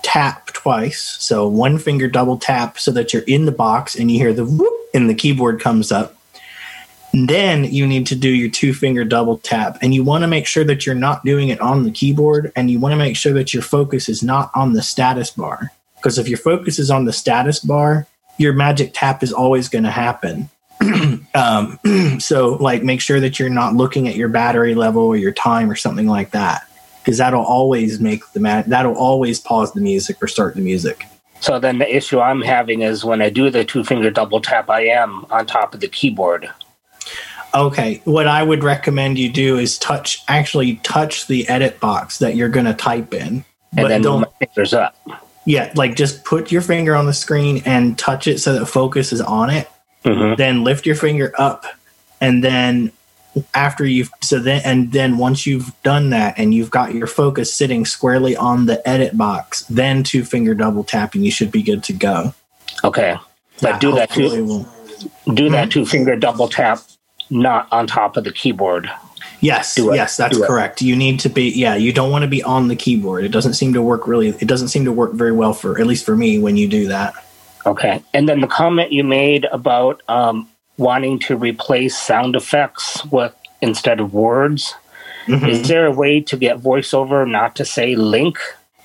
tap 0.02 0.48
twice. 0.48 1.16
So 1.18 1.48
one 1.48 1.78
finger 1.78 2.08
double 2.08 2.36
tap 2.36 2.78
so 2.78 2.90
that 2.92 3.14
you're 3.14 3.22
in 3.22 3.46
the 3.46 3.52
box 3.52 3.96
and 3.96 4.10
you 4.10 4.18
hear 4.18 4.34
the 4.34 4.44
whoop 4.44 4.74
and 4.92 5.08
the 5.08 5.14
keyboard 5.14 5.60
comes 5.60 5.90
up. 5.90 6.14
Then 7.14 7.64
you 7.64 7.86
need 7.86 8.06
to 8.08 8.14
do 8.14 8.28
your 8.28 8.50
two 8.50 8.74
finger 8.74 9.02
double 9.02 9.38
tap 9.38 9.78
and 9.80 9.94
you 9.94 10.04
want 10.04 10.22
to 10.22 10.28
make 10.28 10.46
sure 10.46 10.64
that 10.64 10.84
you're 10.84 10.94
not 10.94 11.24
doing 11.24 11.48
it 11.48 11.60
on 11.60 11.84
the 11.84 11.90
keyboard 11.90 12.52
and 12.54 12.70
you 12.70 12.78
want 12.78 12.92
to 12.92 12.98
make 12.98 13.16
sure 13.16 13.32
that 13.32 13.54
your 13.54 13.62
focus 13.62 14.10
is 14.10 14.22
not 14.22 14.50
on 14.54 14.74
the 14.74 14.82
status 14.82 15.30
bar. 15.30 15.72
Because 15.96 16.18
if 16.18 16.28
your 16.28 16.38
focus 16.38 16.78
is 16.78 16.90
on 16.90 17.06
the 17.06 17.14
status 17.14 17.60
bar, 17.60 18.06
your 18.36 18.52
magic 18.52 18.90
tap 18.92 19.22
is 19.22 19.32
always 19.32 19.70
going 19.70 19.84
to 19.84 19.90
happen. 19.90 20.50
um, 21.34 21.78
so 22.20 22.54
like 22.60 22.82
make 22.82 23.00
sure 23.00 23.20
that 23.20 23.38
you're 23.38 23.48
not 23.50 23.74
looking 23.74 24.08
at 24.08 24.16
your 24.16 24.28
battery 24.28 24.74
level 24.74 25.02
or 25.02 25.16
your 25.16 25.32
time 25.32 25.70
or 25.70 25.76
something 25.76 26.06
like 26.06 26.30
that 26.32 26.62
because 27.02 27.18
that'll 27.18 27.44
always 27.44 28.00
make 28.00 28.22
the 28.32 28.40
ma- 28.40 28.62
that'll 28.66 28.96
always 28.96 29.40
pause 29.40 29.72
the 29.72 29.80
music 29.80 30.16
or 30.22 30.28
start 30.28 30.54
the 30.54 30.60
music 30.60 31.04
So 31.40 31.58
then 31.58 31.78
the 31.78 31.96
issue 31.96 32.20
I'm 32.20 32.42
having 32.42 32.82
is 32.82 33.04
when 33.04 33.22
I 33.22 33.30
do 33.30 33.50
the 33.50 33.64
two 33.64 33.82
finger 33.84 34.10
double 34.10 34.40
tap, 34.40 34.68
I 34.70 34.86
am 34.86 35.24
on 35.30 35.46
top 35.46 35.74
of 35.74 35.80
the 35.80 35.88
keyboard. 35.88 36.48
okay 37.54 38.00
what 38.04 38.26
i 38.26 38.42
would 38.42 38.62
recommend 38.62 39.18
you 39.18 39.30
do 39.30 39.56
is 39.56 39.78
touch 39.78 40.22
actually 40.28 40.76
touch 40.82 41.26
the 41.28 41.48
edit 41.48 41.80
box 41.80 42.18
that 42.18 42.36
you're 42.36 42.50
going 42.50 42.66
to 42.66 42.74
type 42.74 43.14
in 43.14 43.26
And 43.26 43.44
but 43.76 43.88
then 43.88 44.02
don't 44.02 44.20
move 44.20 44.28
my 44.40 44.46
fingers 44.46 44.74
up. 44.74 44.94
yeah 45.46 45.72
like 45.74 45.96
just 45.96 46.24
put 46.24 46.52
your 46.52 46.60
finger 46.60 46.94
on 46.94 47.06
the 47.06 47.14
screen 47.14 47.62
and 47.64 47.98
touch 47.98 48.26
it 48.26 48.38
so 48.38 48.52
that 48.52 48.66
focus 48.66 49.12
is 49.14 49.22
on 49.22 49.48
it 49.48 49.66
hmm 50.04 50.34
then 50.36 50.62
lift 50.64 50.86
your 50.86 50.94
finger 50.96 51.32
up 51.38 51.64
and 52.20 52.42
then 52.44 52.90
after 53.54 53.84
you've 53.84 54.10
so 54.22 54.38
then 54.38 54.60
and 54.64 54.92
then 54.92 55.18
once 55.18 55.46
you've 55.46 55.70
done 55.82 56.10
that 56.10 56.34
and 56.38 56.54
you've 56.54 56.70
got 56.70 56.94
your 56.94 57.06
focus 57.06 57.52
sitting 57.54 57.84
squarely 57.84 58.36
on 58.36 58.66
the 58.66 58.86
edit 58.88 59.16
box 59.16 59.64
then 59.64 60.02
two 60.02 60.24
finger 60.24 60.54
double 60.54 60.82
tapping 60.84 61.22
you 61.22 61.30
should 61.30 61.50
be 61.52 61.62
good 61.62 61.82
to 61.84 61.92
go 61.92 62.32
Okay. 62.84 63.16
But 63.60 63.80
do 63.80 63.92
that 63.96 64.10
two 64.10 64.44
will- 64.44 64.62
do 64.62 65.44
Mm-hmm. 65.44 65.52
that 65.52 65.70
two 65.70 65.84
finger 65.86 66.16
double 66.16 66.48
tap 66.48 66.80
not 67.30 67.68
on 67.72 67.86
top 67.86 68.16
of 68.16 68.24
the 68.24 68.32
keyboard. 68.32 68.90
yes 69.40 69.76
it. 69.78 69.84
yes 69.94 70.16
that's 70.16 70.38
correct 70.46 70.80
you 70.82 70.96
need 70.96 71.20
to 71.20 71.28
be 71.28 71.50
yeah 71.50 71.74
you 71.76 71.92
don't 71.92 72.10
want 72.10 72.22
to 72.22 72.28
be 72.28 72.42
on 72.42 72.66
the 72.68 72.74
keyboard 72.76 73.24
it 73.24 73.28
doesn't 73.28 73.54
seem 73.54 73.72
to 73.74 73.82
work 73.82 74.06
really 74.08 74.28
it 74.28 74.46
doesn't 74.48 74.68
seem 74.68 74.84
to 74.84 74.92
work 74.92 75.12
very 75.12 75.32
well 75.32 75.52
for 75.52 75.78
at 75.80 75.86
least 75.86 76.04
for 76.06 76.16
me 76.16 76.38
when 76.38 76.56
you 76.56 76.66
do 76.66 76.88
that 76.88 77.14
Okay. 77.66 78.02
And 78.14 78.28
then 78.28 78.40
the 78.40 78.46
comment 78.46 78.92
you 78.92 79.04
made 79.04 79.44
about 79.46 80.02
um, 80.08 80.48
wanting 80.76 81.18
to 81.20 81.36
replace 81.36 81.98
sound 81.98 82.36
effects 82.36 83.04
with 83.06 83.34
instead 83.60 84.00
of 84.00 84.14
words. 84.14 84.74
Mhm. 85.26 85.48
Is 85.48 85.68
there 85.68 85.86
a 85.86 85.92
way 85.92 86.20
to 86.22 86.36
get 86.36 86.58
voiceover 86.58 87.28
not 87.28 87.54
to 87.56 87.64
say 87.64 87.94
link? 87.96 88.38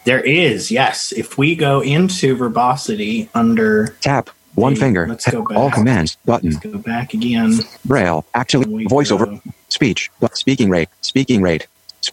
there 0.05 0.19
is 0.19 0.69
yes 0.69 1.13
if 1.13 1.37
we 1.37 1.55
go 1.55 1.79
into 1.79 2.35
verbosity 2.35 3.29
under 3.33 3.95
Tap. 4.01 4.29
One 4.55 4.73
Hey, 4.73 4.79
finger. 4.81 5.07
let's 5.07 5.25
go 5.31 5.45
All 5.55 5.71
commands. 5.71 6.17
Button. 6.25 6.51
let's 6.51 6.61
go 6.65 6.77
back 6.77 7.13
again 7.13 7.57
Braille. 7.85 8.25
Actually. 8.35 8.85
Voiceover. 8.87 9.25
go- 9.25 9.41
Speech. 9.69 10.11
But 10.19 10.35
speaking 10.37 10.69
rate. 10.69 10.89
Speaking 11.01 11.41
rate. 11.41 11.67
S- 12.03 12.11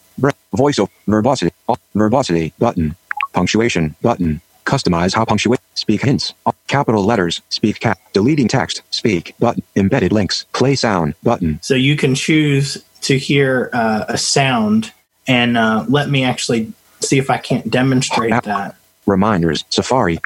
voiceover. 0.54 0.88
Verbosity. 1.08 1.50
Verbosity. 1.96 2.52
Button. 2.60 2.94
Punctuation. 3.32 3.96
Button. 4.02 4.40
Customize 4.64 5.14
how 5.14 5.24
punctuate. 5.24 5.60
Speak 5.74 6.02
hints. 6.02 6.34
Capital 6.66 7.04
letters. 7.04 7.40
Speak 7.48 7.80
cap. 7.80 7.98
Deleting 8.12 8.48
text. 8.48 8.82
Speak. 8.90 9.34
Button. 9.38 9.62
Embedded 9.76 10.12
links. 10.12 10.44
Play 10.52 10.74
sound. 10.74 11.14
Button. 11.22 11.58
So 11.62 11.74
you 11.74 11.96
can 11.96 12.14
choose 12.14 12.82
to 13.02 13.18
hear 13.18 13.70
uh, 13.72 14.04
a 14.08 14.18
sound, 14.18 14.92
and 15.26 15.56
uh, 15.56 15.84
let 15.88 16.10
me 16.10 16.22
actually 16.22 16.72
see 17.00 17.18
if 17.18 17.30
I 17.30 17.38
can't 17.38 17.70
demonstrate 17.70 18.32
App. 18.32 18.44
that. 18.44 18.76
Reminders. 19.06 19.64
Safari. 19.70 20.18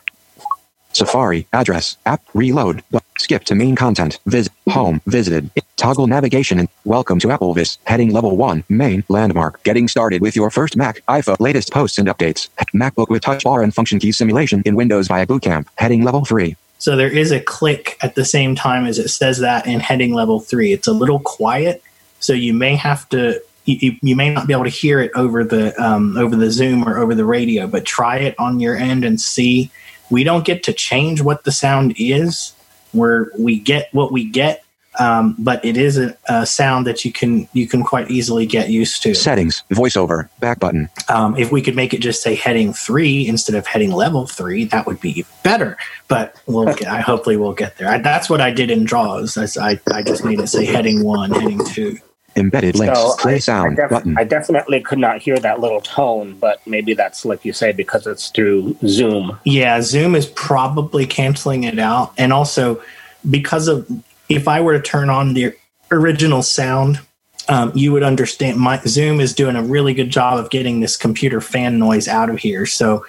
Safari. 0.98 1.46
Address. 1.52 1.96
App. 2.06 2.22
Reload. 2.34 2.82
Skip 3.18 3.44
to 3.44 3.54
main 3.54 3.74
content. 3.76 4.18
Visit. 4.26 4.52
Home. 4.70 5.00
Visited. 5.06 5.50
Toggle 5.76 6.06
navigation 6.06 6.58
and 6.58 6.68
welcome 6.84 7.18
to 7.18 7.28
AppleVis. 7.28 7.78
Heading 7.84 8.12
level 8.12 8.36
1. 8.36 8.64
Main. 8.68 9.04
Landmark. 9.08 9.62
Getting 9.64 9.88
started 9.88 10.22
with 10.22 10.36
your 10.36 10.50
first 10.50 10.76
Mac. 10.76 11.00
iPhone. 11.08 11.38
Latest 11.40 11.72
posts 11.72 11.98
and 11.98 12.08
updates. 12.08 12.48
MacBook 12.74 13.08
with 13.08 13.22
touch 13.22 13.42
bar 13.44 13.62
and 13.62 13.74
function 13.74 13.98
key 13.98 14.12
simulation 14.12 14.62
in 14.64 14.76
Windows 14.76 15.08
via 15.08 15.26
Bootcamp. 15.26 15.66
Heading 15.76 16.04
level 16.04 16.24
3. 16.24 16.56
So 16.78 16.96
there 16.96 17.10
is 17.10 17.32
a 17.32 17.40
click 17.40 17.96
at 18.02 18.14
the 18.14 18.24
same 18.24 18.54
time 18.54 18.86
as 18.86 18.98
it 18.98 19.08
says 19.08 19.38
that 19.38 19.66
in 19.66 19.80
heading 19.80 20.12
level 20.12 20.38
three. 20.40 20.72
It's 20.72 20.86
a 20.86 20.92
little 20.92 21.18
quiet, 21.20 21.82
so 22.20 22.32
you 22.34 22.52
may 22.52 22.76
have 22.76 23.08
to. 23.10 23.40
You- 23.64 23.96
you 24.02 24.14
may 24.14 24.28
not 24.34 24.46
be 24.46 24.52
able 24.52 24.64
to 24.64 24.70
hear 24.70 25.00
it 25.00 25.10
over 25.14 25.42
the 25.42 25.72
um, 25.82 26.18
over 26.18 26.36
the 26.36 26.50
Zoom 26.50 26.86
or 26.86 26.98
over 26.98 27.14
the 27.14 27.24
radio, 27.24 27.66
but 27.66 27.86
try 27.86 28.18
it 28.18 28.34
on 28.38 28.60
your 28.60 28.76
end 28.76 29.02
and 29.06 29.18
see. 29.18 29.70
We 30.10 30.24
don't 30.24 30.44
get 30.44 30.62
to 30.64 30.72
change 30.72 31.22
what 31.22 31.44
the 31.44 31.52
sound 31.52 31.94
is. 31.96 32.52
Where 32.92 33.32
we 33.36 33.58
get 33.58 33.92
what 33.92 34.12
we 34.12 34.24
get, 34.24 34.64
um, 34.98 35.34
but 35.38 35.64
it 35.64 35.76
is 35.76 35.98
a, 35.98 36.16
a 36.28 36.46
sound 36.46 36.86
that 36.86 37.04
you 37.04 37.12
can 37.12 37.48
you 37.52 37.66
can 37.66 37.82
quite 37.82 38.10
easily 38.10 38.46
get 38.46 38.70
used 38.70 39.02
to. 39.02 39.14
Settings. 39.14 39.62
Voiceover. 39.70 40.28
Back 40.40 40.60
button. 40.60 40.88
Um, 41.08 41.36
if 41.36 41.50
we 41.50 41.62
could 41.62 41.76
make 41.76 41.92
it 41.92 41.98
just 41.98 42.22
say 42.22 42.34
heading 42.34 42.72
three 42.72 43.26
instead 43.26 43.56
of 43.56 43.66
heading 43.66 43.90
level 43.90 44.26
three, 44.26 44.64
that 44.66 44.86
would 44.86 45.00
be 45.00 45.24
better. 45.42 45.76
But 46.08 46.36
we'll 46.46 46.72
get, 46.76 46.88
I 46.88 47.00
hopefully 47.00 47.36
we'll 47.36 47.54
get 47.54 47.76
there. 47.78 47.88
I, 47.88 47.98
that's 47.98 48.30
what 48.30 48.40
I 48.40 48.50
did 48.50 48.70
in 48.70 48.86
JAWS. 48.86 49.56
I 49.56 49.80
I 49.92 50.02
just 50.02 50.24
made 50.24 50.40
it 50.40 50.48
say 50.48 50.64
heading 50.64 51.02
one, 51.02 51.30
heading 51.32 51.64
two. 51.64 51.98
Embedded 52.36 52.76
links. 52.76 52.98
So 52.98 53.16
Play 53.16 53.34
I, 53.34 53.38
sound. 53.38 53.78
I, 53.78 53.82
def- 53.82 53.90
button. 53.90 54.18
I 54.18 54.24
definitely 54.24 54.80
could 54.80 54.98
not 54.98 55.22
hear 55.22 55.38
that 55.38 55.60
little 55.60 55.80
tone, 55.80 56.36
but 56.38 56.64
maybe 56.66 56.94
that's 56.94 57.24
like 57.24 57.44
you 57.44 57.52
say 57.52 57.72
because 57.72 58.06
it's 58.06 58.30
through 58.30 58.76
Zoom. 58.86 59.38
Yeah, 59.44 59.80
Zoom 59.80 60.14
is 60.14 60.26
probably 60.26 61.06
canceling 61.06 61.64
it 61.64 61.78
out, 61.78 62.12
and 62.18 62.32
also 62.32 62.82
because 63.30 63.68
of 63.68 63.86
if 64.28 64.48
I 64.48 64.60
were 64.60 64.72
to 64.72 64.82
turn 64.82 65.10
on 65.10 65.34
the 65.34 65.54
original 65.90 66.42
sound, 66.42 67.00
um, 67.48 67.72
you 67.74 67.92
would 67.92 68.02
understand. 68.02 68.58
My 68.58 68.80
Zoom 68.86 69.20
is 69.20 69.34
doing 69.34 69.56
a 69.56 69.62
really 69.62 69.94
good 69.94 70.10
job 70.10 70.38
of 70.38 70.50
getting 70.50 70.80
this 70.80 70.96
computer 70.96 71.40
fan 71.40 71.78
noise 71.78 72.08
out 72.08 72.30
of 72.30 72.38
here. 72.38 72.66
So 72.66 73.04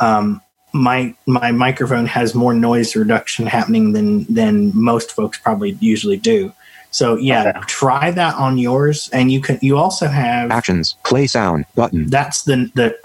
um, 0.00 0.42
my 0.72 1.14
my 1.26 1.52
microphone 1.52 2.06
has 2.06 2.34
more 2.34 2.52
noise 2.52 2.96
reduction 2.96 3.46
happening 3.46 3.92
than 3.92 4.24
than 4.24 4.72
most 4.74 5.12
folks 5.12 5.38
probably 5.38 5.72
usually 5.80 6.16
do. 6.16 6.52
So 6.96 7.16
yeah, 7.16 7.48
Okay. 7.50 7.60
try 7.66 8.10
that 8.10 8.34
on 8.36 8.56
yours, 8.56 9.10
and 9.12 9.30
you 9.30 9.40
can. 9.42 9.58
You 9.60 9.76
also 9.76 10.06
have 10.08 10.50
Actions. 10.50 10.96
Play 11.04 11.26
sound. 11.26 11.66
Button. 11.74 12.06
that's 12.08 12.44
the 12.44 12.70
the 12.74 12.96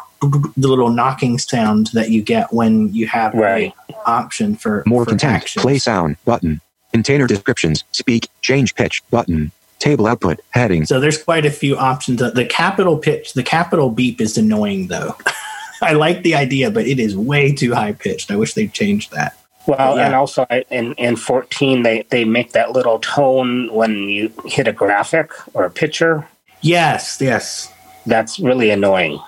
the 0.56 0.68
little 0.70 0.90
knocking 0.90 1.38
sound 1.40 1.88
that 1.94 2.10
you 2.10 2.22
get 2.22 2.54
when 2.54 2.94
you 2.94 3.08
have 3.08 3.34
Right. 3.34 3.74
a 3.90 4.10
option 4.10 4.56
for 4.56 4.84
More 4.86 5.04
for 5.04 5.10
content. 5.10 5.34
actions. 5.34 5.62
Play 5.62 5.78
sound. 5.78 6.16
Button. 6.24 6.62
Container 6.94 7.28
descriptions. 7.28 7.84
Speak. 7.92 8.30
Change 8.42 8.76
pitch. 8.76 9.04
Button. 9.12 9.52
Table 9.80 10.08
output. 10.08 10.40
Heading. 10.52 10.86
So 10.86 11.00
there's 11.02 11.22
quite 11.22 11.46
a 11.46 11.52
few 11.52 11.76
options. 11.76 12.20
The- 12.20 12.32
The 12.32 12.46
capital 12.46 12.98
pitch, 12.98 13.34
the 13.34 13.44
capital 13.44 13.90
beep 13.90 14.22
is 14.22 14.38
annoying 14.38 14.88
though. 14.88 15.16
I 15.82 15.94
like 15.94 16.22
the 16.24 16.36
idea, 16.36 16.70
but 16.72 16.86
it 16.88 16.98
is 17.00 17.18
way 17.18 17.52
too 17.52 17.74
high 17.74 17.92
pitched. 17.94 18.30
I 18.32 18.36
wish 18.38 18.54
they'd 18.54 18.72
changed 18.72 19.12
that. 19.12 19.36
Well, 19.68 19.96
Yeah. 19.98 20.06
and 20.08 20.16
also 20.16 20.46
in 20.70 20.94
in 20.94 21.16
14 21.16 21.84
they 21.84 22.04
they 22.10 22.26
make 22.26 22.52
that 22.54 22.72
little 22.72 23.00
tone 23.00 23.72
when 23.74 24.10
you 24.10 24.32
hit 24.46 24.68
a 24.68 24.72
graphic 24.74 25.32
or 25.54 25.66
a 25.66 25.70
picture. 25.70 26.28
Yes, 26.62 27.18
yes. 27.22 27.72
That's 28.06 28.40
really 28.40 28.70
annoying. 28.72 29.20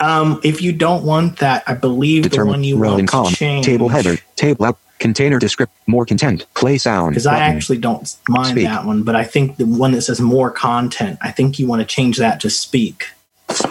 Um, 0.00 0.40
if 0.44 0.60
you 0.60 0.72
don't 0.72 1.04
want 1.04 1.38
that, 1.38 1.62
I 1.66 1.74
believe 1.74 2.30
the 2.30 2.44
one 2.44 2.64
you 2.64 2.76
row 2.76 2.90
want 2.90 3.00
and 3.00 3.08
to 3.08 3.12
column. 3.12 3.32
change. 3.34 3.64
Table 3.66 3.88
header. 3.88 4.16
Table 4.36 4.66
out. 4.66 4.78
Container 4.98 5.38
descript. 5.38 5.72
More 5.86 6.06
content. 6.06 6.46
Play 6.54 6.78
sound. 6.78 7.10
because 7.10 7.26
I 7.26 7.38
actually 7.38 7.76
don't 7.78 8.14
mind 8.28 8.48
Speak. 8.52 8.64
that 8.64 8.86
one, 8.86 9.02
but 9.02 9.14
I 9.14 9.24
think 9.24 9.56
the 9.58 9.66
one 9.66 9.92
that 9.92 10.00
says 10.02 10.20
more 10.22 10.50
content, 10.50 11.18
I 11.22 11.30
think 11.32 11.58
you 11.58 11.66
want 11.66 11.80
to 11.80 11.86
change 11.86 12.16
that 12.16 12.40
to 12.40 12.48
speak, 12.50 13.04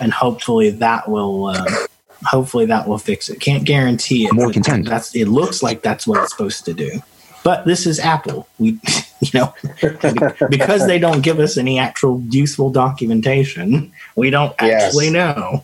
and 0.01 0.13
hopefully 0.13 0.69
that 0.69 1.09
will, 1.09 1.47
uh, 1.47 1.65
hopefully 2.23 2.65
that 2.67 2.87
will 2.87 2.97
fix 2.97 3.29
it. 3.29 3.39
Can't 3.39 3.63
guarantee 3.63 4.25
it. 4.25 4.33
More 4.33 4.51
content. 4.51 4.87
That's 4.87 5.15
it. 5.15 5.27
Looks 5.27 5.61
like 5.63 5.81
that's 5.81 6.07
what 6.07 6.21
it's 6.23 6.31
supposed 6.31 6.65
to 6.65 6.73
do, 6.73 7.01
but 7.43 7.65
this 7.65 7.85
is 7.85 7.99
Apple. 7.99 8.47
We, 8.59 8.79
you 9.21 9.29
know, 9.33 9.53
because 10.49 10.87
they 10.87 10.99
don't 10.99 11.21
give 11.21 11.39
us 11.39 11.57
any 11.57 11.79
actual 11.79 12.21
useful 12.29 12.69
documentation, 12.71 13.91
we 14.15 14.29
don't 14.29 14.53
Yes. 14.61 14.83
actually 14.85 15.09
know. 15.09 15.63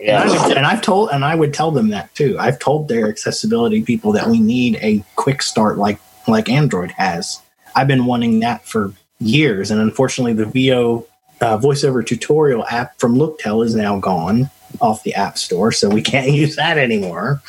And, 0.00 0.16
I 0.16 0.46
would, 0.48 0.56
and 0.56 0.64
I've 0.66 0.80
told, 0.82 1.10
and 1.10 1.24
I 1.24 1.34
would 1.34 1.52
tell 1.52 1.72
them 1.72 1.88
that 1.88 2.14
too. 2.14 2.36
I've 2.38 2.58
told 2.60 2.86
their 2.88 3.08
accessibility 3.08 3.82
people 3.82 4.12
that 4.12 4.28
we 4.28 4.38
need 4.38 4.78
a 4.80 5.04
quick 5.16 5.42
start 5.42 5.76
like 5.76 5.98
like 6.28 6.48
Android 6.48 6.92
has. 6.92 7.40
I've 7.74 7.88
been 7.88 8.06
wanting 8.06 8.40
that 8.40 8.64
for 8.64 8.92
years, 9.18 9.70
and 9.72 9.80
unfortunately, 9.80 10.34
the 10.34 10.44
VO 10.46 11.04
uh, 11.40 11.58
voiceover 11.58 12.06
tutorial 12.06 12.64
app 12.66 12.98
from 13.00 13.16
LookTel 13.16 13.64
is 13.64 13.74
now 13.74 13.98
gone 13.98 14.50
off 14.80 15.02
the 15.02 15.14
App 15.14 15.38
Store, 15.38 15.72
so 15.72 15.88
we 15.88 16.02
can't 16.02 16.30
use 16.32 16.56
that 16.56 16.78
anymore. 16.78 17.42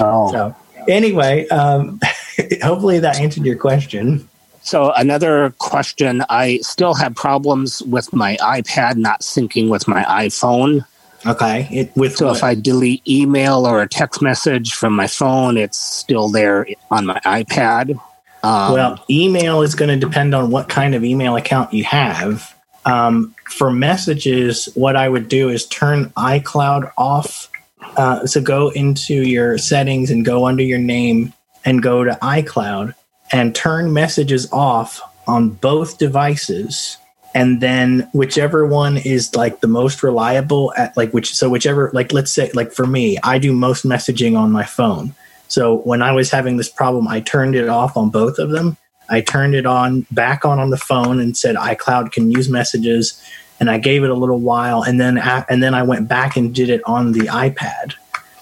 Oh. 0.00 0.32
So 0.32 0.56
anyway, 0.88 1.48
um, 1.48 2.00
hopefully 2.62 2.98
that 3.00 3.20
answered 3.20 3.44
your 3.44 3.56
question. 3.56 4.28
So 4.62 4.92
another 4.92 5.52
question, 5.58 6.24
I 6.28 6.58
still 6.58 6.94
have 6.94 7.16
problems 7.16 7.82
with 7.82 8.12
my 8.12 8.36
iPad 8.36 8.96
not 8.96 9.22
syncing 9.22 9.68
with 9.68 9.88
my 9.88 10.04
iPhone. 10.04 10.86
Okay, 11.26 11.68
it, 11.70 11.96
with 11.96 12.16
So 12.16 12.26
what? 12.26 12.36
if 12.36 12.44
I 12.44 12.54
delete 12.54 13.06
email 13.06 13.66
or 13.66 13.82
a 13.82 13.88
text 13.88 14.22
message 14.22 14.74
from 14.74 14.94
my 14.94 15.06
phone, 15.06 15.56
it's 15.56 15.78
still 15.78 16.28
there 16.28 16.66
on 16.90 17.06
my 17.06 17.18
iPad. 17.20 18.00
Um, 18.44 18.72
well, 18.72 19.04
email 19.08 19.62
is 19.62 19.74
going 19.74 19.88
to 19.88 19.96
depend 19.96 20.34
on 20.34 20.50
what 20.50 20.68
kind 20.68 20.94
of 20.94 21.04
email 21.04 21.36
account 21.36 21.72
you 21.72 21.84
have. 21.84 22.54
Um, 22.84 23.34
for 23.48 23.70
messages, 23.70 24.68
what 24.74 24.96
I 24.96 25.08
would 25.08 25.28
do 25.28 25.48
is 25.48 25.66
turn 25.66 26.10
iCloud 26.10 26.90
off. 26.98 27.50
Uh, 27.96 28.26
so 28.26 28.40
go 28.40 28.70
into 28.70 29.14
your 29.14 29.58
settings 29.58 30.10
and 30.10 30.24
go 30.24 30.46
under 30.46 30.62
your 30.62 30.78
name 30.78 31.32
and 31.64 31.82
go 31.82 32.04
to 32.04 32.18
iCloud 32.22 32.94
and 33.30 33.54
turn 33.54 33.92
messages 33.92 34.50
off 34.52 35.00
on 35.26 35.50
both 35.50 35.98
devices. 35.98 36.96
And 37.34 37.60
then 37.60 38.08
whichever 38.12 38.66
one 38.66 38.98
is 38.98 39.34
like 39.34 39.60
the 39.60 39.68
most 39.68 40.02
reliable 40.02 40.72
at 40.76 40.96
like 40.96 41.12
which 41.12 41.34
so 41.34 41.48
whichever 41.48 41.90
like 41.94 42.12
let's 42.12 42.30
say 42.30 42.50
like 42.52 42.72
for 42.72 42.86
me, 42.86 43.18
I 43.22 43.38
do 43.38 43.52
most 43.52 43.86
messaging 43.86 44.36
on 44.36 44.52
my 44.52 44.64
phone. 44.64 45.14
So 45.48 45.78
when 45.78 46.02
I 46.02 46.12
was 46.12 46.30
having 46.30 46.56
this 46.56 46.68
problem, 46.68 47.08
I 47.08 47.20
turned 47.20 47.54
it 47.54 47.68
off 47.68 47.96
on 47.96 48.10
both 48.10 48.38
of 48.38 48.50
them. 48.50 48.76
I 49.08 49.20
turned 49.20 49.54
it 49.54 49.66
on 49.66 50.06
back 50.10 50.44
on 50.44 50.58
on 50.58 50.70
the 50.70 50.76
phone 50.78 51.20
and 51.20 51.36
said 51.36 51.56
iCloud 51.56 52.12
can 52.12 52.30
use 52.30 52.48
messages, 52.48 53.20
and 53.60 53.70
I 53.70 53.78
gave 53.78 54.04
it 54.04 54.10
a 54.10 54.14
little 54.14 54.38
while, 54.38 54.82
and 54.82 55.00
then 55.00 55.18
a- 55.18 55.46
and 55.48 55.62
then 55.62 55.74
I 55.74 55.82
went 55.82 56.08
back 56.08 56.36
and 56.36 56.54
did 56.54 56.70
it 56.70 56.80
on 56.86 57.12
the 57.12 57.26
iPad. 57.26 57.94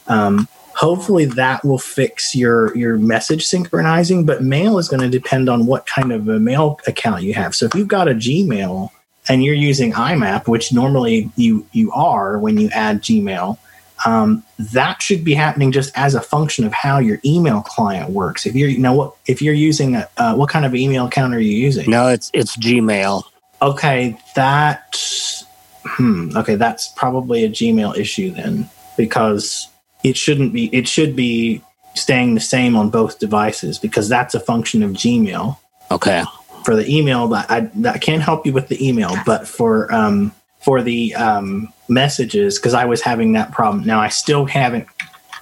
Um, 0.09 0.49
hopefully 0.75 1.27
that 1.27 1.65
will 1.65 1.79
fix 1.79 2.35
your 2.35 2.77
your 2.77 2.97
message 2.97 3.45
synchronizing. 3.45 4.25
But 4.25 4.43
mail 4.43 4.79
is 4.79 4.89
going 4.89 5.03
to 5.03 5.09
depend 5.09 5.49
on 5.49 5.67
what 5.67 5.87
kind 5.87 6.13
of 6.13 6.29
a 6.29 6.39
mail 6.39 6.79
account 6.87 7.23
you 7.23 7.35
have. 7.35 7.55
So 7.55 7.67
if 7.67 7.75
you've 7.75 7.89
got 7.89 8.09
a 8.09 8.15
Gmail 8.15 8.91
and 9.29 9.45
you're 9.45 9.55
using 9.55 9.93
IMAP, 9.93 10.49
which 10.49 10.73
normally 10.73 11.31
you 11.37 11.67
you 11.73 11.93
are 11.93 12.39
when 12.39 12.59
you 12.59 12.69
add 12.71 13.03
Gmail, 13.03 13.59
um, 14.07 14.43
that 14.59 15.03
should 15.03 15.25
be 15.25 15.35
happening 15.35 15.73
just 15.73 15.93
as 15.97 16.15
a 16.15 16.21
function 16.21 16.65
of 16.65 16.73
how 16.73 16.99
your 16.99 17.19
email 17.25 17.63
client 17.63 18.11
works. 18.11 18.47
If 18.47 18.55
you're, 18.55 18.69
you 18.69 18.79
know, 18.79 18.95
what 18.95 19.15
if 19.27 19.43
you're 19.43 19.55
using 19.55 19.97
a, 19.97 20.09
uh, 20.17 20.35
what 20.35 20.49
kind 20.49 20.65
of 20.65 20.75
email 20.75 21.07
account 21.07 21.35
are 21.35 21.41
you 21.41 21.57
using? 21.57 21.91
no, 21.91 22.09
it's 22.09 22.31
it's 22.33 22.57
Gmail. 22.57 23.25
Okay, 23.63 24.19
that, 24.37 24.97
hmm, 25.85 26.35
okay, 26.35 26.55
that's 26.55 26.89
probably 26.89 27.45
a 27.45 27.49
Gmail 27.49 27.97
issue 27.97 28.31
then, 28.31 28.71
because 28.97 29.69
it 30.03 30.17
shouldn't 30.17 30.53
be. 30.53 30.75
It 30.75 30.89
should 30.89 31.15
be 31.15 31.63
staying 31.95 32.35
the 32.35 32.41
same 32.41 32.77
on 32.77 32.89
both 32.89 33.19
devices 33.19 33.79
because 33.79 34.09
that's 34.09 34.35
a 34.35 34.41
function 34.41 34.83
of 34.83 34.93
Gmail. 34.93 35.59
Okay. 35.91 36.23
For 36.65 36.77
the 36.77 36.89
email, 36.89 37.29
that 37.29 37.51
I 37.51 37.61
that 37.77 38.01
can't 38.01 38.23
help 38.23 38.47
you 38.47 38.53
with 38.53 38.69
the 38.69 38.87
email, 38.87 39.15
but 39.27 39.47
for 39.47 39.93
um, 39.93 40.33
for 40.61 40.83
the 40.83 41.15
um, 41.15 41.73
messages, 41.89 42.59
because 42.59 42.75
I 42.75 42.85
was 42.85 43.01
having 43.03 43.33
that 43.33 43.53
problem. 43.53 43.85
Now 43.85 44.01
I 44.01 44.09
still 44.09 44.45
haven't 44.47 44.87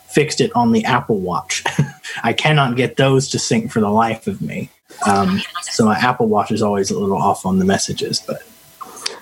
fixed 0.08 0.40
it 0.40 0.50
on 0.54 0.72
the 0.72 0.84
Apple 0.84 1.18
Watch. 1.18 1.62
I 2.22 2.32
cannot 2.32 2.76
get 2.76 2.96
those 2.96 3.28
to 3.28 3.38
sync 3.38 3.70
for 3.70 3.80
the 3.80 3.90
life 3.90 4.26
of 4.26 4.40
me. 4.40 4.70
Um, 5.06 5.40
so 5.62 5.84
my 5.84 5.96
Apple 5.98 6.28
Watch 6.28 6.50
is 6.50 6.62
always 6.62 6.90
a 6.90 6.98
little 6.98 7.18
off 7.18 7.44
on 7.44 7.58
the 7.58 7.64
messages, 7.64 8.22
but 8.26 8.42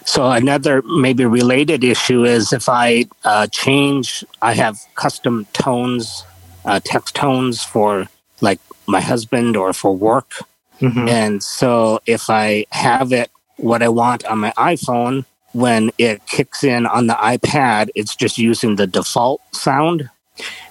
So 0.05 0.31
another 0.31 0.83
maybe 0.83 1.25
related 1.25 1.83
issue 1.83 2.25
is 2.25 2.53
if 2.53 2.69
I 2.69 3.07
uh, 3.25 3.49
change, 3.49 4.25
I 4.41 4.55
have 4.55 4.79
custom 4.95 5.47
tones, 5.53 6.25
uh, 6.65 6.81
text 6.85 7.15
tones 7.17 7.63
for 7.63 8.07
like 8.41 8.61
my 8.87 9.01
husband 9.01 9.57
or 9.57 9.73
for 9.73 9.95
work, 9.97 10.33
Mhm. 10.81 11.09
and 11.09 11.43
so 11.43 12.01
if 12.07 12.29
I 12.31 12.67
have 12.71 13.13
it 13.13 13.31
what 13.57 13.83
I 13.83 13.89
want 13.89 14.25
on 14.27 14.39
my 14.39 14.53
iPhone, 14.59 15.25
when 15.57 15.91
it 15.97 16.25
kicks 16.27 16.63
in 16.63 16.85
on 16.87 17.07
the 17.07 17.15
iPad, 17.15 17.89
it's 17.95 18.15
just 18.15 18.37
using 18.37 18.77
the 18.77 18.87
default 18.87 19.41
sound. 19.55 20.11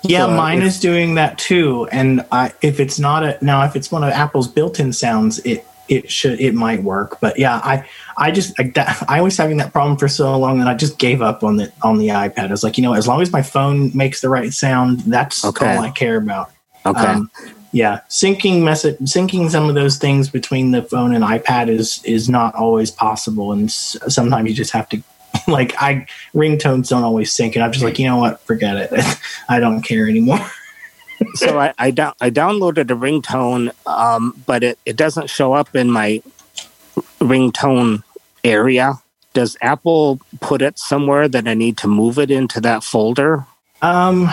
Yeah, 0.03 0.27
So, 0.27 0.31
mine 0.31 0.61
is 0.61 0.79
doing 0.79 1.15
that 1.15 1.39
too. 1.39 1.87
And 1.91 2.23
I, 2.31 2.53
if 2.61 2.79
it's 2.79 2.99
not 2.99 3.23
a 3.23 3.37
now, 3.41 3.63
if 3.63 3.75
it's 3.75 3.91
one 3.91 4.03
of 4.03 4.11
Apple's 4.11 4.47
built-in 4.47 4.93
sounds, 4.93 5.39
it 5.39 5.65
it 5.87 6.11
should 6.11 6.39
it 6.39 6.53
might 6.53 6.83
work. 6.83 7.17
But 7.19 7.39
yeah, 7.39 7.59
I 7.63 7.83
I 8.17 8.29
just 8.31 8.53
I, 8.59 8.71
that, 8.75 9.03
I 9.07 9.21
was 9.21 9.35
having 9.37 9.57
that 9.57 9.73
problem 9.73 9.97
for 9.97 10.07
so 10.07 10.37
long 10.37 10.59
that 10.59 10.67
I 10.67 10.75
just 10.75 10.99
gave 10.99 11.23
up 11.23 11.43
on 11.43 11.57
the 11.57 11.71
on 11.81 11.97
the 11.97 12.09
iPad. 12.09 12.47
I 12.49 12.51
was 12.51 12.63
like, 12.63 12.77
you 12.77 12.83
know, 12.83 12.93
as 12.93 13.07
long 13.07 13.21
as 13.21 13.31
my 13.31 13.41
phone 13.41 13.89
makes 13.97 14.21
the 14.21 14.29
right 14.29 14.53
sound, 14.53 14.99
that's 15.01 15.43
Okay. 15.43 15.75
all 15.75 15.81
I 15.83 15.89
care 15.89 16.17
about. 16.17 16.51
Okay. 16.85 16.99
Um, 16.99 17.31
yeah, 17.75 17.99
syncing 18.07 18.61
message, 18.61 18.97
syncing 18.99 19.51
some 19.51 19.67
of 19.67 19.75
those 19.75 19.97
things 19.97 20.29
between 20.29 20.71
the 20.71 20.81
phone 20.81 21.13
and 21.13 21.25
iPad 21.25 21.67
is 21.67 22.01
is 22.05 22.29
not 22.29 22.55
always 22.55 22.89
possible, 22.89 23.51
and 23.51 23.65
s- 23.65 23.97
sometimes 24.07 24.47
you 24.49 24.55
just 24.55 24.71
have 24.71 24.87
to. 24.89 25.03
Like 25.49 25.75
I 25.79 26.07
ringtones 26.33 26.89
don't 26.89 27.03
always 27.03 27.31
sync, 27.31 27.55
and 27.55 27.63
I'm 27.63 27.73
just 27.73 27.83
like, 27.83 27.99
you 27.99 28.07
know 28.07 28.15
what, 28.15 28.39
forget 28.41 28.77
it. 28.77 29.19
I 29.49 29.59
don't 29.59 29.81
care 29.81 30.07
anymore. 30.07 30.39
so 31.35 31.59
I 31.59 31.73
I, 31.77 31.91
down, 31.91 32.13
I 32.21 32.31
downloaded 32.31 32.89
a 32.89 32.95
ringtone, 32.95 33.71
um, 33.85 34.41
but 34.47 34.63
it, 34.63 34.79
it 34.85 34.95
doesn't 34.95 35.29
show 35.29 35.53
up 35.53 35.75
in 35.75 35.91
my 35.91 36.23
ringtone 37.19 38.03
area. 38.43 39.01
Does 39.33 39.57
Apple 39.61 40.21
put 40.39 40.61
it 40.61 40.79
somewhere 40.79 41.27
that 41.27 41.47
I 41.47 41.53
need 41.53 41.77
to 41.79 41.87
move 41.89 42.17
it 42.17 42.31
into 42.31 42.61
that 42.61 42.83
folder? 42.83 43.45
Um, 43.81 44.29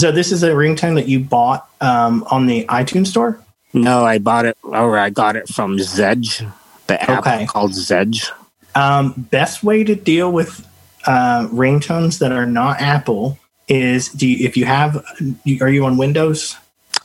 so 0.00 0.10
this 0.12 0.32
is 0.32 0.42
a 0.42 0.50
ringtone 0.50 0.94
that 0.96 1.08
you 1.08 1.20
bought 1.20 1.68
um, 1.80 2.24
on 2.30 2.46
the 2.46 2.64
iTunes 2.66 3.08
store. 3.08 3.40
No, 3.72 4.04
I 4.04 4.18
bought 4.18 4.46
it 4.46 4.56
or 4.62 4.98
I 4.98 5.10
got 5.10 5.36
it 5.36 5.48
from 5.48 5.76
Zedge, 5.78 6.50
the 6.88 7.00
app 7.10 7.20
Okay. 7.26 7.46
called 7.46 7.72
Zedge. 7.72 8.30
Um, 8.74 9.12
best 9.16 9.62
way 9.62 9.84
to 9.84 9.94
deal 9.94 10.30
with 10.32 10.66
uh, 11.06 11.46
ringtones 11.48 12.18
that 12.18 12.32
are 12.32 12.46
not 12.46 12.80
Apple 12.80 13.38
is 13.68 14.08
do 14.08 14.26
you, 14.26 14.44
if 14.46 14.56
you 14.56 14.64
have 14.64 15.04
are 15.60 15.68
you 15.70 15.84
on 15.84 15.96
Windows? 15.96 16.56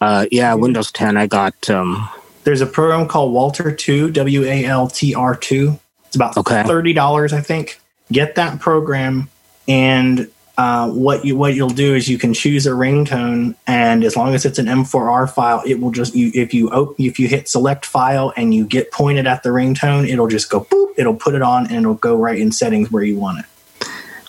Uh, 0.02 0.26
yeah, 0.32 0.54
Windows 0.56 0.92
10. 0.92 1.16
I 1.18 1.28
got. 1.28 1.70
Um, 1.70 2.10
There's 2.44 2.62
a 2.62 2.66
program 2.66 3.08
called 3.08 3.34
WALTR 3.34 3.78
Two 3.78 4.10
W 4.12 4.44
A 4.44 4.66
L 4.66 4.88
T 4.88 5.14
R 5.16 5.36
Two. 5.36 5.80
It's 6.08 6.16
about 6.16 6.36
Okay. 6.38 6.64
thirty 6.64 6.94
dollars, 6.94 7.34
I 7.34 7.42
think. 7.42 7.80
Get 8.12 8.36
that 8.36 8.60
program, 8.60 9.30
and 9.68 10.30
uh, 10.58 10.90
what 10.90 11.26
you 11.26 11.36
what 11.36 11.54
you'll 11.56 11.70
do 11.70 11.96
is 11.96 12.08
you 12.08 12.18
can 12.18 12.34
choose 12.34 12.66
a 12.66 12.72
ringtone, 12.72 13.56
and 13.68 14.04
as 14.04 14.16
long 14.16 14.34
as 14.34 14.46
it's 14.46 14.58
an 14.60 14.68
M4R 14.68 15.30
file, 15.34 15.62
it 15.66 15.80
will 15.82 15.92
just 15.92 16.16
you 16.16 16.32
if 16.34 16.54
you 16.54 16.70
op- 16.70 17.00
if 17.00 17.20
you 17.20 17.28
hit 17.28 17.48
select 17.50 17.86
file 17.86 18.34
and 18.38 18.54
you 18.54 18.66
get 18.66 18.92
pointed 18.92 19.28
at 19.28 19.44
the 19.44 19.50
ringtone, 19.50 20.08
it'll 20.08 20.28
just 20.28 20.50
go 20.50 20.62
boop. 20.62 20.94
It'll 20.98 21.16
put 21.16 21.36
it 21.36 21.42
on, 21.42 21.68
and 21.68 21.78
it'll 21.80 21.96
go 21.96 22.16
right 22.16 22.40
in 22.40 22.52
settings 22.52 22.92
where 22.92 23.04
you 23.04 23.18
want 23.18 23.40
it. 23.40 23.88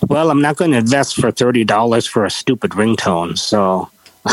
well, 0.08 0.30
I'm 0.30 0.42
not 0.42 0.56
going 0.56 0.72
to 0.72 0.78
invest 0.78 1.16
for 1.16 1.30
thirty 1.30 1.64
dollars 1.64 2.06
for 2.06 2.24
a 2.24 2.30
stupid 2.30 2.72
ringtone. 2.72 3.38
So 3.38 3.88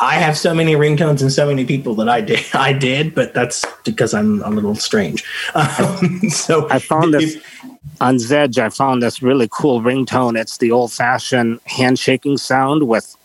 I 0.00 0.14
have 0.14 0.38
so 0.38 0.54
many 0.54 0.74
ringtones 0.74 1.20
and 1.20 1.32
so 1.32 1.46
many 1.48 1.64
people 1.64 1.96
that 1.96 2.08
I 2.08 2.20
did. 2.20 2.44
I 2.54 2.72
did, 2.72 3.12
but 3.14 3.34
that's 3.34 3.64
because 3.84 4.14
I'm 4.14 4.40
a 4.42 4.50
little 4.50 4.76
strange. 4.76 5.24
Um, 5.56 6.30
so 6.30 6.68
I 6.70 6.78
found 6.78 7.12
this 7.14 7.34
if- 7.34 7.64
on 8.00 8.16
Zedge. 8.16 8.58
I 8.58 8.68
found 8.68 9.02
this 9.02 9.22
really 9.22 9.48
cool 9.50 9.80
ringtone. 9.80 10.38
It's 10.38 10.58
the 10.58 10.70
old-fashioned 10.70 11.60
handshaking 11.64 12.38
sound 12.38 12.88
with 12.88 13.16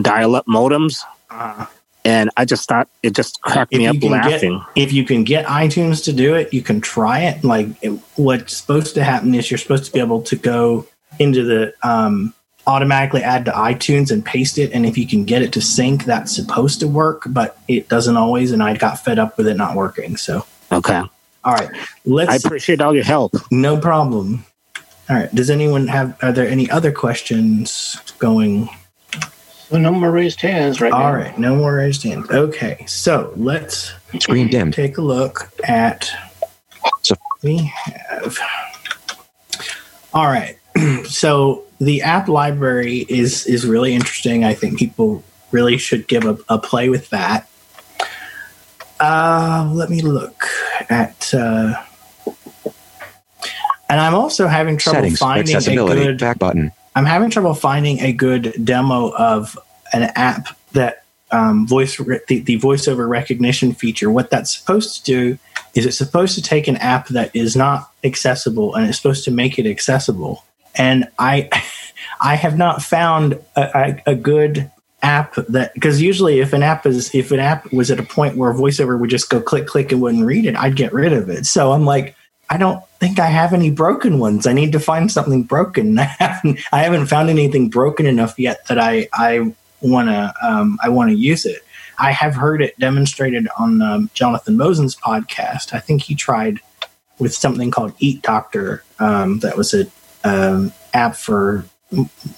dial-up 0.00 0.46
modems, 0.46 1.02
uh, 1.30 1.66
and 2.04 2.30
I 2.36 2.44
just 2.44 2.68
thought 2.68 2.88
it 3.02 3.14
just 3.14 3.40
cracked 3.42 3.72
if 3.72 3.78
me 3.78 3.86
up 3.86 4.02
laughing. 4.02 4.58
get 4.58 4.82
if 4.82 4.92
you 4.92 5.04
can 5.04 5.24
get 5.24 5.46
iTunes 5.46 6.04
to 6.04 6.12
do 6.12 6.34
it, 6.34 6.52
you 6.52 6.62
can 6.62 6.80
try 6.80 7.20
it. 7.20 7.44
Like 7.44 7.68
it, 7.82 7.90
what's 8.16 8.56
supposed 8.56 8.94
to 8.94 9.04
happen 9.04 9.34
is 9.34 9.50
you're 9.50 9.58
supposed 9.58 9.84
to 9.86 9.92
be 9.92 10.00
able 10.00 10.22
to 10.22 10.36
go 10.36 10.86
into 11.18 11.44
the 11.44 11.74
um, 11.82 12.34
automatically 12.66 13.22
add 13.22 13.44
to 13.44 13.52
iTunes 13.52 14.10
and 14.10 14.24
paste 14.24 14.58
it, 14.58 14.72
and 14.72 14.84
if 14.86 14.98
you 14.98 15.06
can 15.06 15.24
get 15.24 15.42
it 15.42 15.52
to 15.52 15.60
sync, 15.60 16.04
that's 16.04 16.34
supposed 16.34 16.80
to 16.80 16.88
work, 16.88 17.22
but 17.28 17.58
it 17.68 17.88
doesn't 17.88 18.16
always. 18.16 18.50
And 18.50 18.62
I 18.62 18.76
got 18.76 18.98
fed 19.04 19.18
up 19.18 19.36
with 19.36 19.46
it 19.46 19.56
not 19.56 19.76
working. 19.76 20.16
So 20.16 20.44
Okay, 20.72 21.02
all 21.44 21.54
right, 21.54 21.70
let's. 22.04 22.30
I 22.32 22.36
appreciate 22.36 22.80
all 22.80 22.94
your 22.94 23.04
help. 23.04 23.34
no 23.50 23.76
problem. 23.78 24.44
All 25.10 25.16
right. 25.16 25.34
Does 25.34 25.50
anyone 25.50 25.88
have? 25.88 26.16
Are 26.22 26.32
there 26.32 26.48
any 26.48 26.70
other 26.70 26.92
questions 26.92 28.00
going? 28.18 28.68
So 29.68 29.78
no 29.78 29.90
more 29.90 30.10
raised 30.10 30.40
hands 30.40 30.80
right 30.80 30.92
now. 30.92 31.02
All 31.02 31.12
right. 31.14 31.36
No 31.38 31.56
more 31.56 31.74
raised 31.76 32.02
hands. 32.02 32.30
Okay. 32.30 32.84
So 32.86 33.32
let's 33.36 33.92
Screen 34.20 34.48
dimmed. 34.48 34.74
take 34.74 34.98
a 34.98 35.02
look 35.02 35.50
at 35.64 36.10
So- 37.02 37.16
we 37.42 37.56
have 37.84 38.38
all 40.14 40.26
right 40.26 40.58
so 41.04 41.64
the 41.80 42.02
app 42.02 42.28
library 42.28 43.06
is 43.08 43.46
is 43.46 43.66
really 43.66 43.94
interesting. 43.94 44.44
I 44.44 44.54
think 44.54 44.78
people 44.78 45.24
really 45.50 45.76
should 45.78 46.06
give 46.06 46.24
a, 46.24 46.38
a 46.48 46.58
play 46.58 46.88
with 46.88 47.08
that. 47.10 47.48
Uh, 49.00 49.70
let 49.74 49.90
me 49.90 50.00
look 50.00 50.44
at. 50.88 51.32
Uh, 51.34 51.74
and 53.88 54.00
I'm 54.00 54.14
also 54.14 54.46
having 54.46 54.78
trouble 54.78 55.00
Settings. 55.00 55.18
finding 55.18 55.56
a 55.56 55.60
good. 55.60 56.18
Back 56.18 56.38
button. 56.38 56.72
I'm 56.94 57.04
having 57.04 57.30
trouble 57.30 57.54
finding 57.54 58.00
a 58.00 58.12
good 58.12 58.54
demo 58.64 59.10
of 59.10 59.58
an 59.92 60.04
app 60.14 60.56
that 60.72 61.04
um, 61.30 61.66
voice 61.66 61.98
re- 61.98 62.20
the, 62.28 62.40
the 62.40 62.58
voiceover 62.58 63.08
recognition 63.08 63.72
feature. 63.72 64.10
What 64.10 64.30
that's 64.30 64.56
supposed 64.56 64.96
to 64.96 65.02
do 65.04 65.38
is 65.74 65.86
it's 65.86 65.98
supposed 65.98 66.34
to 66.36 66.42
take 66.42 66.68
an 66.68 66.76
app 66.76 67.08
that 67.08 67.34
is 67.34 67.56
not 67.56 67.90
accessible 68.04 68.74
and 68.74 68.88
it's 68.88 68.98
supposed 68.98 69.24
to 69.24 69.30
make 69.30 69.58
it 69.58 69.66
accessible. 69.66 70.44
And 70.74 71.08
I 71.18 71.48
I 72.20 72.36
have 72.36 72.56
not 72.56 72.82
found 72.82 73.34
a, 73.56 74.00
a, 74.06 74.12
a 74.12 74.14
good 74.14 74.70
app 75.02 75.34
that 75.34 75.74
because 75.74 76.00
usually 76.00 76.40
if 76.40 76.52
an 76.52 76.62
app 76.62 76.86
is 76.86 77.14
if 77.14 77.32
an 77.32 77.40
app 77.40 77.70
was 77.72 77.90
at 77.90 77.98
a 77.98 78.04
point 78.04 78.36
where 78.36 78.52
voiceover 78.52 78.98
would 78.98 79.10
just 79.10 79.28
go 79.28 79.40
click 79.40 79.66
click 79.66 79.92
and 79.92 80.00
wouldn't 80.00 80.24
read 80.24 80.46
it, 80.46 80.56
I'd 80.56 80.76
get 80.76 80.92
rid 80.92 81.12
of 81.12 81.28
it. 81.28 81.44
So 81.46 81.72
I'm 81.72 81.84
like, 81.84 82.14
I 82.48 82.56
don't 82.56 82.84
think 83.00 83.18
I 83.18 83.26
have 83.26 83.52
any 83.52 83.70
broken 83.70 84.18
ones. 84.18 84.46
I 84.46 84.52
need 84.52 84.72
to 84.72 84.80
find 84.80 85.10
something 85.10 85.42
broken. 85.42 85.98
I 85.98 86.04
haven't, 86.04 86.60
I 86.72 86.82
haven't 86.82 87.06
found 87.06 87.30
anything 87.30 87.68
broken 87.68 88.06
enough 88.06 88.38
yet 88.38 88.66
that 88.68 88.78
I 88.78 89.08
I 89.12 89.54
want 89.80 90.08
to 90.08 90.32
um, 90.42 90.78
I 90.82 90.88
want 90.88 91.10
to 91.10 91.16
use 91.16 91.44
it. 91.46 91.62
I 91.98 92.12
have 92.12 92.34
heard 92.34 92.62
it 92.62 92.78
demonstrated 92.78 93.48
on 93.58 93.82
um, 93.82 94.10
Jonathan 94.14 94.56
Mosen's 94.56 94.96
podcast. 94.96 95.72
I 95.72 95.78
think 95.78 96.02
he 96.02 96.14
tried 96.14 96.60
with 97.18 97.34
something 97.34 97.70
called 97.70 97.94
Eat 97.98 98.22
Doctor. 98.22 98.82
Um, 98.98 99.40
that 99.40 99.56
was 99.56 99.74
a 99.74 99.86
um, 100.24 100.72
app 100.94 101.16
for 101.16 101.64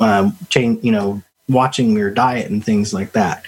um, 0.01 0.37
change, 0.49 0.85
you 0.85 0.93
know, 0.93 1.23
watching 1.49 1.97
your 1.97 2.11
diet 2.11 2.51
and 2.51 2.65
things 2.65 2.95
like 2.95 3.13
that. 3.13 3.45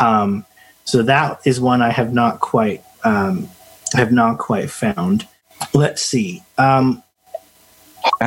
Um, 0.00 0.44
so 0.84 1.02
that 1.02 1.40
is 1.44 1.60
one 1.60 1.82
I 1.82 1.90
have 1.90 2.12
not 2.12 2.40
quite 2.40 2.82
um, 3.04 3.48
have 3.92 4.12
not 4.12 4.38
quite 4.38 4.70
found. 4.70 5.26
Let's 5.72 6.02
see. 6.02 6.42
Um, 6.58 7.02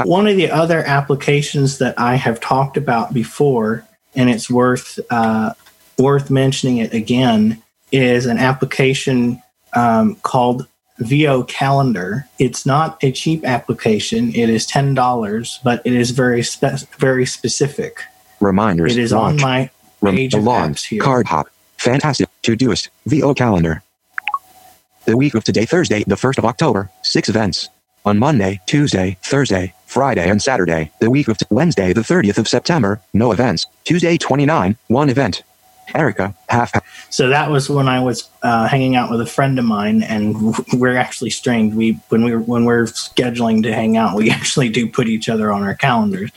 one 0.05 0.27
of 0.27 0.37
the 0.37 0.49
other 0.49 0.79
applications 0.79 1.77
that 1.79 1.97
I 1.99 2.15
have 2.15 2.39
talked 2.39 2.77
about 2.77 3.13
before, 3.13 3.85
and 4.15 4.29
it's 4.29 4.49
worth 4.49 4.99
uh, 5.09 5.53
worth 5.97 6.29
mentioning 6.29 6.77
it 6.77 6.93
again, 6.93 7.61
is 7.91 8.25
an 8.25 8.37
application 8.37 9.41
um, 9.73 10.15
called 10.23 10.67
VO 10.99 11.43
Calendar. 11.43 12.27
It's 12.39 12.65
not 12.65 12.97
a 13.03 13.11
cheap 13.11 13.45
application. 13.45 14.33
It 14.33 14.49
is 14.49 14.65
ten 14.65 14.93
dollars, 14.93 15.59
but 15.63 15.81
it 15.85 15.93
is 15.93 16.11
very 16.11 16.43
spe- 16.43 16.87
very 16.97 17.25
specific. 17.25 18.01
Reminders. 18.39 18.95
It 18.95 19.01
is 19.01 19.13
on 19.13 19.37
my 19.37 19.69
Rem- 20.01 20.15
page 20.15 20.33
of 20.33 20.43
apps 20.43 20.85
here. 20.85 21.01
Card 21.01 21.27
hop. 21.27 21.49
Fantastic. 21.77 22.29
to 22.43 22.55
Todoist. 22.55 22.89
VO 23.05 23.33
calendar. 23.33 23.83
The 25.05 25.15
week 25.17 25.35
of 25.35 25.43
today, 25.43 25.65
Thursday, 25.65 26.03
the 26.05 26.15
1st 26.15 26.37
of 26.39 26.45
October, 26.45 26.89
six 27.01 27.29
events. 27.29 27.69
On 28.05 28.17
Monday, 28.19 28.61
Tuesday, 28.67 29.17
Thursday, 29.23 29.73
Friday, 29.85 30.29
and 30.29 30.41
Saturday. 30.41 30.91
The 30.99 31.09
week 31.09 31.27
of 31.27 31.37
t- 31.37 31.45
Wednesday, 31.49 31.91
the 31.93 32.01
30th 32.01 32.37
of 32.37 32.47
September, 32.47 33.01
no 33.13 33.31
events. 33.31 33.65
Tuesday, 33.83 34.17
29, 34.17 34.77
one 34.87 35.09
event. 35.09 35.43
Erica, 35.95 36.33
half. 36.49 36.71
So 37.09 37.29
that 37.29 37.49
was 37.49 37.69
when 37.69 37.87
I 37.87 38.01
was 38.01 38.29
uh, 38.43 38.67
hanging 38.67 38.95
out 38.95 39.09
with 39.09 39.21
a 39.21 39.25
friend 39.25 39.57
of 39.57 39.65
mine, 39.65 40.03
and 40.03 40.53
we're 40.73 40.97
actually 40.97 41.29
strained. 41.29 41.75
We 41.75 41.99
when 42.09 42.23
we 42.23 42.35
when 42.35 42.65
we're 42.65 42.83
scheduling 42.83 43.63
to 43.63 43.73
hang 43.73 43.95
out, 43.97 44.15
we 44.15 44.29
actually 44.37 44.69
do 44.69 44.89
put 44.89 45.07
each 45.07 45.29
other 45.29 45.51
on 45.51 45.63
our 45.63 45.75
calendars. 45.75 46.31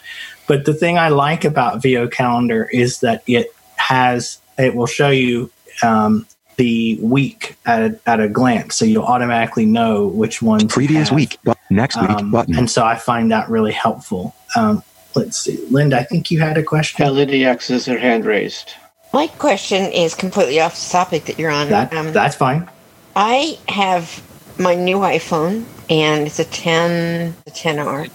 But 0.50 0.64
the 0.64 0.74
thing 0.74 0.98
I 0.98 1.10
like 1.10 1.44
about 1.44 1.80
VO 1.80 2.08
Calendar 2.08 2.68
is 2.72 2.98
that 3.02 3.22
it 3.28 3.54
has 3.76 4.40
it 4.58 4.74
will 4.74 4.88
show 4.88 5.10
you 5.10 5.48
um, 5.84 6.26
the 6.56 6.98
week 7.00 7.56
at 7.66 7.82
a, 7.82 8.00
at 8.04 8.18
a 8.18 8.28
glance, 8.28 8.74
so 8.74 8.84
you'll 8.84 9.04
automatically 9.04 9.64
know 9.64 10.08
which 10.08 10.42
one. 10.42 10.66
Previous 10.66 11.12
week. 11.12 11.38
Bu- 11.44 11.54
next 11.70 12.00
week. 12.00 12.10
um, 12.10 12.32
button. 12.32 12.56
and 12.56 12.68
so 12.68 12.84
I 12.84 12.96
find 12.96 13.30
that 13.30 13.48
really 13.48 13.70
helpful. 13.70 14.34
Um, 14.56 14.82
let's 15.14 15.38
see, 15.38 15.64
Linda. 15.70 16.00
I 16.00 16.02
think 16.02 16.32
you 16.32 16.40
had 16.40 16.58
a 16.58 16.64
question. 16.64 17.04
Yeah, 17.04 17.12
Lydia 17.12 17.50
X 17.50 17.68
has 17.68 17.86
her 17.86 17.96
hand 17.96 18.24
raised. 18.24 18.72
My 19.12 19.28
question 19.28 19.84
is 19.92 20.16
completely 20.16 20.58
off 20.58 20.74
the 20.74 20.90
topic 20.90 21.26
that 21.26 21.38
you're 21.38 21.52
on. 21.52 21.68
That 21.68 21.94
Um, 21.94 22.12
that's 22.12 22.34
fine. 22.34 22.68
I 23.14 23.56
have 23.68 24.20
my 24.58 24.74
new 24.74 24.96
iPhone, 24.96 25.64
and 25.88 26.26
it's 26.26 26.40
a 26.40 26.44
10, 26.44 27.36
a 27.46 27.50
10R. 27.52 28.10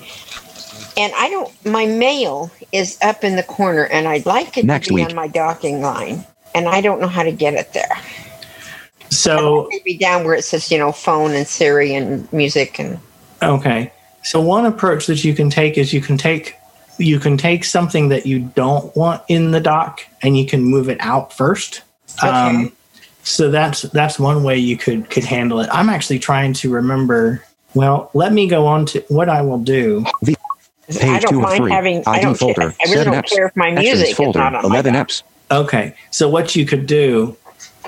And 0.98 1.14
I 1.16 1.30
don't, 1.30 1.66
my 1.66 1.86
mail 1.86 2.52
is 2.72 2.98
up 3.02 3.24
in 3.24 3.36
the 3.36 3.44
corner, 3.44 3.86
and 3.86 4.08
I'd 4.08 4.26
like 4.26 4.58
it 4.58 4.66
Next 4.66 4.88
to 4.88 4.94
be 4.94 5.02
week. 5.02 5.10
on 5.10 5.16
my 5.16 5.28
docking 5.28 5.82
line. 5.82 6.26
And 6.54 6.70
I 6.70 6.80
don't 6.80 7.02
know 7.02 7.08
how 7.08 7.24
to 7.24 7.34
get 7.34 7.54
it 7.54 7.74
there. 7.74 8.02
So 9.10 9.68
Maybe 9.72 9.98
down 9.98 10.24
where 10.24 10.36
it 10.36 10.44
says, 10.44 10.72
you 10.72 10.78
know, 10.78 10.92
phone 10.92 11.32
and 11.32 11.46
Siri 11.48 11.94
and 11.94 12.32
music 12.32 12.80
and. 12.80 13.00
Okay. 13.44 13.92
So 14.24 14.42
one 14.42 14.66
approach 14.66 15.06
that 15.08 15.24
you 15.24 15.36
can 15.36 15.50
take 15.50 15.78
is 15.78 15.94
you 15.94 16.02
can 16.02 16.18
take 16.18 16.56
you 16.98 17.20
can 17.20 17.38
take 17.38 17.66
something 17.66 18.10
that 18.10 18.26
you 18.26 18.40
don't 18.40 18.96
want 18.96 19.22
in 19.28 19.52
the 19.52 19.60
dock 19.60 20.02
and 20.22 20.38
you 20.38 20.46
can 20.46 20.64
move 20.64 20.90
it 20.90 20.98
out 21.02 21.34
first. 21.34 21.82
Um, 22.24 22.72
so 23.24 23.52
that's 23.52 23.84
that's 23.84 24.18
one 24.18 24.44
way 24.44 24.58
you 24.58 24.78
could 24.78 25.10
could 25.10 25.24
handle 25.24 25.60
it. 25.60 25.70
I'm 25.72 25.90
actually 25.90 26.20
trying 26.20 26.54
to 26.54 26.72
remember. 26.72 27.44
Well, 27.74 28.10
let 28.14 28.32
me 28.32 28.48
go 28.48 28.66
on 28.66 28.86
to 28.88 29.02
what 29.10 29.28
I 29.28 29.42
will 29.42 29.60
do. 29.60 30.06
I 30.24 30.35
Page 30.88 31.22
don't 31.22 31.32
two 31.32 31.38
of 31.38 31.42
mind 31.44 31.58
three. 31.58 31.72
having. 31.72 32.04
I 32.08 32.14
ID 32.18 32.22
don't. 32.22 32.36
folder. 32.38 32.54
Care, 32.54 32.64
I 32.70 32.84
really 32.84 32.96
seven 32.98 33.14
don't 33.14 33.24
apps. 33.26 33.30
care 33.30 33.46
if 33.48 33.56
my 33.56 33.72
music 33.72 34.10
is 34.10 34.16
folder. 34.16 34.40
not 34.40 34.56
on 34.56 34.66
11 34.66 34.94
dock. 34.94 35.08
apps. 35.08 35.24
Okay. 35.52 35.96
So 36.12 36.30
what 36.30 36.56
you 36.56 36.66
could 36.66 36.86
do 36.86 37.36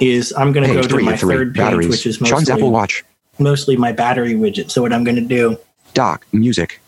is 0.02 0.34
I'm 0.38 0.52
going 0.52 0.68
to 0.68 0.74
go 0.74 0.82
to 0.82 1.00
my 1.00 1.16
three. 1.16 1.36
third 1.36 1.54
page, 1.54 1.58
Batteries. 1.64 1.90
which 1.90 2.06
is 2.06 2.16
Sean's 2.18 2.50
Apple 2.50 2.70
mostly 2.70 2.70
Watch. 2.72 3.04
mostly 3.40 3.78
my 3.78 3.92
battery 3.92 4.34
widget. 4.34 4.72
So 4.72 4.82
what 4.82 4.94
I'm 4.94 5.04
going 5.04 5.16
to 5.16 5.22
do, 5.22 5.58
Dock. 5.94 6.26
Music. 6.32 6.80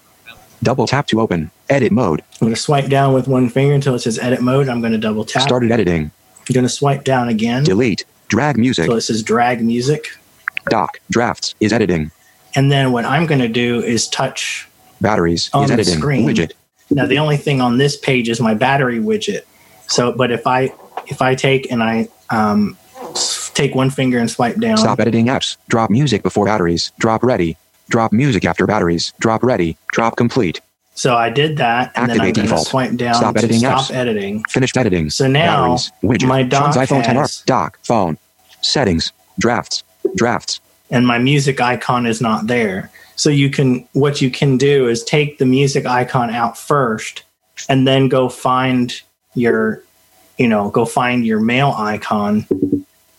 Double 0.62 0.88
tap 0.88 1.08
to 1.08 1.22
open. 1.22 1.52
Edit 1.70 1.92
mode. 1.92 2.22
I'm 2.34 2.46
going 2.48 2.54
to 2.54 2.60
swipe 2.60 2.90
down 2.90 3.14
with 3.14 3.28
one 3.28 3.48
finger 3.50 3.74
until 3.74 3.96
it 3.96 4.00
says 4.00 4.20
edit 4.20 4.42
mode. 4.42 4.68
I'm 4.68 4.82
going 4.82 4.92
to 4.92 4.98
double 5.00 5.24
tap. 5.26 5.42
Started 5.44 5.72
editing. 5.72 6.12
I'm 6.50 6.54
going 6.54 6.66
to 6.66 6.70
swipe 6.70 7.04
down 7.04 7.30
again. 7.30 7.64
Delete. 7.64 8.04
Drag 8.28 8.58
music. 8.58 8.86
So 8.88 8.96
it 8.96 9.02
says 9.02 9.24
drag 9.24 9.64
music. 9.64 10.08
Dock. 10.70 11.00
Drafts. 11.10 11.56
Is 11.60 11.72
editing. 11.72 12.12
And 12.56 12.72
then 12.72 12.92
what 12.92 13.06
I'm 13.06 13.26
going 13.26 13.40
to 13.42 13.48
do 13.48 13.82
is 13.82 14.08
touch. 14.08 14.68
Batteries. 15.02 15.50
On 15.54 15.64
is 15.64 15.70
the 15.70 15.74
editing. 15.74 15.98
screen. 15.98 16.28
Widget. 16.28 16.52
Now 16.92 17.06
the 17.06 17.20
only 17.20 17.38
thing 17.38 17.62
on 17.62 17.78
this 17.78 17.96
page 17.98 18.30
is 18.30 18.40
my 18.42 18.54
battery 18.54 19.00
widget. 19.00 19.42
So, 19.88 20.12
but 20.12 20.32
if 20.32 20.46
I 20.48 20.74
if 21.08 21.22
I 21.22 21.36
take 21.36 21.72
and 21.72 21.82
I 21.84 22.08
um, 22.30 22.78
take 23.54 23.76
one 23.76 23.90
finger 23.90 24.18
and 24.20 24.30
swipe 24.30 24.58
down, 24.58 24.78
Stop 24.78 25.00
editing 25.00 25.28
apps. 25.28 25.58
Drop 25.68 25.90
music 25.90 26.24
before 26.24 26.46
batteries. 26.46 26.92
Drop 27.00 27.24
ready. 27.24 27.58
Drop 27.90 28.12
music 28.12 28.46
after 28.46 28.66
batteries. 28.68 29.14
Drop 29.20 29.44
ready. 29.44 29.78
Drop 29.92 30.16
complete. 30.16 30.62
so 30.94 31.16
I 31.16 31.30
did 31.30 31.58
that, 31.58 31.92
and 31.96 32.10
then 32.10 32.20
I'm 32.22 32.28
Activate 32.28 32.44
default. 32.50 32.68
swipe 32.68 32.96
down 32.96 33.16
Stop 33.16 33.34
to 33.36 33.40
editing 33.40 33.60
stop 33.60 33.82
apps. 33.82 33.92
editing. 33.92 34.44
Finished 34.50 34.78
editing. 34.78 35.10
So 35.10 35.28
now 35.28 35.62
batteries. 35.78 35.92
Widget. 36.04 36.28
my 36.28 36.44
dock 36.44 36.74
Sean's 36.74 36.90
iPhone 36.90 37.04
10R. 37.04 37.46
Dock. 37.46 37.80
Phone. 37.84 38.18
Settings. 38.62 39.12
Drafts. 39.40 39.84
Drafts. 40.16 40.60
and 40.92 41.06
my 41.08 41.18
music 41.18 41.62
icon 41.62 42.06
is 42.06 42.20
not 42.22 42.48
there. 42.48 42.90
So 43.20 43.30
you 43.30 43.50
can 43.50 43.86
what 43.92 44.22
you 44.22 44.32
can 44.32 44.58
do 44.58 44.88
is 44.88 45.04
take 45.04 45.40
the 45.40 45.46
music 45.46 45.86
icon 45.86 46.30
out 46.30 46.58
first 46.58 47.24
and 47.68 47.86
then 47.86 48.08
go 48.08 48.30
find 48.30 48.94
your 49.36 49.84
you 50.38 50.48
know, 50.48 50.70
go 50.70 50.86
find 50.86 51.26
your 51.26 51.42
mail 51.42 51.74
icon 51.78 52.46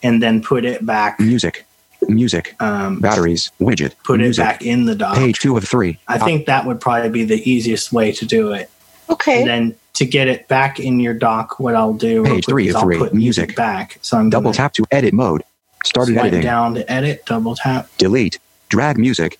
and 0.02 0.22
then 0.22 0.42
put 0.42 0.64
it 0.64 0.86
back 0.86 1.20
Music. 1.20 1.66
Music. 2.08 2.56
um 2.62 2.98
Batteries. 3.00 3.50
Widget. 3.60 3.92
put 4.04 4.20
it 4.20 4.24
music. 4.24 4.42
back 4.42 4.62
in 4.62 4.86
the 4.86 4.94
dock. 4.94 5.16
Page 5.16 5.38
two 5.38 5.54
of 5.58 5.64
three. 5.68 5.98
I 6.08 6.16
think 6.18 6.46
that 6.46 6.64
would 6.64 6.80
probably 6.80 7.10
be 7.10 7.24
the 7.24 7.42
easiest 7.50 7.92
way 7.92 8.10
to 8.12 8.24
do 8.24 8.52
it. 8.52 8.70
Okay. 9.10 9.40
And 9.40 9.46
then 9.50 9.74
to 9.94 10.06
get 10.06 10.28
it 10.28 10.48
back 10.48 10.80
in 10.80 10.98
your 10.98 11.12
dock, 11.12 11.60
what 11.60 11.74
I'll 11.74 11.92
do 11.92 12.24
Page 12.24 12.46
three 12.46 12.68
is 12.68 12.74
of 12.74 12.78
I'll 12.78 12.86
three. 12.86 12.96
put 12.98 13.12
Music. 13.12 13.54
back. 13.54 13.98
So 14.00 14.16
I'm 14.16 14.30
Double 14.30 14.52
tap 14.54 14.72
to 14.74 14.84
edit 14.90 15.12
mode. 15.12 15.42
Started 15.84 16.12
swipe 16.14 16.24
editing. 16.26 16.42
down 16.42 16.74
to 16.76 16.90
edit, 16.90 17.26
double 17.26 17.54
tap, 17.54 17.88
Delete. 17.98 18.38
Drag 18.70 18.96
music. 18.96 19.38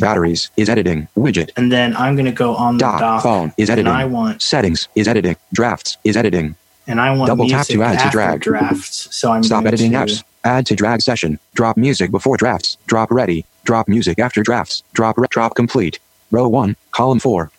Batteries. 0.00 0.50
Is 0.56 0.68
editing. 0.68 1.08
Widget. 1.16 1.50
and 1.56 1.70
then 1.70 1.96
I'm 1.96 2.14
going 2.16 2.26
to 2.26 2.32
go 2.32 2.54
on 2.56 2.76
the 2.78 2.80
Dock. 2.80 3.00
dock. 3.00 3.22
Phone. 3.22 3.52
Is 3.56 3.68
and 3.68 3.78
editing. 3.78 3.92
I 3.92 4.04
want 4.04 4.42
Settings. 4.42 4.88
Is 4.94 5.06
editing. 5.08 5.36
Drafts. 5.52 5.96
Is 6.04 6.16
editing. 6.16 6.54
and 6.86 7.00
I 7.00 7.10
want 7.16 7.28
Double 7.28 7.48
tap 7.48 7.66
to 7.66 7.82
add 7.82 7.98
to 7.98 8.04
after 8.04 8.10
drag. 8.10 8.40
drafts. 8.40 9.14
So 9.14 9.30
I'm 9.32 9.42
Stop 9.42 9.66
editing 9.66 9.92
to, 9.92 9.98
apps. 9.98 10.24
Add 10.44 10.66
to 10.66 10.74
drag 10.74 11.02
session. 11.02 11.38
Drop 11.54 11.76
music 11.76 12.10
before 12.10 12.36
drafts. 12.36 12.76
Drop 12.86 13.10
ready. 13.10 13.44
Drop 13.64 13.88
music 13.88 14.18
after 14.18 14.42
drafts. 14.42 14.82
Drop 14.94 15.18
re- 15.18 15.26
drop 15.30 15.54
complete. 15.54 15.98
Row 16.30 16.48
one. 16.48 16.76
Column 16.92 17.18
four. 17.20 17.50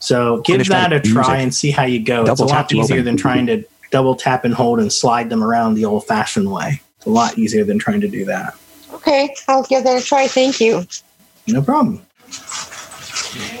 So 0.00 0.40
give 0.42 0.54
Finish 0.54 0.68
that 0.68 0.92
a 0.92 1.00
try 1.00 1.22
Music. 1.22 1.34
and 1.42 1.54
see 1.54 1.70
how 1.72 1.82
you 1.84 1.98
go. 2.02 2.24
Double 2.24 2.44
it's 2.44 2.52
a 2.52 2.54
lot 2.54 2.72
easier 2.72 2.96
open. 2.96 3.04
than 3.04 3.16
trying 3.16 3.46
to 3.48 3.64
double 3.90 4.14
tap 4.14 4.44
and 4.44 4.54
hold 4.54 4.78
and 4.78 4.92
slide 4.92 5.28
them 5.30 5.42
around 5.42 5.74
the 5.74 5.84
old-fashioned 5.84 6.50
way. 6.52 6.80
It's 6.98 7.06
a 7.06 7.10
lot 7.10 7.36
easier 7.36 7.64
than 7.64 7.78
trying 7.80 8.00
to 8.02 8.08
do 8.08 8.24
that. 8.26 8.54
Okay. 8.92 9.34
I'll 9.48 9.64
give 9.64 9.82
that 9.84 10.00
a 10.00 10.04
try. 10.04 10.28
Thank 10.28 10.60
you. 10.60 10.86
No 11.48 11.62
problem. 11.62 12.02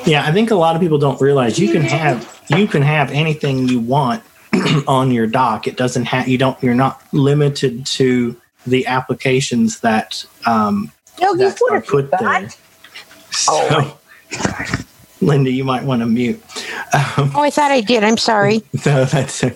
Yeah, 0.04 0.24
I 0.26 0.32
think 0.32 0.50
a 0.50 0.54
lot 0.54 0.74
of 0.74 0.80
people 0.80 0.98
don't 0.98 1.20
realize 1.20 1.58
you 1.58 1.72
can 1.72 1.82
have 1.82 2.40
you 2.48 2.66
can 2.66 2.82
have 2.82 3.10
anything 3.10 3.68
you 3.68 3.80
want 3.80 4.22
on 4.86 5.10
your 5.10 5.26
dock. 5.26 5.66
It 5.66 5.76
doesn't 5.76 6.04
have 6.04 6.28
you 6.28 6.38
don't 6.38 6.60
you're 6.62 6.74
not 6.74 7.02
limited 7.12 7.84
to 7.86 8.36
the 8.66 8.86
applications 8.86 9.80
that 9.80 10.24
um, 10.46 10.92
No, 11.20 11.36
that 11.36 11.58
would 11.60 11.72
are 11.72 11.76
have 11.76 11.86
put 11.86 12.10
there. 12.10 12.48
So, 13.30 13.98
Linda, 15.20 15.50
you 15.50 15.64
might 15.64 15.84
want 15.84 16.00
to 16.00 16.06
mute. 16.06 16.42
Um, 16.92 17.32
Oh, 17.34 17.42
I 17.42 17.50
thought 17.50 17.70
I 17.70 17.80
did. 17.80 18.04
I'm 18.04 18.16
sorry. 18.16 18.62
so 18.80 19.04
that's 19.04 19.42
Not 19.42 19.52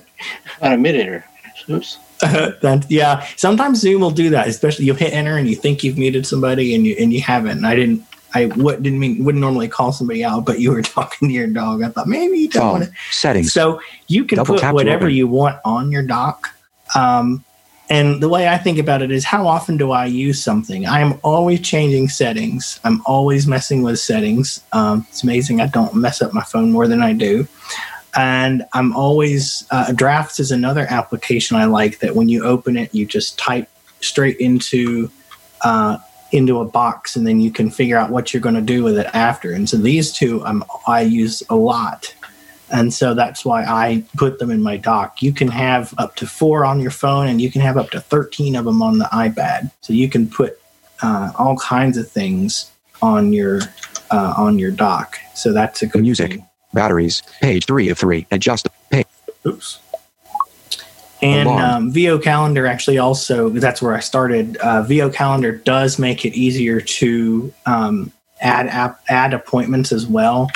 a 0.63 0.77
mid 0.77 1.23
Oops. 1.69 1.99
that, 2.23 2.87
yeah. 2.89 3.27
Sometimes 3.37 3.81
Zoom 3.81 4.01
will 4.01 4.11
do 4.11 4.31
that, 4.31 4.47
especially 4.47 4.85
you'll 4.85 4.97
hit 4.97 5.13
enter 5.13 5.37
and 5.37 5.49
you 5.49 5.57
think 5.57 5.83
you've 5.83 5.99
muted 5.99 6.27
somebody 6.27 6.75
and 6.75 6.87
you 6.87 6.95
and 6.99 7.13
you 7.13 7.21
haven't. 7.21 7.65
I 7.65 7.75
didn't. 7.75 8.05
I 8.35 8.47
would, 8.47 8.83
didn't 8.83 8.99
mean 8.99 9.25
wouldn't 9.25 9.41
normally 9.41 9.69
call 9.69 9.93
somebody 9.93 10.25
out, 10.25 10.45
but 10.45 10.61
you 10.61 10.73
were 10.73 10.83
talking 10.99 11.29
to 11.29 11.35
your 11.35 11.47
dog. 11.47 11.83
I 11.83 11.89
thought 11.89 12.09
maybe 12.09 12.39
you 12.39 12.49
don't 12.49 12.71
want 12.71 12.85
Phone. 12.85 12.93
to. 12.93 12.99
Settings. 13.11 13.53
So 13.53 13.81
you 14.09 14.25
can 14.25 14.37
Double 14.37 14.59
put 14.59 14.73
whatever 14.73 15.09
you 15.09 15.27
want 15.27 15.59
on 15.65 15.91
your 15.93 16.03
dock. 16.03 16.55
Um, 16.95 17.45
and 17.91 18.23
the 18.23 18.29
way 18.29 18.49
I 18.49 18.57
think 18.57 18.79
about 18.79 19.03
it 19.03 19.11
is 19.11 19.25
how 19.25 19.47
often 19.47 19.77
do 19.77 19.91
I 19.91 20.07
use 20.07 20.43
something? 20.43 20.87
I'm 20.87 21.21
always 21.23 21.61
changing 21.61 22.09
settings. 22.09 22.81
I'm 22.85 23.03
always 23.05 23.47
messing 23.47 23.83
with 23.83 23.99
settings. 23.99 24.63
Um, 24.73 25.07
it's 25.11 25.23
amazing 25.23 25.61
I 25.61 25.67
don't 25.67 25.95
mess 25.95 26.23
up 26.23 26.33
my 26.33 26.43
phone 26.43 26.73
more 26.73 26.89
than 26.89 27.03
I 27.03 27.13
do. 27.13 27.47
And 28.17 28.65
I'm 28.73 28.95
always, 28.95 29.67
uh, 29.71 29.93
Drafts 29.93 30.41
is 30.41 30.51
another 30.51 30.87
application 30.89 31.57
I 31.57 31.65
like 31.65 31.99
that 31.99 32.15
when 32.15 32.29
you 32.29 32.45
open 32.45 32.77
it, 32.77 32.95
you 32.95 33.05
just 33.05 33.39
type 33.39 33.69
straight 34.01 34.39
into 34.39 35.11
uh, 35.63 35.99
into 36.33 36.61
a 36.61 36.65
box 36.65 37.15
and 37.17 37.27
then 37.27 37.41
you 37.41 37.51
can 37.51 37.71
figure 37.71 37.97
out 37.97 38.11
what 38.11 38.33
you're 38.33 38.41
going 38.41 38.55
to 38.55 38.61
do 38.61 38.83
with 38.83 38.99
it 38.99 39.07
after. 39.13 39.53
And 39.53 39.69
so 39.69 39.77
these 39.77 40.13
two 40.13 40.45
I'm, 40.45 40.65
I 40.87 41.03
use 41.03 41.43
a 41.49 41.57
lot. 41.57 42.15
And 42.71 42.93
so 42.93 43.13
that's 43.13 43.45
why 43.45 43.65
I 43.65 44.03
put 44.17 44.39
them 44.39 44.51
in 44.51 44.63
my 44.63 44.79
dock. 44.79 45.21
You 45.21 45.33
can 45.33 45.49
have 45.49 45.95
up 45.99 46.17
to 46.17 46.27
four 46.27 46.65
on 46.65 46.81
your 46.81 46.91
phone 46.91 47.29
and 47.29 47.41
you 47.41 47.51
can 47.51 47.61
have 47.61 47.77
up 47.77 47.91
to 47.91 48.01
13 48.01 48.57
of 48.57 48.65
them 48.65 48.81
on 48.81 48.99
the 48.99 49.05
iPad. 49.13 49.71
So 49.83 49.93
you 49.93 50.09
can 50.09 50.27
put 50.29 50.59
uh, 51.03 51.33
all 51.39 51.57
kinds 51.57 51.99
of 51.99 52.11
things 52.11 52.71
on 53.03 53.33
your 53.33 53.61
uh, 54.11 54.35
on 54.37 54.59
your 54.59 54.71
dock. 54.71 55.19
So 55.35 55.53
that's 55.53 55.83
a 55.83 55.87
good 55.87 56.03
Music. 56.03 56.31
thing. 56.31 56.49
Batteries. 56.73 57.23
Page 57.41 57.67
3 57.67 57.91
of 57.91 57.99
3. 57.99 58.27
Adjust. 58.31 58.69
Page. 58.91 59.07
Oops. 59.47 59.79
And 61.23 61.49
um, 61.49 61.93
VO 61.93 62.19
Calendar 62.19 62.67
actually 62.67 62.99
also 62.99 63.49
that's 63.49 63.81
where 63.81 63.95
I 63.95 64.01
started. 64.01 64.57
Uh, 64.57 64.83
VO 64.83 65.09
Calendar 65.09 65.53
does 65.53 65.99
make 65.99 66.25
it 66.25 66.35
easier 66.35 66.81
to 66.81 67.53
um, 67.65 68.13
add 68.41 68.67
app, 68.67 69.01
add 69.09 69.33
appointments 69.33 69.93
as 69.93 70.07
well. 70.07 70.51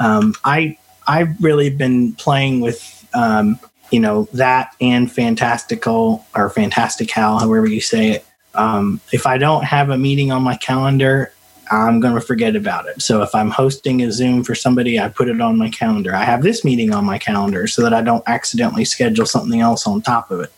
Um, 0.00 0.34
I 0.44 0.76
I've 1.06 1.40
really 1.42 1.70
been 1.70 2.14
playing 2.14 2.60
with 2.60 3.06
um, 3.14 3.60
you 3.92 4.00
know 4.00 4.28
that 4.32 4.74
and 4.80 5.10
Fantastical 5.10 6.26
or 6.34 6.50
Fantastical, 6.50 7.38
however 7.38 7.66
you 7.66 7.80
say 7.80 8.10
it. 8.10 8.26
Um, 8.54 9.00
if 9.12 9.24
I 9.24 9.38
don't 9.38 9.64
have 9.64 9.90
a 9.90 9.96
meeting 9.96 10.32
on 10.32 10.42
my 10.42 10.56
calendar, 10.56 11.32
I'm 11.70 12.00
going 12.00 12.14
to 12.14 12.20
forget 12.20 12.56
about 12.56 12.86
it. 12.88 13.02
So 13.02 13.22
if 13.22 13.34
I'm 13.34 13.50
hosting 13.50 14.02
a 14.02 14.12
Zoom 14.12 14.44
for 14.44 14.54
somebody, 14.54 14.98
I 14.98 15.08
put 15.08 15.28
it 15.28 15.40
on 15.40 15.58
my 15.58 15.70
calendar. 15.70 16.14
I 16.14 16.24
have 16.24 16.42
this 16.42 16.64
meeting 16.64 16.92
on 16.94 17.04
my 17.04 17.18
calendar 17.18 17.66
so 17.66 17.82
that 17.82 17.92
I 17.92 18.02
don't 18.02 18.24
accidentally 18.26 18.84
schedule 18.84 19.26
something 19.26 19.60
else 19.60 19.86
on 19.86 20.02
top 20.02 20.30
of 20.30 20.40
it. 20.40 20.52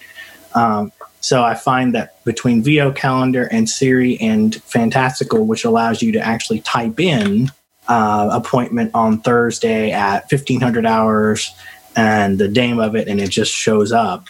Um, 0.54 0.92
so 1.20 1.42
I 1.44 1.54
find 1.54 1.94
that 1.94 2.24
between 2.24 2.62
VO 2.62 2.92
Calendar 2.92 3.44
and 3.52 3.68
Siri 3.68 4.18
and 4.20 4.54
Fantastical, 4.62 5.46
which 5.46 5.64
allows 5.64 6.00
you 6.02 6.12
to 6.12 6.20
actually 6.20 6.60
type 6.60 6.98
in 6.98 7.50
uh, 7.88 8.30
appointment 8.32 8.90
on 8.94 9.20
Thursday 9.20 9.90
at 9.90 10.30
1500 10.30 10.86
hours 10.86 11.52
and 11.96 12.38
the 12.38 12.48
name 12.48 12.78
of 12.78 12.94
it, 12.94 13.08
and 13.08 13.20
it 13.20 13.30
just 13.30 13.52
shows 13.52 13.92
up. 13.92 14.28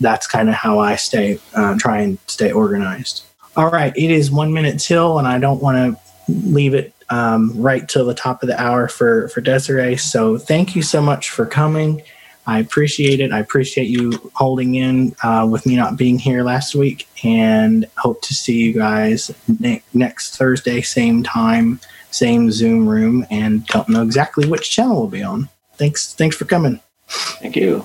That's 0.00 0.26
kind 0.26 0.48
of 0.48 0.54
how 0.54 0.78
I 0.78 0.96
stay, 0.96 1.38
uh, 1.54 1.76
try 1.78 2.00
and 2.00 2.18
stay 2.26 2.50
organized. 2.50 3.27
All 3.58 3.70
right, 3.70 3.92
it 3.96 4.12
is 4.12 4.30
one 4.30 4.52
minute 4.52 4.78
till, 4.78 5.18
and 5.18 5.26
I 5.26 5.40
don't 5.40 5.60
want 5.60 5.76
to 5.76 6.32
leave 6.32 6.74
it 6.74 6.94
um, 7.10 7.52
right 7.60 7.88
till 7.88 8.06
the 8.06 8.14
top 8.14 8.44
of 8.44 8.48
the 8.48 8.60
hour 8.62 8.86
for 8.86 9.26
for 9.30 9.40
Desiree. 9.40 9.96
So 9.96 10.38
thank 10.38 10.76
you 10.76 10.82
so 10.82 11.02
much 11.02 11.30
for 11.30 11.44
coming. 11.44 12.00
I 12.46 12.60
appreciate 12.60 13.18
it. 13.18 13.32
I 13.32 13.40
appreciate 13.40 13.88
you 13.88 14.30
holding 14.36 14.76
in 14.76 15.16
uh, 15.24 15.48
with 15.50 15.66
me 15.66 15.74
not 15.74 15.96
being 15.96 16.20
here 16.20 16.44
last 16.44 16.76
week, 16.76 17.08
and 17.24 17.84
hope 17.96 18.22
to 18.22 18.32
see 18.32 18.58
you 18.58 18.74
guys 18.74 19.32
ne- 19.58 19.82
next 19.92 20.36
Thursday, 20.36 20.80
same 20.80 21.24
time, 21.24 21.80
same 22.12 22.52
Zoom 22.52 22.88
room, 22.88 23.26
and 23.28 23.66
don't 23.66 23.88
know 23.88 24.04
exactly 24.04 24.46
which 24.46 24.70
channel 24.70 25.00
we'll 25.00 25.08
be 25.08 25.24
on. 25.24 25.48
Thanks. 25.74 26.14
Thanks 26.14 26.36
for 26.36 26.44
coming. 26.44 26.78
Thank 27.08 27.56
you. 27.56 27.84